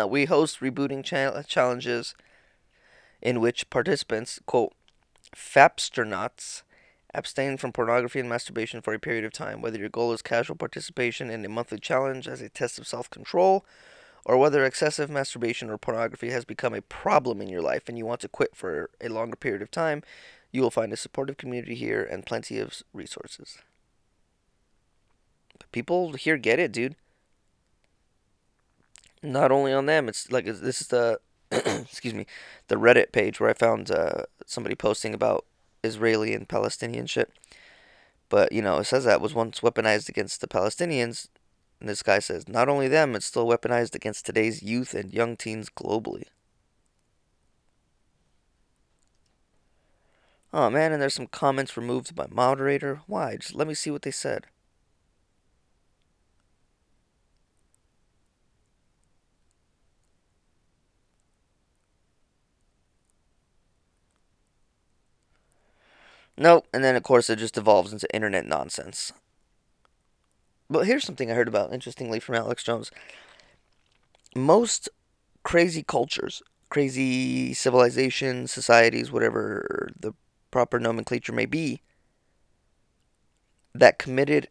We 0.08 0.24
host 0.26 0.60
rebooting 0.60 1.04
cha- 1.04 1.42
challenges 1.42 2.14
in 3.20 3.40
which 3.40 3.68
participants, 3.70 4.40
quote, 4.46 4.72
fapstronauts, 5.34 6.62
abstain 7.16 7.56
from 7.56 7.72
pornography 7.72 8.20
and 8.20 8.28
masturbation 8.28 8.82
for 8.82 8.92
a 8.92 8.98
period 8.98 9.24
of 9.24 9.32
time, 9.32 9.62
whether 9.62 9.78
your 9.78 9.88
goal 9.88 10.12
is 10.12 10.22
casual 10.22 10.54
participation 10.54 11.30
in 11.30 11.44
a 11.44 11.48
monthly 11.48 11.78
challenge 11.78 12.28
as 12.28 12.42
a 12.42 12.48
test 12.50 12.78
of 12.78 12.86
self 12.86 13.08
control, 13.08 13.64
or 14.24 14.36
whether 14.36 14.64
excessive 14.64 15.08
masturbation 15.08 15.70
or 15.70 15.78
pornography 15.78 16.30
has 16.30 16.44
become 16.44 16.74
a 16.74 16.82
problem 16.82 17.40
in 17.40 17.48
your 17.48 17.62
life 17.62 17.88
and 17.88 17.96
you 17.96 18.04
want 18.04 18.20
to 18.20 18.28
quit 18.28 18.54
for 18.54 18.90
a 19.00 19.08
longer 19.08 19.36
period 19.36 19.62
of 19.62 19.70
time, 19.70 20.02
you 20.52 20.60
will 20.60 20.70
find 20.70 20.92
a 20.92 20.96
supportive 20.96 21.36
community 21.36 21.74
here 21.74 22.02
and 22.02 22.26
plenty 22.26 22.58
of 22.58 22.82
resources. 22.92 23.58
People 25.72 26.12
here 26.12 26.36
get 26.36 26.58
it, 26.58 26.70
dude. 26.70 26.96
Not 29.22 29.50
only 29.50 29.72
on 29.72 29.86
them, 29.86 30.08
it's 30.08 30.30
like 30.30 30.44
this 30.44 30.80
is 30.80 30.88
the 30.88 31.18
excuse 31.50 32.12
me, 32.12 32.26
the 32.68 32.76
Reddit 32.76 33.12
page 33.12 33.40
where 33.40 33.48
I 33.48 33.54
found 33.54 33.90
uh, 33.90 34.24
somebody 34.44 34.74
posting 34.74 35.14
about 35.14 35.46
Israeli 35.86 36.34
and 36.34 36.48
Palestinian 36.48 37.06
shit. 37.06 37.32
But 38.28 38.52
you 38.52 38.62
know, 38.62 38.78
it 38.78 38.84
says 38.84 39.04
that 39.04 39.20
was 39.20 39.34
once 39.34 39.60
weaponized 39.60 40.08
against 40.08 40.40
the 40.40 40.48
Palestinians, 40.48 41.28
and 41.80 41.88
this 41.88 42.02
guy 42.02 42.18
says 42.18 42.48
not 42.48 42.68
only 42.68 42.88
them, 42.88 43.14
it's 43.14 43.26
still 43.26 43.46
weaponized 43.46 43.94
against 43.94 44.26
today's 44.26 44.62
youth 44.62 44.94
and 44.94 45.12
young 45.14 45.36
teens 45.36 45.68
globally. 45.70 46.24
Oh 50.52 50.70
man, 50.70 50.92
and 50.92 51.02
there's 51.02 51.14
some 51.14 51.26
comments 51.26 51.76
removed 51.76 52.14
by 52.14 52.26
moderator. 52.30 53.02
Why? 53.06 53.36
Just 53.36 53.54
let 53.54 53.68
me 53.68 53.74
see 53.74 53.90
what 53.90 54.02
they 54.02 54.10
said. 54.10 54.46
Nope, 66.38 66.66
and 66.72 66.84
then 66.84 66.96
of 66.96 67.02
course 67.02 67.30
it 67.30 67.38
just 67.38 67.54
devolves 67.54 67.92
into 67.92 68.14
internet 68.14 68.46
nonsense. 68.46 69.12
But 70.68 70.86
here's 70.86 71.04
something 71.04 71.30
I 71.30 71.34
heard 71.34 71.48
about 71.48 71.72
interestingly 71.72 72.20
from 72.20 72.34
Alex 72.34 72.62
Jones. 72.62 72.90
Most 74.34 74.88
crazy 75.44 75.82
cultures, 75.82 76.42
crazy 76.68 77.54
civilizations, 77.54 78.52
societies, 78.52 79.12
whatever 79.12 79.88
the 79.98 80.12
proper 80.50 80.78
nomenclature 80.78 81.32
may 81.32 81.46
be, 81.46 81.82
that 83.74 83.98
committed 83.98 84.48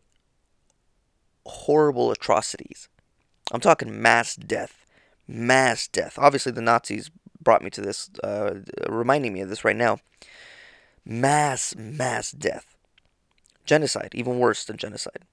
horrible 1.46 2.12
atrocities. 2.12 2.90
I'm 3.52 3.60
talking 3.60 4.02
mass 4.02 4.36
death. 4.36 4.86
Mass 5.28 5.88
death. 5.88 6.18
Obviously, 6.18 6.52
the 6.52 6.62
Nazis 6.62 7.12
brought 7.42 7.62
me 7.62 7.70
to 7.72 7.82
this, 7.82 8.10
uh, 8.24 8.56
reminding 8.88 9.34
me 9.34 9.42
of 9.42 9.50
this 9.50 9.66
right 9.66 9.76
now. 9.76 10.00
Mass, 11.06 11.76
mass 11.76 12.32
death. 12.32 12.76
Genocide, 13.66 14.14
even 14.14 14.40
worse 14.40 14.66
than 14.66 14.78
genocide. 14.78 15.24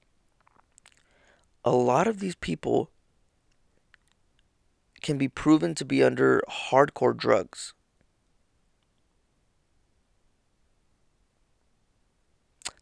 A 1.65 1.71
lot 1.71 2.07
of 2.07 2.19
these 2.19 2.35
people 2.35 2.89
can 5.01 5.17
be 5.17 5.27
proven 5.27 5.75
to 5.75 5.85
be 5.85 6.03
under 6.03 6.41
hardcore 6.49 7.15
drugs. 7.15 7.73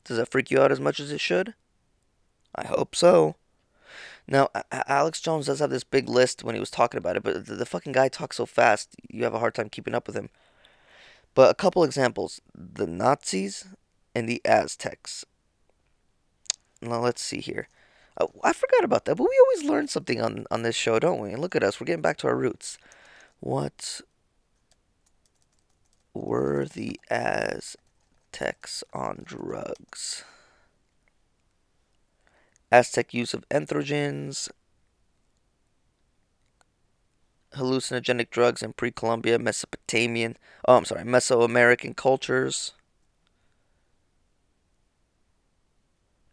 Does 0.03 0.17
that 0.17 0.29
freak 0.29 0.51
you 0.51 0.61
out 0.61 0.71
as 0.71 0.79
much 0.79 0.99
as 0.99 1.11
it 1.11 1.21
should? 1.21 1.53
I 2.55 2.67
hope 2.67 2.95
so. 2.95 3.35
Now, 4.27 4.49
Alex 4.71 5.19
Jones 5.19 5.47
does 5.47 5.59
have 5.59 5.69
this 5.69 5.83
big 5.83 6.07
list 6.07 6.43
when 6.43 6.55
he 6.55 6.59
was 6.59 6.69
talking 6.69 6.97
about 6.97 7.17
it, 7.17 7.23
but 7.23 7.45
the, 7.45 7.65
fucking 7.65 7.91
guy 7.91 8.07
talks 8.07 8.37
so 8.37 8.45
fast, 8.45 8.95
you 9.09 9.23
have 9.23 9.33
a 9.33 9.39
hard 9.39 9.55
time 9.55 9.69
keeping 9.69 9.95
up 9.95 10.07
with 10.07 10.15
him. 10.15 10.29
But 11.34 11.51
a 11.51 11.55
couple 11.55 11.84
examples 11.84 12.41
the 12.53 12.88
Nazis 12.88 13.67
and 14.13 14.27
the 14.27 14.41
Aztecs. 14.45 15.25
Now, 16.82 16.99
let's 16.99 17.21
see 17.21 17.39
here. 17.39 17.67
Oh, 18.19 18.32
I 18.43 18.53
forgot 18.53 18.84
about 18.84 19.05
that, 19.05 19.15
but 19.15 19.23
we 19.29 19.41
always 19.45 19.69
learn 19.69 19.88
something 19.88 20.21
on, 20.21 20.45
on 20.51 20.63
this 20.63 20.75
show, 20.75 20.99
don't 20.99 21.21
we? 21.21 21.36
Look 21.36 21.55
at 21.55 21.63
us, 21.63 21.79
we're 21.79 21.86
getting 21.86 22.01
back 22.01 22.17
to 22.17 22.27
our 22.27 22.36
roots. 22.36 22.77
What 23.39 24.01
were 26.13 26.65
the 26.65 26.99
Aztecs 27.09 28.84
on 28.93 29.21
drugs? 29.23 30.25
Aztec 32.71 33.13
use 33.13 33.34
of 33.34 33.47
entheogens, 33.49 34.49
hallucinogenic 37.55 38.29
drugs 38.29 38.63
in 38.63 38.73
pre-Columbian, 38.73 39.43
Mesopotamian, 39.43 40.37
oh, 40.67 40.77
I'm 40.77 40.85
sorry, 40.85 41.03
Mesoamerican 41.03 41.95
cultures. 41.95 42.73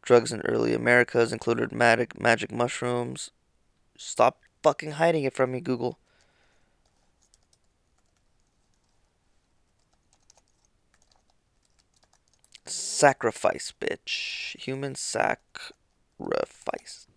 Drugs 0.03 0.33
in 0.33 0.41
early 0.43 0.73
Americas 0.73 1.33
included 1.33 1.73
magic, 1.73 2.21
magic 2.21 2.53
mushrooms. 2.53 3.31
Stop 3.97 4.41
fucking 4.63 4.93
hiding 4.93 5.25
it 5.25 5.35
from 5.35 5.53
me, 5.53 5.61
Google. 5.61 5.99
Sacrifice, 12.65 13.73
bitch. 13.81 14.57
Human 14.61 14.95
sacrifice. 14.95 17.08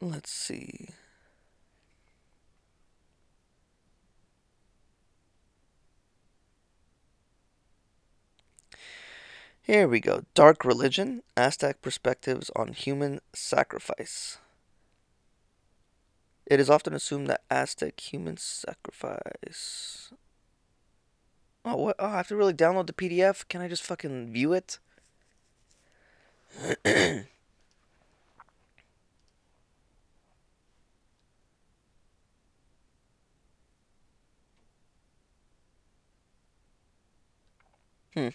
Let's 0.00 0.30
see. 0.30 0.88
Here 9.62 9.86
we 9.86 10.00
go. 10.00 10.24
Dark 10.34 10.64
Religion 10.64 11.22
Aztec 11.36 11.82
Perspectives 11.82 12.50
on 12.56 12.72
Human 12.72 13.20
Sacrifice. 13.34 14.38
It 16.46 16.58
is 16.58 16.70
often 16.70 16.94
assumed 16.94 17.26
that 17.26 17.42
Aztec 17.50 18.00
human 18.00 18.38
sacrifice. 18.38 20.10
Oh, 21.64 21.76
what? 21.76 21.96
Oh, 21.98 22.06
I 22.06 22.16
have 22.16 22.28
to 22.28 22.36
really 22.36 22.54
download 22.54 22.86
the 22.86 22.94
PDF? 22.94 23.46
Can 23.48 23.60
I 23.60 23.68
just 23.68 23.82
fucking 23.82 24.32
view 24.32 24.54
it? 24.54 24.78
Hmm. 38.14 38.28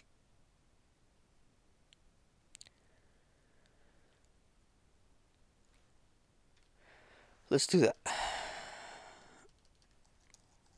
Let's 7.50 7.68
do 7.68 7.80
that. 7.82 7.98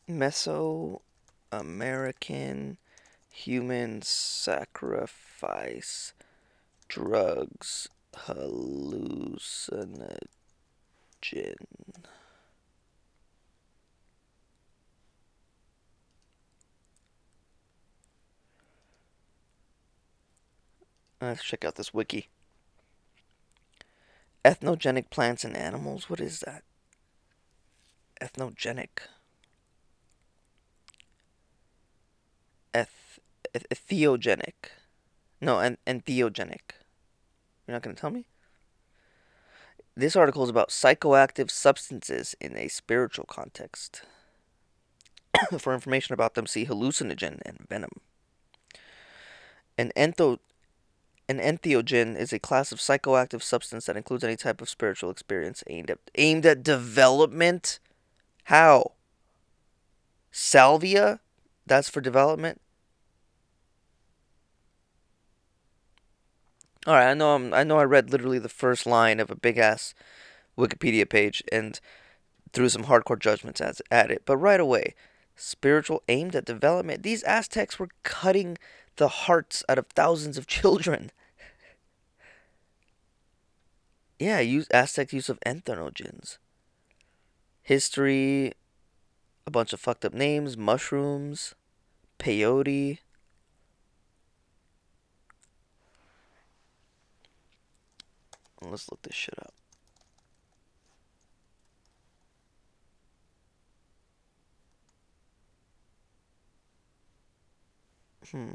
Mesoamerican 0.09 2.77
human 3.31 4.01
sacrifice 4.01 6.13
drugs 6.87 7.89
hallucinogen. 8.13 10.17
Let's 21.29 21.43
check 21.43 21.65
out 21.65 21.75
this 21.75 21.93
wiki. 21.93 22.27
Ethnogenic 24.43 25.09
plants 25.09 25.43
and 25.43 25.57
animals? 25.57 26.09
What 26.09 26.19
is 26.19 26.41
that? 26.41 26.63
Ethnogenic. 28.21 29.07
Eth- 32.73 33.19
eth- 33.55 33.65
No, 35.41 35.59
and 35.59 35.77
entheogenic. 35.87 36.75
You're 37.65 37.73
not 37.73 37.81
going 37.81 37.95
to 37.95 37.99
tell 37.99 38.11
me? 38.11 38.27
This 39.95 40.15
article 40.15 40.43
is 40.43 40.49
about 40.49 40.69
psychoactive 40.69 41.49
substances 41.49 42.35
in 42.39 42.55
a 42.55 42.67
spiritual 42.67 43.25
context. 43.25 44.03
For 45.59 45.73
information 45.73 46.13
about 46.13 46.35
them, 46.35 46.45
see 46.45 46.65
hallucinogen 46.65 47.41
and 47.45 47.65
venom. 47.67 47.91
An 49.77 49.91
entho 49.95 50.39
an 51.27 51.39
entheogen 51.39 52.15
is 52.15 52.31
a 52.31 52.39
class 52.39 52.71
of 52.71 52.79
psychoactive 52.79 53.41
substance 53.41 53.85
that 53.85 53.97
includes 53.97 54.23
any 54.23 54.35
type 54.35 54.61
of 54.61 54.69
spiritual 54.69 55.09
experience 55.09 55.63
aimed 55.67 55.89
at 55.89 55.99
aimed 56.15 56.45
at 56.45 56.63
development. 56.63 57.79
How? 58.45 58.91
Salvia? 60.31 61.19
That's 61.65 61.89
for 61.89 62.01
development. 62.01 62.61
All 66.85 66.93
right, 66.93 67.09
I 67.09 67.13
know 67.15 67.33
I'm, 67.33 67.53
I 67.53 67.63
know 67.63 67.79
I 67.79 67.83
read 67.83 68.11
literally 68.11 68.37
the 68.37 68.47
first 68.47 68.85
line 68.85 69.19
of 69.19 69.31
a 69.31 69.35
big 69.35 69.57
ass 69.57 69.95
Wikipedia 70.55 71.09
page 71.09 71.43
and 71.51 71.79
threw 72.53 72.69
some 72.69 72.83
hardcore 72.83 73.19
judgments 73.19 73.59
at, 73.59 73.81
at 73.89 74.11
it, 74.11 74.21
but 74.25 74.37
right 74.37 74.59
away, 74.59 74.93
spiritual 75.35 76.03
aimed 76.07 76.35
at 76.35 76.45
development. 76.45 77.01
These 77.01 77.23
Aztecs 77.23 77.79
were 77.79 77.89
cutting 78.03 78.59
the 78.97 79.07
hearts 79.07 79.63
out 79.67 79.77
of 79.77 79.87
thousands 79.87 80.37
of 80.37 80.47
children. 80.47 81.11
Yeah, 84.17 84.39
use 84.39 84.69
Aztec 84.71 85.11
use 85.11 85.27
of 85.27 85.41
entheogens. 85.45 86.37
History, 87.61 88.53
a 89.45 89.51
bunch 89.51 89.73
of 89.73 89.81
fucked 89.81 90.05
up 90.05 90.13
names, 90.13 90.55
mushrooms, 90.55 91.53
peyote. 92.17 92.99
Let's 98.61 98.89
look 98.89 99.01
this 99.01 99.15
shit 99.15 99.37
up. 99.37 99.53
Hmm. 108.31 108.51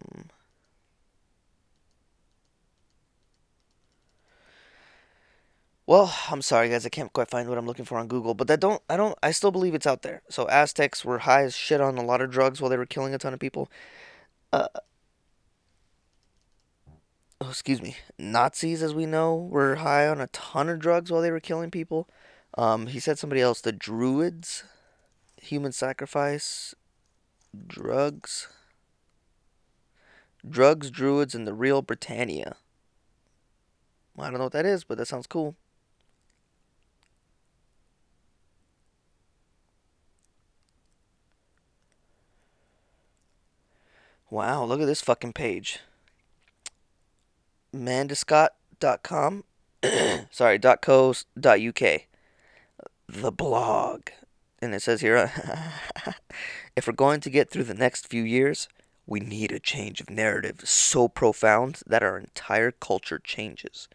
Well, 5.86 6.14
I'm 6.30 6.40
sorry 6.42 6.68
guys, 6.68 6.86
I 6.86 6.88
can't 6.88 7.12
quite 7.12 7.28
find 7.28 7.48
what 7.48 7.58
I'm 7.58 7.66
looking 7.66 7.84
for 7.84 7.98
on 7.98 8.06
Google, 8.06 8.34
but 8.34 8.46
that 8.46 8.60
don't 8.60 8.80
I 8.88 8.96
don't 8.96 9.18
I 9.22 9.32
still 9.32 9.50
believe 9.50 9.74
it's 9.74 9.86
out 9.86 10.02
there. 10.02 10.22
So 10.30 10.48
Aztecs 10.48 11.04
were 11.04 11.18
high 11.20 11.42
as 11.42 11.56
shit 11.56 11.80
on 11.80 11.98
a 11.98 12.04
lot 12.04 12.20
of 12.20 12.30
drugs 12.30 12.60
while 12.60 12.70
they 12.70 12.76
were 12.76 12.86
killing 12.86 13.12
a 13.12 13.18
ton 13.18 13.34
of 13.34 13.40
people. 13.40 13.68
Uh, 14.52 14.68
oh, 17.40 17.48
excuse 17.48 17.82
me. 17.82 17.96
Nazis, 18.18 18.82
as 18.82 18.94
we 18.94 19.06
know, 19.06 19.34
were 19.36 19.76
high 19.76 20.06
on 20.08 20.20
a 20.20 20.26
ton 20.28 20.68
of 20.68 20.78
drugs 20.78 21.10
while 21.10 21.22
they 21.22 21.30
were 21.30 21.40
killing 21.40 21.70
people. 21.70 22.08
Um, 22.56 22.86
he 22.88 23.00
said 23.00 23.18
somebody 23.18 23.40
else, 23.40 23.60
the 23.60 23.72
Druids, 23.72 24.64
human 25.40 25.72
sacrifice, 25.72 26.74
drugs, 27.66 28.48
drugs, 30.48 30.90
Druids, 30.90 31.34
and 31.34 31.46
the 31.46 31.54
real 31.54 31.82
Britannia. 31.82 32.56
I 34.18 34.24
don't 34.24 34.38
know 34.38 34.44
what 34.44 34.52
that 34.52 34.66
is, 34.66 34.84
but 34.84 34.98
that 34.98 35.06
sounds 35.06 35.26
cool. 35.26 35.56
Wow, 44.30 44.64
look 44.64 44.80
at 44.80 44.86
this 44.86 45.00
fucking 45.00 45.32
page. 45.32 45.80
Mandascott.com. 47.74 49.44
Sorry, 50.30 50.58
.co.uk. 50.58 52.00
The 53.08 53.32
blog. 53.32 54.02
And 54.62 54.74
it 54.74 54.82
says 54.82 55.00
here 55.00 55.32
if 56.76 56.86
we're 56.86 56.92
going 56.92 57.20
to 57.20 57.30
get 57.30 57.50
through 57.50 57.64
the 57.64 57.74
next 57.74 58.06
few 58.06 58.22
years, 58.22 58.68
we 59.10 59.18
need 59.20 59.50
a 59.50 59.58
change 59.58 60.00
of 60.00 60.08
narrative 60.08 60.60
so 60.64 61.08
profound 61.08 61.80
that 61.84 62.02
our 62.02 62.16
entire 62.16 62.70
culture 62.70 63.18
changes. 63.18 63.88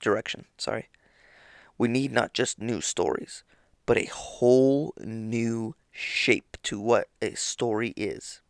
Direction, 0.00 0.46
sorry. 0.56 0.88
We 1.76 1.86
need 1.86 2.10
not 2.10 2.32
just 2.32 2.58
new 2.58 2.80
stories, 2.80 3.44
but 3.84 3.98
a 3.98 4.06
whole 4.06 4.94
new 4.98 5.74
shape 5.92 6.56
to 6.62 6.80
what 6.80 7.08
a 7.20 7.34
story 7.34 7.92
is 7.96 8.40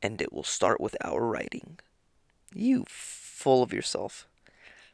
and 0.00 0.22
it 0.22 0.32
will 0.32 0.44
start 0.44 0.80
with 0.80 0.94
our 1.02 1.26
writing. 1.26 1.78
You 2.54 2.84
full 2.86 3.62
of 3.62 3.72
yourself. 3.72 4.28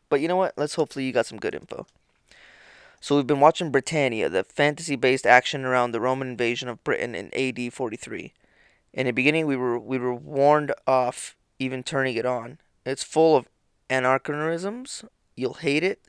But 0.09 0.21
you 0.21 0.29
know 0.29 0.37
what? 0.37 0.55
Let's 0.57 0.77
hopefully 0.77 1.05
you 1.05 1.13
got 1.13 1.27
some 1.27 1.39
good 1.39 1.55
info. 1.55 1.87
So 3.01 3.17
we've 3.17 3.27
been 3.27 3.41
watching 3.41 3.71
Britannia, 3.71 4.29
the 4.29 4.45
fantasy-based 4.45 5.27
action 5.27 5.65
around 5.65 5.91
the 5.91 6.01
Roman 6.01 6.29
invasion 6.29 6.69
of 6.69 6.83
Britain 6.85 7.15
in 7.15 7.35
AD 7.35 7.73
43. 7.73 8.33
In 8.93 9.07
the 9.07 9.13
beginning, 9.13 9.47
we 9.47 9.57
were 9.57 9.79
we 9.79 9.99
were 9.99 10.15
warned 10.15 10.73
off 10.87 11.37
even 11.59 11.83
turning 11.83 12.17
it 12.17 12.27
on. 12.27 12.59
It's 12.85 13.05
full 13.05 13.37
of 13.37 13.47
anachronisms. 13.89 15.05
You'll 15.37 15.55
hate 15.55 15.85
it. 15.85 16.01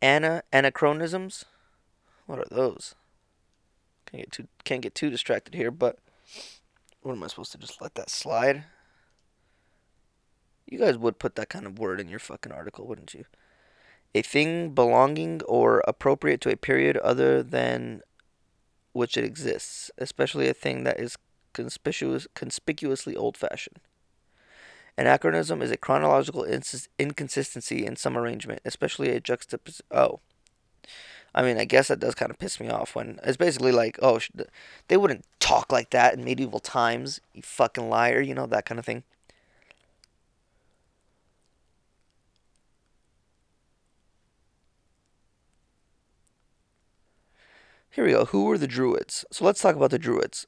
Ana 0.00 0.42
anachronisms. 0.52 1.44
What 2.26 2.38
are 2.38 2.46
those? 2.50 2.94
Can't 4.06 4.24
get 4.24 4.32
too 4.32 4.48
can't 4.64 4.82
get 4.82 4.94
too 4.94 5.10
distracted 5.10 5.54
here, 5.54 5.70
but 5.70 5.98
what 7.02 7.12
am 7.12 7.22
I 7.22 7.26
supposed 7.26 7.52
to 7.52 7.58
just 7.58 7.82
let 7.82 7.94
that 7.96 8.10
slide? 8.10 8.64
You 10.66 10.78
guys 10.78 10.96
would 10.96 11.18
put 11.18 11.34
that 11.34 11.50
kind 11.50 11.66
of 11.66 11.78
word 11.78 12.00
in 12.00 12.08
your 12.08 12.18
fucking 12.18 12.52
article, 12.52 12.86
wouldn't 12.86 13.12
you? 13.12 13.26
A 14.14 14.22
thing 14.22 14.70
belonging 14.70 15.42
or 15.42 15.82
appropriate 15.86 16.40
to 16.42 16.50
a 16.50 16.56
period 16.56 16.96
other 16.98 17.42
than 17.42 18.02
which 18.92 19.16
it 19.16 19.24
exists, 19.24 19.90
especially 19.98 20.48
a 20.48 20.54
thing 20.54 20.84
that 20.84 21.00
is 21.00 21.16
conspicuous, 21.52 22.26
conspicuously 22.34 23.16
old 23.16 23.36
fashioned. 23.36 23.78
Anachronism 24.98 25.62
is 25.62 25.70
a 25.70 25.76
chronological 25.76 26.44
inconsistency 26.98 27.86
in 27.86 27.96
some 27.96 28.16
arrangement, 28.18 28.60
especially 28.64 29.10
a 29.10 29.20
juxtaposition. 29.20 29.86
Oh, 29.90 30.20
I 31.34 31.42
mean, 31.42 31.56
I 31.56 31.64
guess 31.64 31.88
that 31.88 32.00
does 32.00 32.14
kind 32.14 32.30
of 32.30 32.38
piss 32.38 32.60
me 32.60 32.68
off 32.68 32.94
when 32.94 33.18
it's 33.24 33.38
basically 33.38 33.72
like, 33.72 33.98
oh, 34.02 34.20
they 34.88 34.98
wouldn't 34.98 35.24
talk 35.40 35.72
like 35.72 35.88
that 35.90 36.12
in 36.12 36.24
medieval 36.24 36.60
times, 36.60 37.20
you 37.32 37.40
fucking 37.40 37.88
liar, 37.88 38.20
you 38.20 38.34
know, 38.34 38.46
that 38.46 38.66
kind 38.66 38.78
of 38.78 38.84
thing. 38.84 39.02
Here 47.90 48.04
we 48.04 48.12
go. 48.12 48.24
Who 48.26 48.44
were 48.44 48.58
the 48.58 48.66
Druids? 48.66 49.24
So 49.30 49.44
let's 49.44 49.60
talk 49.60 49.76
about 49.76 49.90
the 49.90 49.98
Druids. 49.98 50.46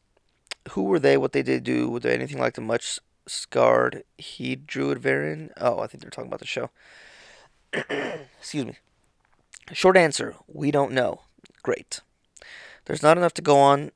Who 0.71 0.85
were 0.85 0.99
they? 0.99 1.17
What 1.17 1.33
they 1.33 1.43
did 1.43 1.65
do? 1.65 1.89
Were 1.91 2.01
they 2.01 2.15
anything 2.15 2.39
like 2.39 2.55
the 2.55 2.61
much 2.61 2.99
scarred 3.27 4.05
he 4.19 4.57
Druid 4.57 4.99
Veran? 4.99 5.51
Oh, 5.61 5.81
I 5.81 5.87
think 5.87 6.03
they're 6.03 6.11
talking 6.11 6.29
about 6.29 6.41
the 6.41 6.47
show. 6.47 6.71
Excuse 8.39 8.67
me. 8.67 8.77
Short 9.73 9.97
answer 9.97 10.35
we 10.47 10.71
don't 10.71 10.93
know. 10.93 11.23
Great. 11.63 12.01
There's 12.85 13.03
not 13.03 13.17
enough 13.17 13.33
to 13.35 13.43
go 13.43 13.59
on, 13.59 13.93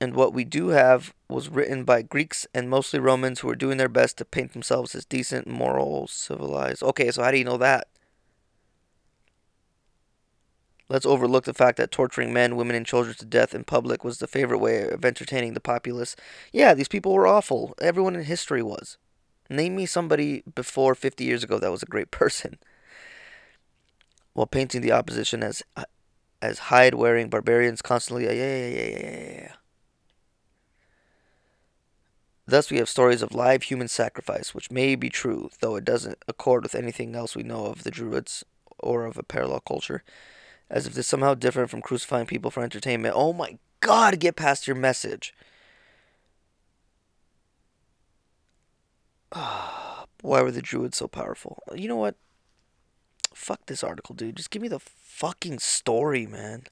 and 0.00 0.14
what 0.14 0.34
we 0.34 0.44
do 0.44 0.68
have 0.68 1.14
was 1.28 1.48
written 1.48 1.84
by 1.84 2.02
Greeks 2.02 2.46
and 2.54 2.68
mostly 2.68 3.00
Romans 3.00 3.40
who 3.40 3.48
were 3.48 3.56
doing 3.56 3.78
their 3.78 3.88
best 3.88 4.18
to 4.18 4.24
paint 4.24 4.52
themselves 4.52 4.94
as 4.94 5.04
decent, 5.04 5.46
moral, 5.46 6.06
civilized. 6.06 6.82
Okay, 6.82 7.10
so 7.10 7.22
how 7.22 7.30
do 7.30 7.38
you 7.38 7.44
know 7.44 7.56
that? 7.56 7.88
Let's 10.88 11.06
overlook 11.06 11.44
the 11.44 11.52
fact 11.52 11.76
that 11.76 11.90
torturing 11.90 12.32
men, 12.32 12.56
women, 12.56 12.74
and 12.74 12.86
children 12.86 13.14
to 13.16 13.26
death 13.26 13.54
in 13.54 13.64
public 13.64 14.04
was 14.04 14.18
the 14.18 14.26
favorite 14.26 14.58
way 14.58 14.88
of 14.88 15.04
entertaining 15.04 15.52
the 15.52 15.60
populace. 15.60 16.16
Yeah, 16.52 16.72
these 16.72 16.88
people 16.88 17.12
were 17.12 17.26
awful. 17.26 17.74
Everyone 17.80 18.16
in 18.16 18.24
history 18.24 18.62
was. 18.62 18.96
Name 19.50 19.76
me 19.76 19.86
somebody 19.86 20.42
before 20.54 20.94
50 20.94 21.24
years 21.24 21.44
ago 21.44 21.58
that 21.58 21.70
was 21.70 21.82
a 21.82 21.86
great 21.86 22.10
person 22.10 22.58
while 24.32 24.46
painting 24.46 24.80
the 24.80 24.92
opposition 24.92 25.42
as 25.42 25.62
as 26.40 26.58
hide 26.70 26.94
wearing 26.94 27.28
barbarians 27.28 27.82
constantly. 27.82 28.24
Yeah, 28.26 28.32
yeah, 28.32 28.68
yeah, 28.68 28.88
yeah, 28.88 29.40
yeah. 29.42 29.52
Thus, 32.46 32.70
we 32.70 32.78
have 32.78 32.88
stories 32.88 33.20
of 33.20 33.34
live 33.34 33.64
human 33.64 33.88
sacrifice, 33.88 34.54
which 34.54 34.70
may 34.70 34.94
be 34.94 35.10
true, 35.10 35.50
though 35.60 35.76
it 35.76 35.84
doesn't 35.84 36.24
accord 36.26 36.62
with 36.62 36.74
anything 36.74 37.14
else 37.14 37.36
we 37.36 37.42
know 37.42 37.66
of 37.66 37.82
the 37.82 37.90
Druids 37.90 38.42
or 38.78 39.04
of 39.04 39.18
a 39.18 39.22
parallel 39.22 39.60
culture, 39.60 40.02
as 40.70 40.86
if 40.86 40.94
they're 40.94 41.02
somehow 41.02 41.34
different 41.34 41.70
from 41.70 41.82
crucifying 41.82 42.26
people 42.26 42.50
for 42.50 42.62
entertainment. 42.62 43.14
Oh 43.16 43.32
my 43.32 43.58
god, 43.80 44.20
get 44.20 44.36
past 44.36 44.66
your 44.66 44.76
message. 44.76 45.34
Why 49.32 50.42
were 50.42 50.50
the 50.50 50.62
druids 50.62 50.98
so 50.98 51.08
powerful? 51.08 51.62
You 51.74 51.88
know 51.88 51.96
what? 51.96 52.16
Fuck 53.34 53.66
this 53.66 53.84
article, 53.84 54.14
dude. 54.14 54.36
Just 54.36 54.50
give 54.50 54.62
me 54.62 54.68
the 54.68 54.80
fucking 54.80 55.60
story, 55.60 56.26
man. 56.26 56.64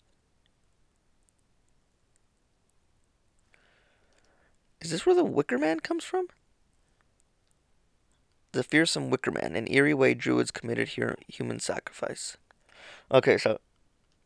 Is 4.81 4.91
this 4.91 5.07
where 5.07 5.15
the 5.15 5.25
Wicker 5.25 5.59
Man 5.59 5.81
comes 5.81 6.05
from? 6.05 6.29
The 8.53 8.63
fearsome 8.63 9.11
Wicker 9.11 9.31
Man. 9.31 9.55
an 9.57 9.71
eerie 9.71 9.95
way, 9.95 10.15
druids 10.15 10.51
committed 10.51 10.91
human 11.29 11.61
sacrifice. 11.61 12.37
Okay, 13.13 13.37
so 13.39 13.61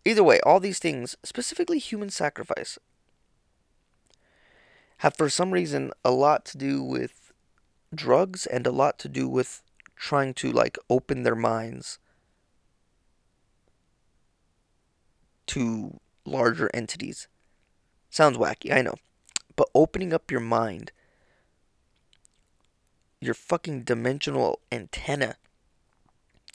either 0.05 0.25
way, 0.25 0.41
all 0.41 0.61
these 0.61 0.79
things, 0.79 1.17
specifically 1.23 1.79
human 1.79 2.11
sacrifice, 2.11 2.79
have 4.99 5.17
for 5.17 5.29
some 5.29 5.51
reason 5.51 5.93
a 6.05 6.11
lot 6.11 6.45
to 6.45 6.59
do 6.59 6.83
with 6.83 7.33
drugs 7.95 8.47
and 8.47 8.67
a 8.67 8.73
lot 8.73 8.99
to 8.99 9.09
do 9.09 9.29
with 9.29 9.63
trying 9.97 10.35
to 10.35 10.53
like 10.53 10.79
open 10.89 11.23
their 11.23 11.37
minds 11.37 11.99
to 15.47 15.99
larger 16.25 16.71
entities. 16.73 17.29
Sounds 18.09 18.37
wacky, 18.37 18.73
I 18.73 18.83
know. 18.83 18.95
But 19.57 19.69
opening 19.75 20.13
up 20.13 20.31
your 20.31 20.41
mind, 20.41 20.93
your 23.21 23.35
fucking 23.35 23.83
dimensional 23.83 24.61
antenna, 24.71 25.37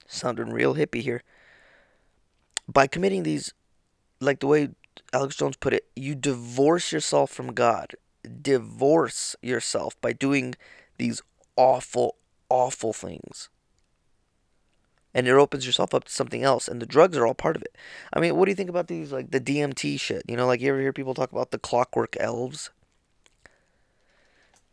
sounding 0.06 0.50
real 0.50 0.74
hippie 0.74 1.02
here, 1.02 1.22
by 2.68 2.86
committing 2.86 3.22
these, 3.22 3.52
like 4.20 4.40
the 4.40 4.46
way 4.46 4.70
Alex 5.12 5.36
Jones 5.36 5.56
put 5.56 5.72
it, 5.72 5.86
you 5.94 6.14
divorce 6.14 6.92
yourself 6.92 7.30
from 7.30 7.52
God. 7.52 7.94
Divorce 8.42 9.36
yourself 9.42 10.00
by 10.00 10.12
doing 10.12 10.54
these 10.98 11.22
awful, 11.56 12.16
awful 12.48 12.92
things. 12.92 13.48
And 15.14 15.26
it 15.26 15.32
opens 15.32 15.64
yourself 15.64 15.94
up 15.94 16.04
to 16.04 16.12
something 16.12 16.42
else, 16.42 16.68
and 16.68 16.82
the 16.82 16.86
drugs 16.86 17.16
are 17.16 17.26
all 17.26 17.34
part 17.34 17.56
of 17.56 17.62
it. 17.62 17.74
I 18.12 18.20
mean, 18.20 18.36
what 18.36 18.44
do 18.44 18.50
you 18.50 18.56
think 18.56 18.68
about 18.68 18.88
these, 18.88 19.12
like 19.12 19.30
the 19.30 19.40
DMT 19.40 19.98
shit? 19.98 20.24
You 20.28 20.36
know, 20.36 20.46
like 20.46 20.60
you 20.60 20.68
ever 20.68 20.80
hear 20.80 20.92
people 20.92 21.14
talk 21.14 21.32
about 21.32 21.52
the 21.52 21.58
clockwork 21.58 22.16
elves? 22.20 22.70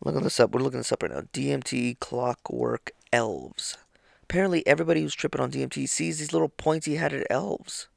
Looking 0.04 0.24
this 0.24 0.40
up. 0.42 0.52
We're 0.52 0.62
looking 0.62 0.82
this 0.82 0.92
up 0.92 1.02
right 1.02 1.12
now. 1.14 1.22
DMT 1.32 2.00
clockwork 2.00 2.92
elves. 3.14 3.78
Apparently, 4.34 4.66
everybody 4.66 5.04
who's 5.04 5.14
tripping 5.14 5.42
on 5.42 5.52
DMT 5.52 5.88
sees 5.88 6.18
these 6.18 6.34
little 6.34 6.50
pointy 6.50 6.96
headed 6.96 7.24
elves. 7.30 7.88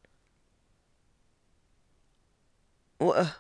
What? 2.99 3.17
Uh, 3.17 3.31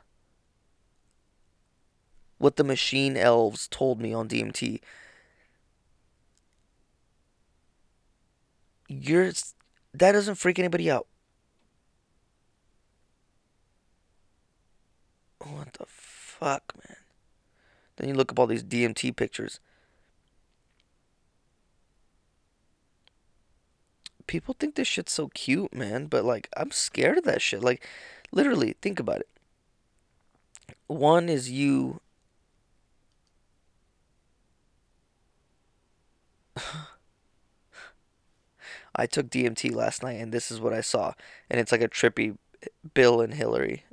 what 2.38 2.56
the 2.56 2.64
machine 2.64 3.18
elves 3.18 3.68
told 3.68 4.00
me 4.00 4.14
on 4.14 4.28
DMT. 4.28 4.80
You're. 8.88 9.30
That 9.92 10.12
doesn't 10.12 10.36
freak 10.36 10.58
anybody 10.58 10.90
out. 10.90 11.06
What 15.40 15.74
the 15.74 15.84
fuck, 15.86 16.72
man? 16.88 16.96
Then 17.96 18.08
you 18.08 18.14
look 18.14 18.32
up 18.32 18.38
all 18.38 18.46
these 18.46 18.64
DMT 18.64 19.14
pictures. 19.16 19.60
People 24.26 24.56
think 24.58 24.74
this 24.74 24.88
shit's 24.88 25.12
so 25.12 25.28
cute, 25.28 25.74
man, 25.74 26.06
but 26.06 26.24
like 26.24 26.48
I'm 26.56 26.70
scared 26.70 27.18
of 27.18 27.24
that 27.24 27.42
shit. 27.42 27.62
Like 27.62 27.86
literally, 28.32 28.76
think 28.80 28.98
about 28.98 29.20
it. 29.20 29.28
One 30.86 31.28
is 31.28 31.50
you 31.50 32.00
I 38.96 39.06
took 39.06 39.28
DMT 39.28 39.74
last 39.74 40.02
night 40.02 40.20
and 40.20 40.32
this 40.32 40.50
is 40.50 40.60
what 40.60 40.72
I 40.72 40.80
saw. 40.80 41.12
And 41.50 41.60
it's 41.60 41.70
like 41.72 41.82
a 41.82 41.88
trippy 41.88 42.36
Bill 42.94 43.20
and 43.20 43.34
Hillary. 43.34 43.84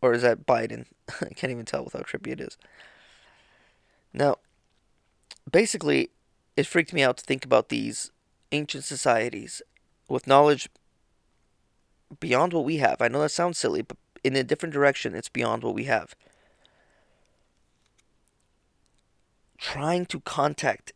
Or 0.00 0.12
is 0.12 0.22
that 0.22 0.46
Biden? 0.46 0.86
I 1.20 1.28
can't 1.34 1.50
even 1.52 1.64
tell 1.64 1.84
with 1.84 1.92
how 1.92 2.00
trippy 2.00 2.28
it 2.28 2.40
is. 2.40 2.56
Now, 4.12 4.36
basically, 5.50 6.10
it 6.56 6.66
freaked 6.66 6.92
me 6.92 7.02
out 7.02 7.18
to 7.18 7.24
think 7.24 7.44
about 7.44 7.68
these 7.68 8.10
ancient 8.52 8.84
societies 8.84 9.62
with 10.08 10.26
knowledge 10.26 10.68
beyond 12.20 12.52
what 12.52 12.64
we 12.64 12.78
have. 12.78 13.00
I 13.00 13.08
know 13.08 13.20
that 13.20 13.30
sounds 13.30 13.58
silly, 13.58 13.82
but 13.82 13.96
in 14.24 14.34
a 14.36 14.42
different 14.42 14.72
direction, 14.72 15.14
it's 15.14 15.28
beyond 15.28 15.62
what 15.62 15.74
we 15.74 15.84
have. 15.84 16.14
Trying 19.58 20.06
to 20.06 20.20
contact 20.20 20.92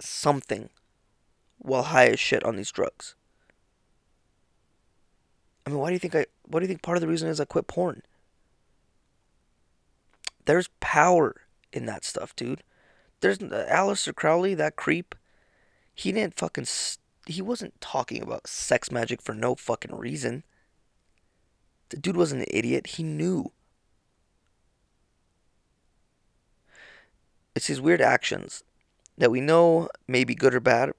something 0.00 0.70
while 1.58 1.84
high 1.84 2.06
as 2.06 2.18
shit 2.18 2.42
on 2.44 2.56
these 2.56 2.72
drugs. 2.72 3.14
I 5.66 5.70
mean, 5.70 5.78
why 5.78 5.90
do 5.90 5.92
you 5.92 5.98
think 5.98 6.14
I? 6.14 6.26
What 6.46 6.60
do 6.60 6.64
you 6.64 6.68
think 6.68 6.82
part 6.82 6.96
of 6.96 7.02
the 7.02 7.08
reason 7.08 7.28
is 7.28 7.40
I 7.40 7.44
quit 7.44 7.68
porn? 7.68 8.02
There's 10.44 10.68
power 10.80 11.36
in 11.72 11.86
that 11.86 12.04
stuff, 12.04 12.34
dude. 12.34 12.64
There's 13.20 13.40
uh, 13.40 13.66
Aleister 13.70 14.14
Crowley, 14.14 14.54
that 14.54 14.74
creep. 14.74 15.14
He 15.94 16.10
didn't 16.10 16.36
fucking. 16.36 16.66
He 17.26 17.40
wasn't 17.42 17.80
talking 17.80 18.22
about 18.22 18.46
sex 18.46 18.90
magic 18.90 19.22
for 19.22 19.34
no 19.34 19.54
fucking 19.54 19.94
reason. 19.94 20.44
The 21.90 21.96
dude 21.96 22.16
wasn't 22.16 22.42
an 22.42 22.48
idiot. 22.50 22.88
He 22.88 23.02
knew. 23.02 23.52
It's 27.54 27.66
his 27.66 27.80
weird 27.80 28.00
actions 28.00 28.64
that 29.18 29.30
we 29.30 29.40
know 29.40 29.88
may 30.08 30.24
be 30.24 30.34
good 30.34 30.54
or 30.54 30.60
bad, 30.60 30.92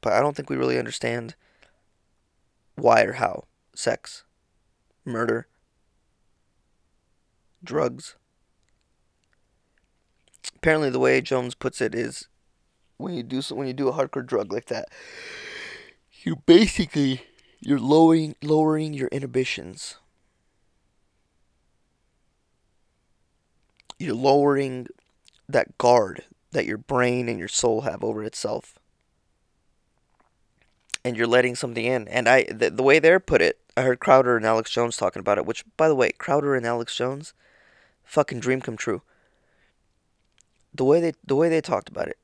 but 0.00 0.12
I 0.12 0.20
don't 0.20 0.36
think 0.36 0.48
we 0.48 0.56
really 0.56 0.78
understand 0.78 1.34
why 2.76 3.02
or 3.02 3.14
how. 3.14 3.44
Sex, 3.74 4.24
murder, 5.04 5.48
drugs 7.62 8.14
apparently 10.64 10.88
the 10.88 10.98
way 10.98 11.20
Jones 11.20 11.54
puts 11.54 11.82
it 11.82 11.94
is 11.94 12.28
when 12.96 13.14
you 13.14 13.22
do 13.22 13.40
when 13.54 13.66
you 13.66 13.72
do 13.72 13.88
a 13.88 13.92
hardcore 13.92 14.26
drug 14.26 14.52
like 14.52 14.66
that, 14.66 14.88
you 16.22 16.36
basically 16.46 17.22
you're 17.60 17.78
lowering 17.78 18.36
lowering 18.42 18.94
your 18.94 19.08
inhibitions. 19.08 19.96
You're 23.98 24.14
lowering 24.14 24.88
that 25.48 25.78
guard 25.78 26.24
that 26.50 26.66
your 26.66 26.78
brain 26.78 27.28
and 27.28 27.38
your 27.38 27.48
soul 27.48 27.82
have 27.82 28.02
over 28.02 28.22
itself. 28.22 28.78
And 31.04 31.16
you're 31.16 31.26
letting 31.26 31.54
something 31.54 31.84
in. 31.84 32.08
And 32.08 32.28
I 32.28 32.44
the, 32.44 32.70
the 32.70 32.82
way 32.82 32.98
they're 32.98 33.20
put 33.20 33.42
it, 33.42 33.60
I 33.76 33.82
heard 33.82 34.00
Crowder 34.00 34.36
and 34.36 34.46
Alex 34.46 34.70
Jones 34.70 34.96
talking 34.96 35.20
about 35.20 35.38
it, 35.38 35.46
which 35.46 35.64
by 35.76 35.88
the 35.88 35.94
way, 35.94 36.10
Crowder 36.12 36.54
and 36.54 36.66
Alex 36.66 36.96
Jones, 36.96 37.34
fucking 38.04 38.40
dream 38.40 38.60
come 38.60 38.76
true 38.76 39.02
the 40.74 40.84
way 40.84 41.00
they 41.00 41.12
the 41.24 41.36
way 41.36 41.48
they 41.48 41.60
talked 41.60 41.88
about 41.88 42.08
it, 42.08 42.18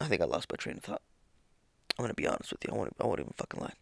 I 0.00 0.06
think 0.06 0.22
I 0.22 0.24
lost 0.24 0.50
my 0.50 0.56
train 0.56 0.76
of 0.76 0.84
thought. 0.84 1.02
I'm 1.98 2.04
gonna 2.04 2.14
be 2.14 2.26
honest 2.26 2.52
with 2.52 2.64
you. 2.64 2.72
I 2.72 2.76
won't 2.76 2.94
I 3.00 3.06
won't 3.06 3.20
even 3.20 3.34
fucking 3.36 3.60
lie. 3.60 3.74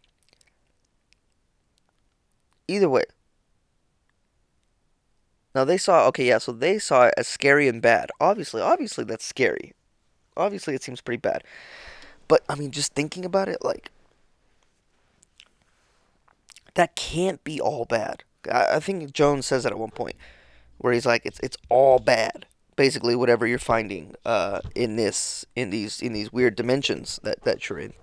Either 2.67 2.89
way. 2.89 3.03
Now 5.53 5.63
they 5.63 5.77
saw 5.77 6.07
okay, 6.07 6.27
yeah, 6.27 6.39
so 6.39 6.51
they 6.51 6.79
saw 6.79 7.05
it 7.05 7.13
as 7.17 7.27
scary 7.27 7.67
and 7.67 7.81
bad. 7.81 8.09
Obviously, 8.19 8.61
obviously 8.61 9.03
that's 9.03 9.25
scary. 9.25 9.73
Obviously 10.35 10.73
it 10.73 10.83
seems 10.83 11.01
pretty 11.01 11.21
bad. 11.21 11.43
But 12.27 12.43
I 12.49 12.55
mean 12.55 12.71
just 12.71 12.93
thinking 12.93 13.23
about 13.23 13.49
it, 13.49 13.63
like 13.63 13.91
that 16.73 16.95
can't 16.95 17.43
be 17.43 17.61
all 17.61 17.85
bad. 17.85 18.23
I, 18.51 18.75
I 18.75 18.79
think 18.79 19.13
Jones 19.13 19.45
says 19.45 19.63
that 19.63 19.71
at 19.71 19.79
one 19.79 19.91
point. 19.91 20.15
Where 20.79 20.93
he's 20.93 21.05
like, 21.07 21.25
it's 21.25 21.39
it's 21.41 21.57
all 21.69 21.99
bad 21.99 22.45
basically 22.77 23.15
whatever 23.15 23.45
you're 23.45 23.59
finding 23.59 24.15
uh, 24.23 24.61
in 24.73 24.95
this 24.95 25.45
in 25.55 25.71
these 25.71 26.01
in 26.01 26.13
these 26.13 26.31
weird 26.31 26.55
dimensions 26.55 27.19
that 27.23 27.43
that 27.43 27.67
you're 27.67 27.79
in. 27.79 27.93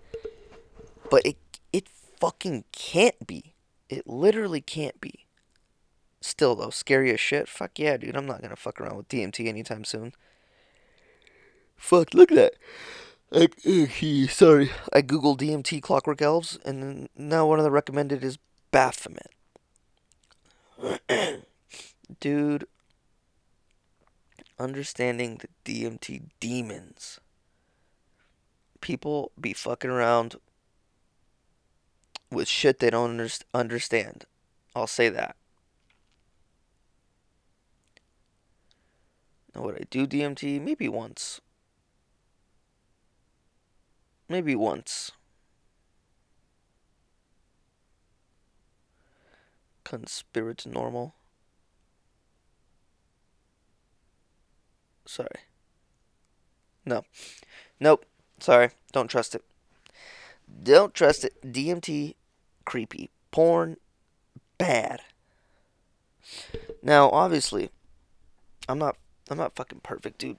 But 1.10 1.24
it 1.24 1.36
it 1.72 1.88
fucking 1.88 2.64
can't 2.72 3.26
be. 3.26 3.54
It 3.88 4.06
literally 4.06 4.60
can't 4.60 5.00
be. 5.00 5.26
Still 6.20 6.54
though, 6.54 6.70
scary 6.70 7.10
as 7.12 7.20
shit. 7.20 7.48
Fuck 7.48 7.78
yeah, 7.78 7.96
dude. 7.96 8.16
I'm 8.16 8.26
not 8.26 8.42
gonna 8.42 8.56
fuck 8.56 8.80
around 8.80 8.98
with 8.98 9.08
DMT 9.08 9.46
anytime 9.46 9.84
soon. 9.84 10.12
Fuck, 11.76 12.12
look 12.14 12.30
at 12.30 12.36
that. 12.36 12.54
Like, 13.30 13.58
uh, 13.66 14.28
sorry, 14.28 14.70
I 14.92 15.02
googled 15.02 15.38
DMT 15.38 15.82
Clockwork 15.82 16.22
Elves, 16.22 16.58
and 16.64 17.08
now 17.16 17.46
one 17.46 17.58
of 17.58 17.64
the 17.64 17.70
recommended 17.70 18.22
is 18.22 18.38
Baphomet. 18.70 19.30
Dude, 22.20 22.66
understanding 24.58 25.40
the 25.64 25.82
DMT 25.84 26.22
demons. 26.40 27.20
People 28.80 29.32
be 29.40 29.52
fucking 29.52 29.90
around 29.90 30.36
with 32.30 32.48
shit 32.48 32.78
they 32.78 32.90
don't 32.90 33.30
understand. 33.54 34.24
I'll 34.74 34.86
say 34.86 35.08
that. 35.08 35.36
Now, 39.54 39.62
would 39.62 39.76
I 39.76 39.84
do 39.88 40.06
DMT? 40.06 40.60
Maybe 40.60 40.88
once. 40.88 41.40
Maybe 44.28 44.54
once. 44.54 45.12
Conspiracy 49.84 50.70
Sorry. 55.06 55.40
No. 56.84 57.04
Nope. 57.80 58.04
Sorry. 58.38 58.70
Don't 58.92 59.08
trust 59.08 59.34
it. 59.34 59.44
Don't 60.62 60.94
trust 60.94 61.24
it. 61.24 61.34
DMT, 61.42 62.14
creepy. 62.64 63.10
Porn, 63.30 63.76
bad. 64.58 65.00
Now, 66.82 67.10
obviously, 67.10 67.70
I'm 68.68 68.78
not 68.78 68.96
I'm 69.30 69.38
not 69.38 69.56
fucking 69.56 69.80
perfect, 69.82 70.18
dude. 70.18 70.38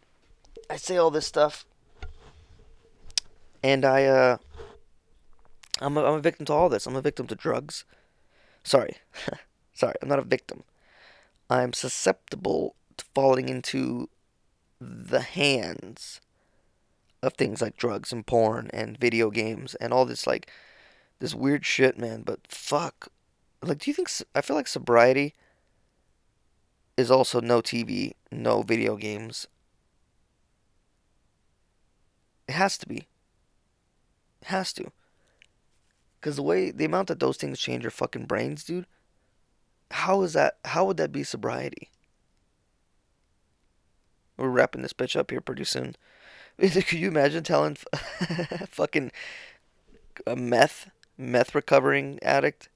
I 0.69 0.77
say 0.77 0.97
all 0.97 1.11
this 1.11 1.27
stuff 1.27 1.65
and 3.63 3.83
I 3.83 4.05
uh 4.05 4.37
I'm 5.81 5.97
a, 5.97 6.05
I'm 6.05 6.13
a 6.13 6.21
victim 6.21 6.45
to 6.45 6.53
all 6.53 6.69
this. 6.69 6.85
I'm 6.85 6.95
a 6.95 7.01
victim 7.01 7.27
to 7.27 7.35
drugs. 7.35 7.83
Sorry. 8.63 8.97
Sorry, 9.73 9.95
I'm 10.01 10.07
not 10.07 10.19
a 10.19 10.23
victim. 10.23 10.63
I'm 11.49 11.73
susceptible 11.73 12.75
to 12.97 13.05
falling 13.13 13.49
into 13.49 14.09
the 14.79 15.21
hands 15.21 16.21
of 17.21 17.33
things 17.33 17.61
like 17.61 17.77
drugs 17.77 18.11
and 18.11 18.25
porn 18.25 18.69
and 18.73 18.97
video 18.97 19.29
games 19.29 19.75
and 19.75 19.91
all 19.91 20.05
this 20.05 20.27
like 20.27 20.51
this 21.19 21.33
weird 21.33 21.65
shit, 21.65 21.97
man. 21.97 22.21
But 22.21 22.39
fuck, 22.47 23.09
like, 23.61 23.79
do 23.79 23.89
you 23.89 23.93
think 23.93 24.09
I 24.33 24.41
feel 24.41 24.55
like 24.55 24.67
sobriety 24.67 25.33
is 26.97 27.09
also 27.09 27.41
no 27.41 27.61
TV, 27.61 28.13
no 28.31 28.61
video 28.61 28.95
games? 28.95 29.47
It 32.47 32.53
has 32.53 32.77
to 32.77 32.87
be. 32.87 33.07
It 34.41 34.47
has 34.47 34.71
to. 34.73 34.91
Cause 36.21 36.35
the 36.37 36.43
way 36.43 36.71
the 36.71 36.85
amount 36.85 37.07
that 37.09 37.19
those 37.19 37.37
things 37.37 37.59
change 37.59 37.83
your 37.83 37.91
fucking 37.91 38.25
brains, 38.25 38.63
dude. 38.63 38.87
How 39.91 40.23
is 40.23 40.33
that? 40.33 40.57
How 40.65 40.85
would 40.85 40.97
that 40.97 41.11
be 41.11 41.23
sobriety? 41.23 41.89
We're 44.37 44.49
wrapping 44.49 44.81
this 44.81 44.93
bitch 44.93 45.15
up 45.15 45.31
here 45.31 45.41
pretty 45.41 45.63
soon. 45.63 45.95
Could 46.59 46.93
you 46.93 47.07
imagine 47.07 47.43
telling 47.43 47.75
fucking 48.69 49.11
a 50.25 50.35
meth 50.35 50.89
meth 51.17 51.55
recovering 51.55 52.19
addict 52.21 52.69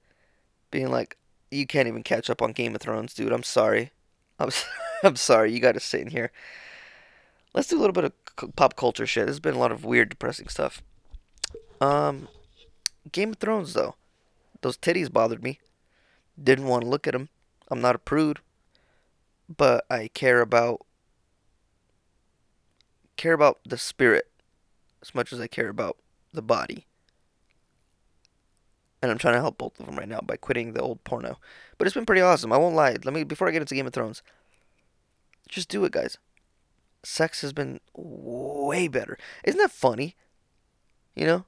being 0.71 0.89
like, 0.89 1.17
"You 1.51 1.65
can't 1.65 1.87
even 1.87 2.03
catch 2.03 2.29
up 2.29 2.41
on 2.41 2.51
Game 2.51 2.75
of 2.75 2.81
Thrones, 2.81 3.13
dude. 3.13 3.31
I'm 3.31 3.43
sorry. 3.43 3.91
I'm 4.39 4.49
I'm 5.03 5.15
sorry. 5.15 5.53
You 5.53 5.59
got 5.59 5.73
to 5.73 5.79
sit 5.79 6.01
in 6.01 6.09
here." 6.09 6.31
Let's 7.53 7.67
do 7.67 7.77
a 7.77 7.81
little 7.81 7.93
bit 7.93 8.03
of 8.03 8.55
pop 8.55 8.75
culture 8.75 9.07
shit. 9.07 9.25
There's 9.25 9.39
been 9.39 9.55
a 9.55 9.59
lot 9.59 9.71
of 9.71 9.83
weird, 9.83 10.09
depressing 10.09 10.49
stuff. 10.49 10.83
Um, 11.81 12.27
Game 13.11 13.31
of 13.31 13.37
Thrones 13.37 13.73
though, 13.73 13.95
those 14.61 14.77
titties 14.77 15.11
bothered 15.11 15.43
me. 15.43 15.59
Didn't 16.41 16.67
want 16.67 16.83
to 16.83 16.89
look 16.89 17.07
at 17.07 17.13
them. 17.13 17.29
I'm 17.69 17.81
not 17.81 17.95
a 17.95 17.99
prude, 17.99 18.39
but 19.55 19.85
I 19.89 20.09
care 20.13 20.41
about 20.41 20.85
care 23.19 23.33
about 23.33 23.59
the 23.67 23.77
spirit 23.77 24.29
as 25.01 25.13
much 25.13 25.33
as 25.33 25.41
I 25.41 25.47
care 25.47 25.67
about 25.67 25.97
the 26.33 26.41
body. 26.41 26.85
And 29.01 29.11
I'm 29.11 29.17
trying 29.17 29.35
to 29.35 29.41
help 29.41 29.57
both 29.57 29.79
of 29.79 29.85
them 29.85 29.95
right 29.95 30.07
now 30.07 30.21
by 30.21 30.37
quitting 30.37 30.73
the 30.73 30.81
old 30.81 31.03
porno. 31.03 31.37
But 31.77 31.85
it's 31.85 31.93
been 31.93 32.05
pretty 32.05 32.21
awesome. 32.21 32.53
I 32.53 32.57
won't 32.57 32.75
lie. 32.75 32.95
Let 33.03 33.13
me 33.13 33.23
before 33.23 33.47
I 33.47 33.51
get 33.51 33.61
into 33.61 33.75
Game 33.75 33.87
of 33.87 33.93
Thrones. 33.93 34.23
Just 35.49 35.67
do 35.69 35.83
it, 35.83 35.91
guys. 35.91 36.17
Sex 37.03 37.41
has 37.41 37.53
been 37.53 37.79
way 37.95 38.87
better. 38.87 39.17
Isn't 39.43 39.59
that 39.59 39.71
funny? 39.71 40.15
You 41.15 41.25
know? 41.25 41.45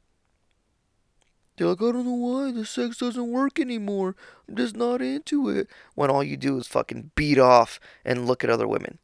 They're 1.56 1.68
like, 1.68 1.82
I 1.82 1.92
don't 1.92 2.06
know 2.06 2.14
why 2.14 2.52
the 2.52 2.66
sex 2.66 2.98
doesn't 2.98 3.32
work 3.32 3.60
anymore. 3.60 4.16
I'm 4.48 4.56
just 4.56 4.76
not 4.76 5.02
into 5.02 5.50
it. 5.50 5.68
When 5.96 6.10
all 6.10 6.24
you 6.24 6.36
do 6.36 6.58
is 6.58 6.68
fucking 6.68 7.12
beat 7.16 7.38
off 7.38 7.80
and 8.04 8.26
look 8.26 8.44
at 8.44 8.50
other 8.50 8.68
women 8.68 9.00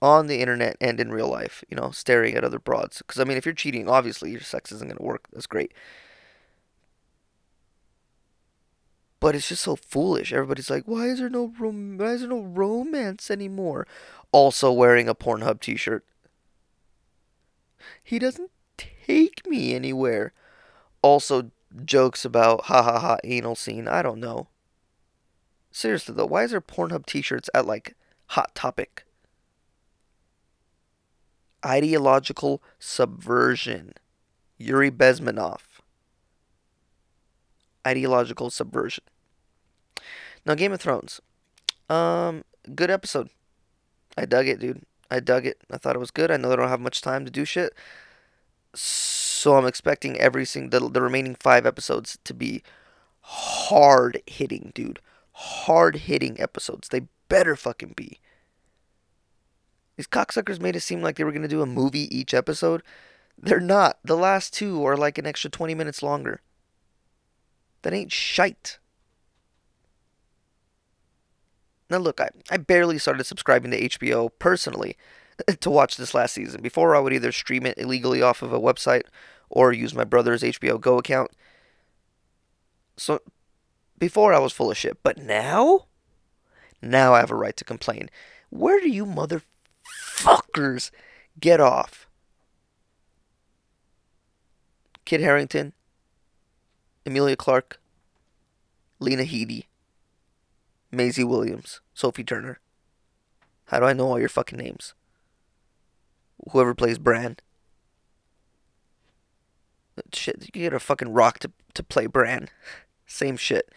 on 0.00 0.26
the 0.26 0.40
internet 0.40 0.76
and 0.80 1.00
in 1.00 1.10
real 1.10 1.28
life, 1.28 1.64
you 1.68 1.76
know, 1.76 1.90
staring 1.90 2.34
at 2.34 2.44
other 2.44 2.58
broads. 2.58 2.98
Because, 2.98 3.20
I 3.20 3.24
mean, 3.24 3.36
if 3.36 3.44
you're 3.44 3.54
cheating, 3.54 3.88
obviously 3.88 4.30
your 4.30 4.40
sex 4.40 4.70
isn't 4.72 4.88
going 4.88 4.98
to 4.98 5.02
work. 5.02 5.28
That's 5.32 5.46
great. 5.46 5.72
But 9.20 9.34
it's 9.34 9.48
just 9.48 9.62
so 9.62 9.74
foolish. 9.74 10.32
Everybody's 10.32 10.70
like, 10.70 10.84
why 10.84 11.08
is 11.08 11.18
there 11.18 11.28
no 11.28 11.52
rom- 11.58 11.98
why 11.98 12.12
is 12.12 12.20
there 12.20 12.30
no 12.30 12.42
romance 12.42 13.30
anymore? 13.30 13.86
Also 14.30 14.70
wearing 14.70 15.08
a 15.08 15.14
Pornhub 15.14 15.60
t-shirt. 15.60 16.04
He 18.02 18.20
doesn't 18.20 18.50
take 18.76 19.46
me 19.48 19.74
anywhere. 19.74 20.32
Also 21.02 21.50
jokes 21.84 22.24
about 22.24 22.66
ha 22.66 22.82
ha 22.82 23.00
ha 23.00 23.18
anal 23.24 23.56
scene. 23.56 23.88
I 23.88 24.02
don't 24.02 24.20
know. 24.20 24.46
Seriously 25.72 26.14
though, 26.14 26.26
why 26.26 26.44
is 26.44 26.52
there 26.52 26.60
Pornhub 26.60 27.04
t-shirts 27.06 27.50
at 27.52 27.66
like 27.66 27.96
Hot 28.28 28.54
Topic? 28.54 29.04
Ideological 31.64 32.62
subversion. 32.78 33.92
Yuri 34.56 34.90
Bezmenov. 34.90 35.60
Ideological 37.86 38.50
subversion. 38.50 39.04
Now, 40.44 40.54
Game 40.54 40.72
of 40.72 40.80
Thrones. 40.80 41.20
Um, 41.88 42.44
good 42.74 42.90
episode. 42.90 43.30
I 44.16 44.24
dug 44.24 44.48
it, 44.48 44.58
dude. 44.58 44.82
I 45.10 45.20
dug 45.20 45.46
it. 45.46 45.58
I 45.70 45.78
thought 45.78 45.96
it 45.96 46.00
was 46.00 46.10
good. 46.10 46.30
I 46.30 46.36
know 46.36 46.48
they 46.48 46.56
don't 46.56 46.68
have 46.68 46.80
much 46.80 47.00
time 47.00 47.24
to 47.24 47.30
do 47.30 47.44
shit. 47.44 47.74
So 48.74 49.56
I'm 49.56 49.66
expecting 49.66 50.16
every 50.18 50.44
single 50.44 50.88
the, 50.88 50.94
the 50.94 51.02
remaining 51.02 51.34
five 51.34 51.66
episodes 51.66 52.18
to 52.24 52.34
be 52.34 52.62
hard 53.20 54.22
hitting, 54.26 54.72
dude. 54.74 55.00
Hard 55.32 55.96
hitting 55.96 56.40
episodes. 56.40 56.88
They 56.88 57.02
better 57.28 57.56
fucking 57.56 57.94
be. 57.96 58.20
These 59.98 60.06
cocksuckers 60.06 60.60
made 60.60 60.76
it 60.76 60.80
seem 60.80 61.02
like 61.02 61.16
they 61.16 61.24
were 61.24 61.32
going 61.32 61.42
to 61.42 61.48
do 61.48 61.60
a 61.60 61.66
movie 61.66 62.16
each 62.16 62.32
episode. 62.32 62.84
They're 63.36 63.58
not. 63.58 63.98
The 64.04 64.16
last 64.16 64.54
two 64.54 64.86
are 64.86 64.96
like 64.96 65.18
an 65.18 65.26
extra 65.26 65.50
20 65.50 65.74
minutes 65.74 66.04
longer. 66.04 66.40
That 67.82 67.92
ain't 67.92 68.12
shite. 68.12 68.78
Now, 71.90 71.98
look, 71.98 72.20
I, 72.20 72.28
I 72.48 72.58
barely 72.58 72.96
started 72.96 73.24
subscribing 73.24 73.72
to 73.72 73.88
HBO 73.88 74.30
personally 74.38 74.96
to 75.60 75.68
watch 75.68 75.96
this 75.96 76.14
last 76.14 76.32
season. 76.32 76.62
Before, 76.62 76.94
I 76.94 77.00
would 77.00 77.12
either 77.12 77.32
stream 77.32 77.66
it 77.66 77.76
illegally 77.76 78.22
off 78.22 78.40
of 78.40 78.52
a 78.52 78.60
website 78.60 79.06
or 79.50 79.72
use 79.72 79.94
my 79.96 80.04
brother's 80.04 80.44
HBO 80.44 80.80
Go 80.80 80.98
account. 80.98 81.32
So, 82.96 83.18
before 83.98 84.32
I 84.32 84.38
was 84.38 84.52
full 84.52 84.70
of 84.70 84.76
shit. 84.76 85.02
But 85.02 85.18
now? 85.18 85.86
Now 86.80 87.14
I 87.14 87.18
have 87.18 87.32
a 87.32 87.36
right 87.36 87.56
to 87.56 87.64
complain. 87.64 88.10
Where 88.50 88.78
do 88.78 88.88
you 88.88 89.04
mother 89.04 89.42
fuckers 90.18 90.90
get 91.38 91.60
off. 91.60 92.08
Kit 95.04 95.20
Harington, 95.20 95.72
Emilia 97.06 97.36
Clarke, 97.36 97.80
Lena 98.98 99.22
Headey, 99.22 99.64
Maisie 100.90 101.24
Williams, 101.24 101.80
Sophie 101.94 102.24
Turner. 102.24 102.60
How 103.66 103.80
do 103.80 103.86
I 103.86 103.92
know 103.92 104.08
all 104.08 104.18
your 104.18 104.28
fucking 104.28 104.58
names? 104.58 104.94
Whoever 106.50 106.74
plays 106.74 106.98
Bran. 106.98 107.36
Shit, 110.12 110.50
you 110.54 110.62
get 110.62 110.72
a 110.72 110.78
fucking 110.78 111.12
rock 111.12 111.38
to, 111.40 111.52
to 111.74 111.82
play 111.82 112.06
Bran. 112.06 112.48
Same 113.06 113.36
shit. 113.36 113.72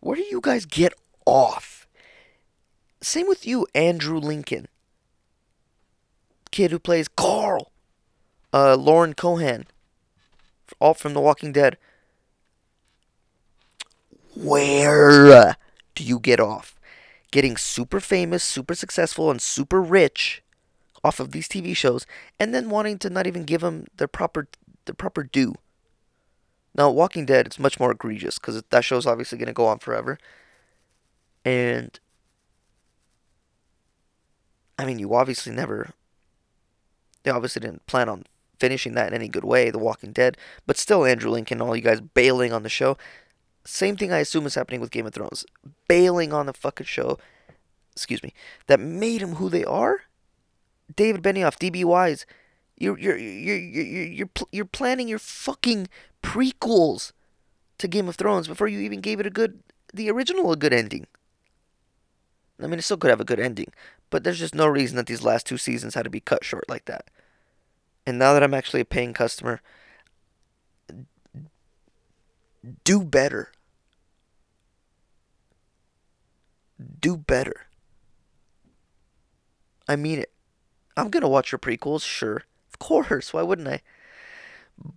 Where 0.00 0.16
do 0.16 0.22
you 0.22 0.40
guys 0.40 0.64
get 0.64 0.94
off? 1.26 1.86
Same 3.00 3.28
with 3.28 3.46
you, 3.46 3.66
Andrew 3.74 4.18
Lincoln 4.18 4.68
kid 6.48 6.70
who 6.70 6.78
plays 6.78 7.08
Carl, 7.08 7.70
uh, 8.52 8.76
Lauren 8.76 9.14
Cohan, 9.14 9.66
all 10.80 10.94
from 10.94 11.14
The 11.14 11.20
Walking 11.20 11.52
Dead. 11.52 11.76
Where 14.34 15.56
do 15.94 16.04
you 16.04 16.18
get 16.18 16.40
off? 16.40 16.78
Getting 17.30 17.56
super 17.56 18.00
famous, 18.00 18.42
super 18.42 18.74
successful, 18.74 19.30
and 19.30 19.40
super 19.40 19.82
rich 19.82 20.42
off 21.04 21.20
of 21.20 21.32
these 21.32 21.48
TV 21.48 21.76
shows, 21.76 22.06
and 22.38 22.54
then 22.54 22.70
wanting 22.70 22.98
to 22.98 23.10
not 23.10 23.26
even 23.26 23.44
give 23.44 23.60
them 23.60 23.86
their 23.96 24.08
proper 24.08 24.48
their 24.86 24.94
proper 24.94 25.22
due. 25.22 25.54
Now, 26.74 26.90
Walking 26.90 27.26
Dead, 27.26 27.46
it's 27.46 27.58
much 27.58 27.80
more 27.80 27.90
egregious 27.90 28.38
because 28.38 28.62
that 28.70 28.84
show's 28.84 29.06
obviously 29.06 29.38
going 29.38 29.48
to 29.48 29.52
go 29.52 29.66
on 29.66 29.78
forever. 29.78 30.18
And 31.44 31.98
I 34.78 34.84
mean, 34.84 34.98
you 34.98 35.12
obviously 35.14 35.52
never 35.52 35.90
they 37.28 37.34
obviously 37.34 37.60
didn't 37.60 37.86
plan 37.86 38.08
on 38.08 38.24
finishing 38.58 38.94
that 38.94 39.08
in 39.08 39.14
any 39.14 39.28
good 39.28 39.44
way, 39.44 39.70
The 39.70 39.78
Walking 39.78 40.12
Dead, 40.12 40.36
but 40.66 40.78
still 40.78 41.04
Andrew 41.04 41.30
Lincoln, 41.30 41.60
all 41.60 41.76
you 41.76 41.82
guys 41.82 42.00
bailing 42.00 42.52
on 42.52 42.62
the 42.62 42.68
show. 42.68 42.96
Same 43.64 43.96
thing 43.96 44.12
I 44.12 44.18
assume 44.18 44.46
is 44.46 44.54
happening 44.54 44.80
with 44.80 44.90
Game 44.90 45.06
of 45.06 45.12
Thrones. 45.12 45.44
Bailing 45.88 46.32
on 46.32 46.46
the 46.46 46.54
fucking 46.54 46.86
show, 46.86 47.18
excuse 47.92 48.22
me, 48.22 48.32
that 48.66 48.80
made 48.80 49.20
them 49.20 49.34
who 49.34 49.48
they 49.50 49.64
are. 49.64 50.02
David 50.96 51.22
Benioff, 51.22 51.58
DB 51.58 51.84
Weiss, 51.84 52.24
You're 52.78 52.98
you're 52.98 53.18
you're 53.18 53.56
you're 53.56 53.84
you're 53.84 54.06
you're, 54.06 54.30
you're 54.50 54.64
planning 54.64 55.06
your 55.06 55.18
fucking 55.18 55.88
prequels 56.22 57.12
to 57.76 57.88
Game 57.88 58.08
of 58.08 58.16
Thrones 58.16 58.48
before 58.48 58.68
you 58.68 58.80
even 58.80 59.00
gave 59.00 59.20
it 59.20 59.26
a 59.26 59.30
good 59.30 59.62
the 59.92 60.10
original 60.10 60.50
a 60.50 60.56
good 60.56 60.72
ending. 60.72 61.06
I 62.60 62.66
mean, 62.66 62.78
it 62.78 62.82
still 62.82 62.96
could 62.96 63.10
have 63.10 63.20
a 63.20 63.24
good 63.24 63.38
ending, 63.38 63.72
but 64.10 64.24
there's 64.24 64.38
just 64.38 64.54
no 64.54 64.66
reason 64.66 64.96
that 64.96 65.06
these 65.06 65.22
last 65.22 65.46
two 65.46 65.58
seasons 65.58 65.94
had 65.94 66.04
to 66.04 66.10
be 66.10 66.20
cut 66.20 66.44
short 66.44 66.68
like 66.68 66.86
that. 66.86 67.10
And 68.06 68.18
now 68.18 68.32
that 68.32 68.42
I'm 68.42 68.54
actually 68.54 68.80
a 68.80 68.86
paying 68.86 69.12
customer, 69.12 69.60
do 72.84 73.04
better. 73.04 73.52
Do 77.00 77.16
better. 77.16 77.66
I 79.88 79.96
mean 79.96 80.20
it. 80.20 80.32
I'm 80.96 81.10
gonna 81.10 81.28
watch 81.28 81.52
your 81.52 81.58
prequels, 81.58 82.04
sure. 82.04 82.44
Of 82.68 82.78
course, 82.78 83.32
why 83.32 83.42
wouldn't 83.42 83.68
I? 83.68 83.82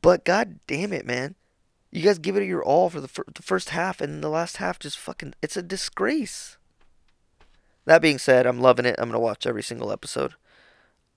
But 0.02 0.26
god 0.26 0.60
damn 0.68 0.94
it, 0.94 1.06
man. 1.06 1.36
You 1.92 2.04
guys 2.04 2.20
give 2.20 2.38
it 2.38 2.46
your 2.46 2.64
all 2.64 2.90
for 2.90 3.02
the, 3.02 3.08
fir- 3.08 3.26
the 3.34 3.42
first 3.42 3.70
half, 3.70 4.00
and 4.00 4.24
the 4.24 4.30
last 4.30 4.58
half 4.58 4.80
just 4.80 4.98
fucking. 4.98 5.34
It's 5.42 5.58
a 5.58 5.62
disgrace. 5.62 6.58
That 7.92 8.02
being 8.02 8.20
said, 8.20 8.46
I'm 8.46 8.62
loving 8.62 8.86
it. 8.86 8.96
I'm 8.98 9.10
gonna 9.10 9.20
watch 9.20 9.46
every 9.46 9.64
single 9.64 9.92
episode. 9.92 10.36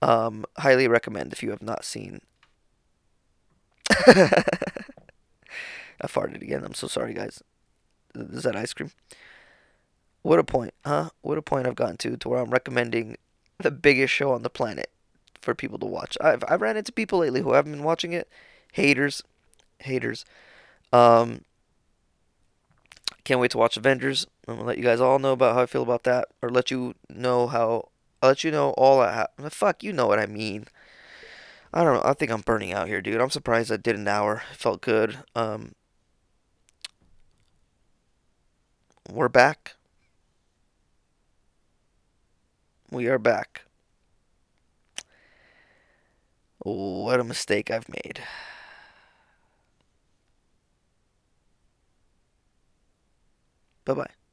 Um, 0.02 0.44
highly 0.58 0.88
recommend 0.88 1.32
if 1.32 1.40
you 1.40 1.50
have 1.50 1.62
not 1.62 1.84
seen. 1.84 2.20
I 3.90 4.42
farted 6.02 6.42
again. 6.42 6.64
I'm 6.64 6.74
so 6.74 6.88
sorry, 6.88 7.14
guys. 7.14 7.44
Is 8.16 8.42
that 8.42 8.56
ice 8.56 8.72
cream? 8.72 8.90
What 10.22 10.40
a 10.40 10.42
point, 10.42 10.74
huh? 10.84 11.10
What 11.22 11.38
a 11.38 11.42
point 11.42 11.68
I've 11.68 11.76
gotten 11.76 11.96
to 11.98 12.16
to 12.16 12.28
where 12.28 12.40
I'm 12.40 12.50
recommending 12.50 13.18
the 13.58 13.70
biggest 13.70 14.12
show 14.12 14.32
on 14.32 14.42
the 14.42 14.50
planet 14.50 14.90
for 15.40 15.54
people 15.54 15.78
to 15.78 15.86
watch. 15.86 16.18
I've 16.20 16.42
I've 16.48 16.60
ran 16.60 16.76
into 16.76 16.90
people 16.90 17.20
lately 17.20 17.42
who 17.42 17.52
haven't 17.52 17.70
been 17.70 17.84
watching 17.84 18.12
it. 18.12 18.28
Haters, 18.72 19.22
haters. 19.78 20.24
Um, 20.92 21.42
can't 23.24 23.40
wait 23.40 23.50
to 23.52 23.58
watch 23.58 23.76
Avengers. 23.76 24.26
I'm 24.46 24.56
gonna 24.56 24.66
let 24.66 24.78
you 24.78 24.84
guys 24.84 25.00
all 25.00 25.18
know 25.18 25.32
about 25.32 25.54
how 25.54 25.62
I 25.62 25.66
feel 25.66 25.82
about 25.82 26.04
that, 26.04 26.28
or 26.42 26.50
let 26.50 26.70
you 26.70 26.94
know 27.08 27.46
how. 27.46 27.88
I'll 28.22 28.30
let 28.30 28.44
you 28.44 28.50
know 28.50 28.70
all 28.70 29.02
have. 29.02 29.28
Fuck, 29.50 29.82
you 29.82 29.92
know 29.92 30.06
what 30.06 30.18
I 30.18 30.26
mean. 30.26 30.66
I 31.72 31.82
don't 31.82 31.94
know. 31.94 32.02
I 32.04 32.12
think 32.14 32.30
I'm 32.30 32.42
burning 32.42 32.72
out 32.72 32.88
here, 32.88 33.00
dude. 33.00 33.20
I'm 33.20 33.30
surprised 33.30 33.72
I 33.72 33.76
did 33.76 33.96
an 33.96 34.06
hour. 34.06 34.42
It 34.52 34.56
felt 34.56 34.80
good. 34.80 35.18
Um, 35.34 35.72
we're 39.10 39.28
back. 39.28 39.74
We 42.90 43.08
are 43.08 43.18
back. 43.18 43.64
What 46.58 47.20
a 47.20 47.24
mistake 47.24 47.70
I've 47.70 47.88
made. 47.88 48.22
Bye 53.84 53.94
bye. 53.94 54.23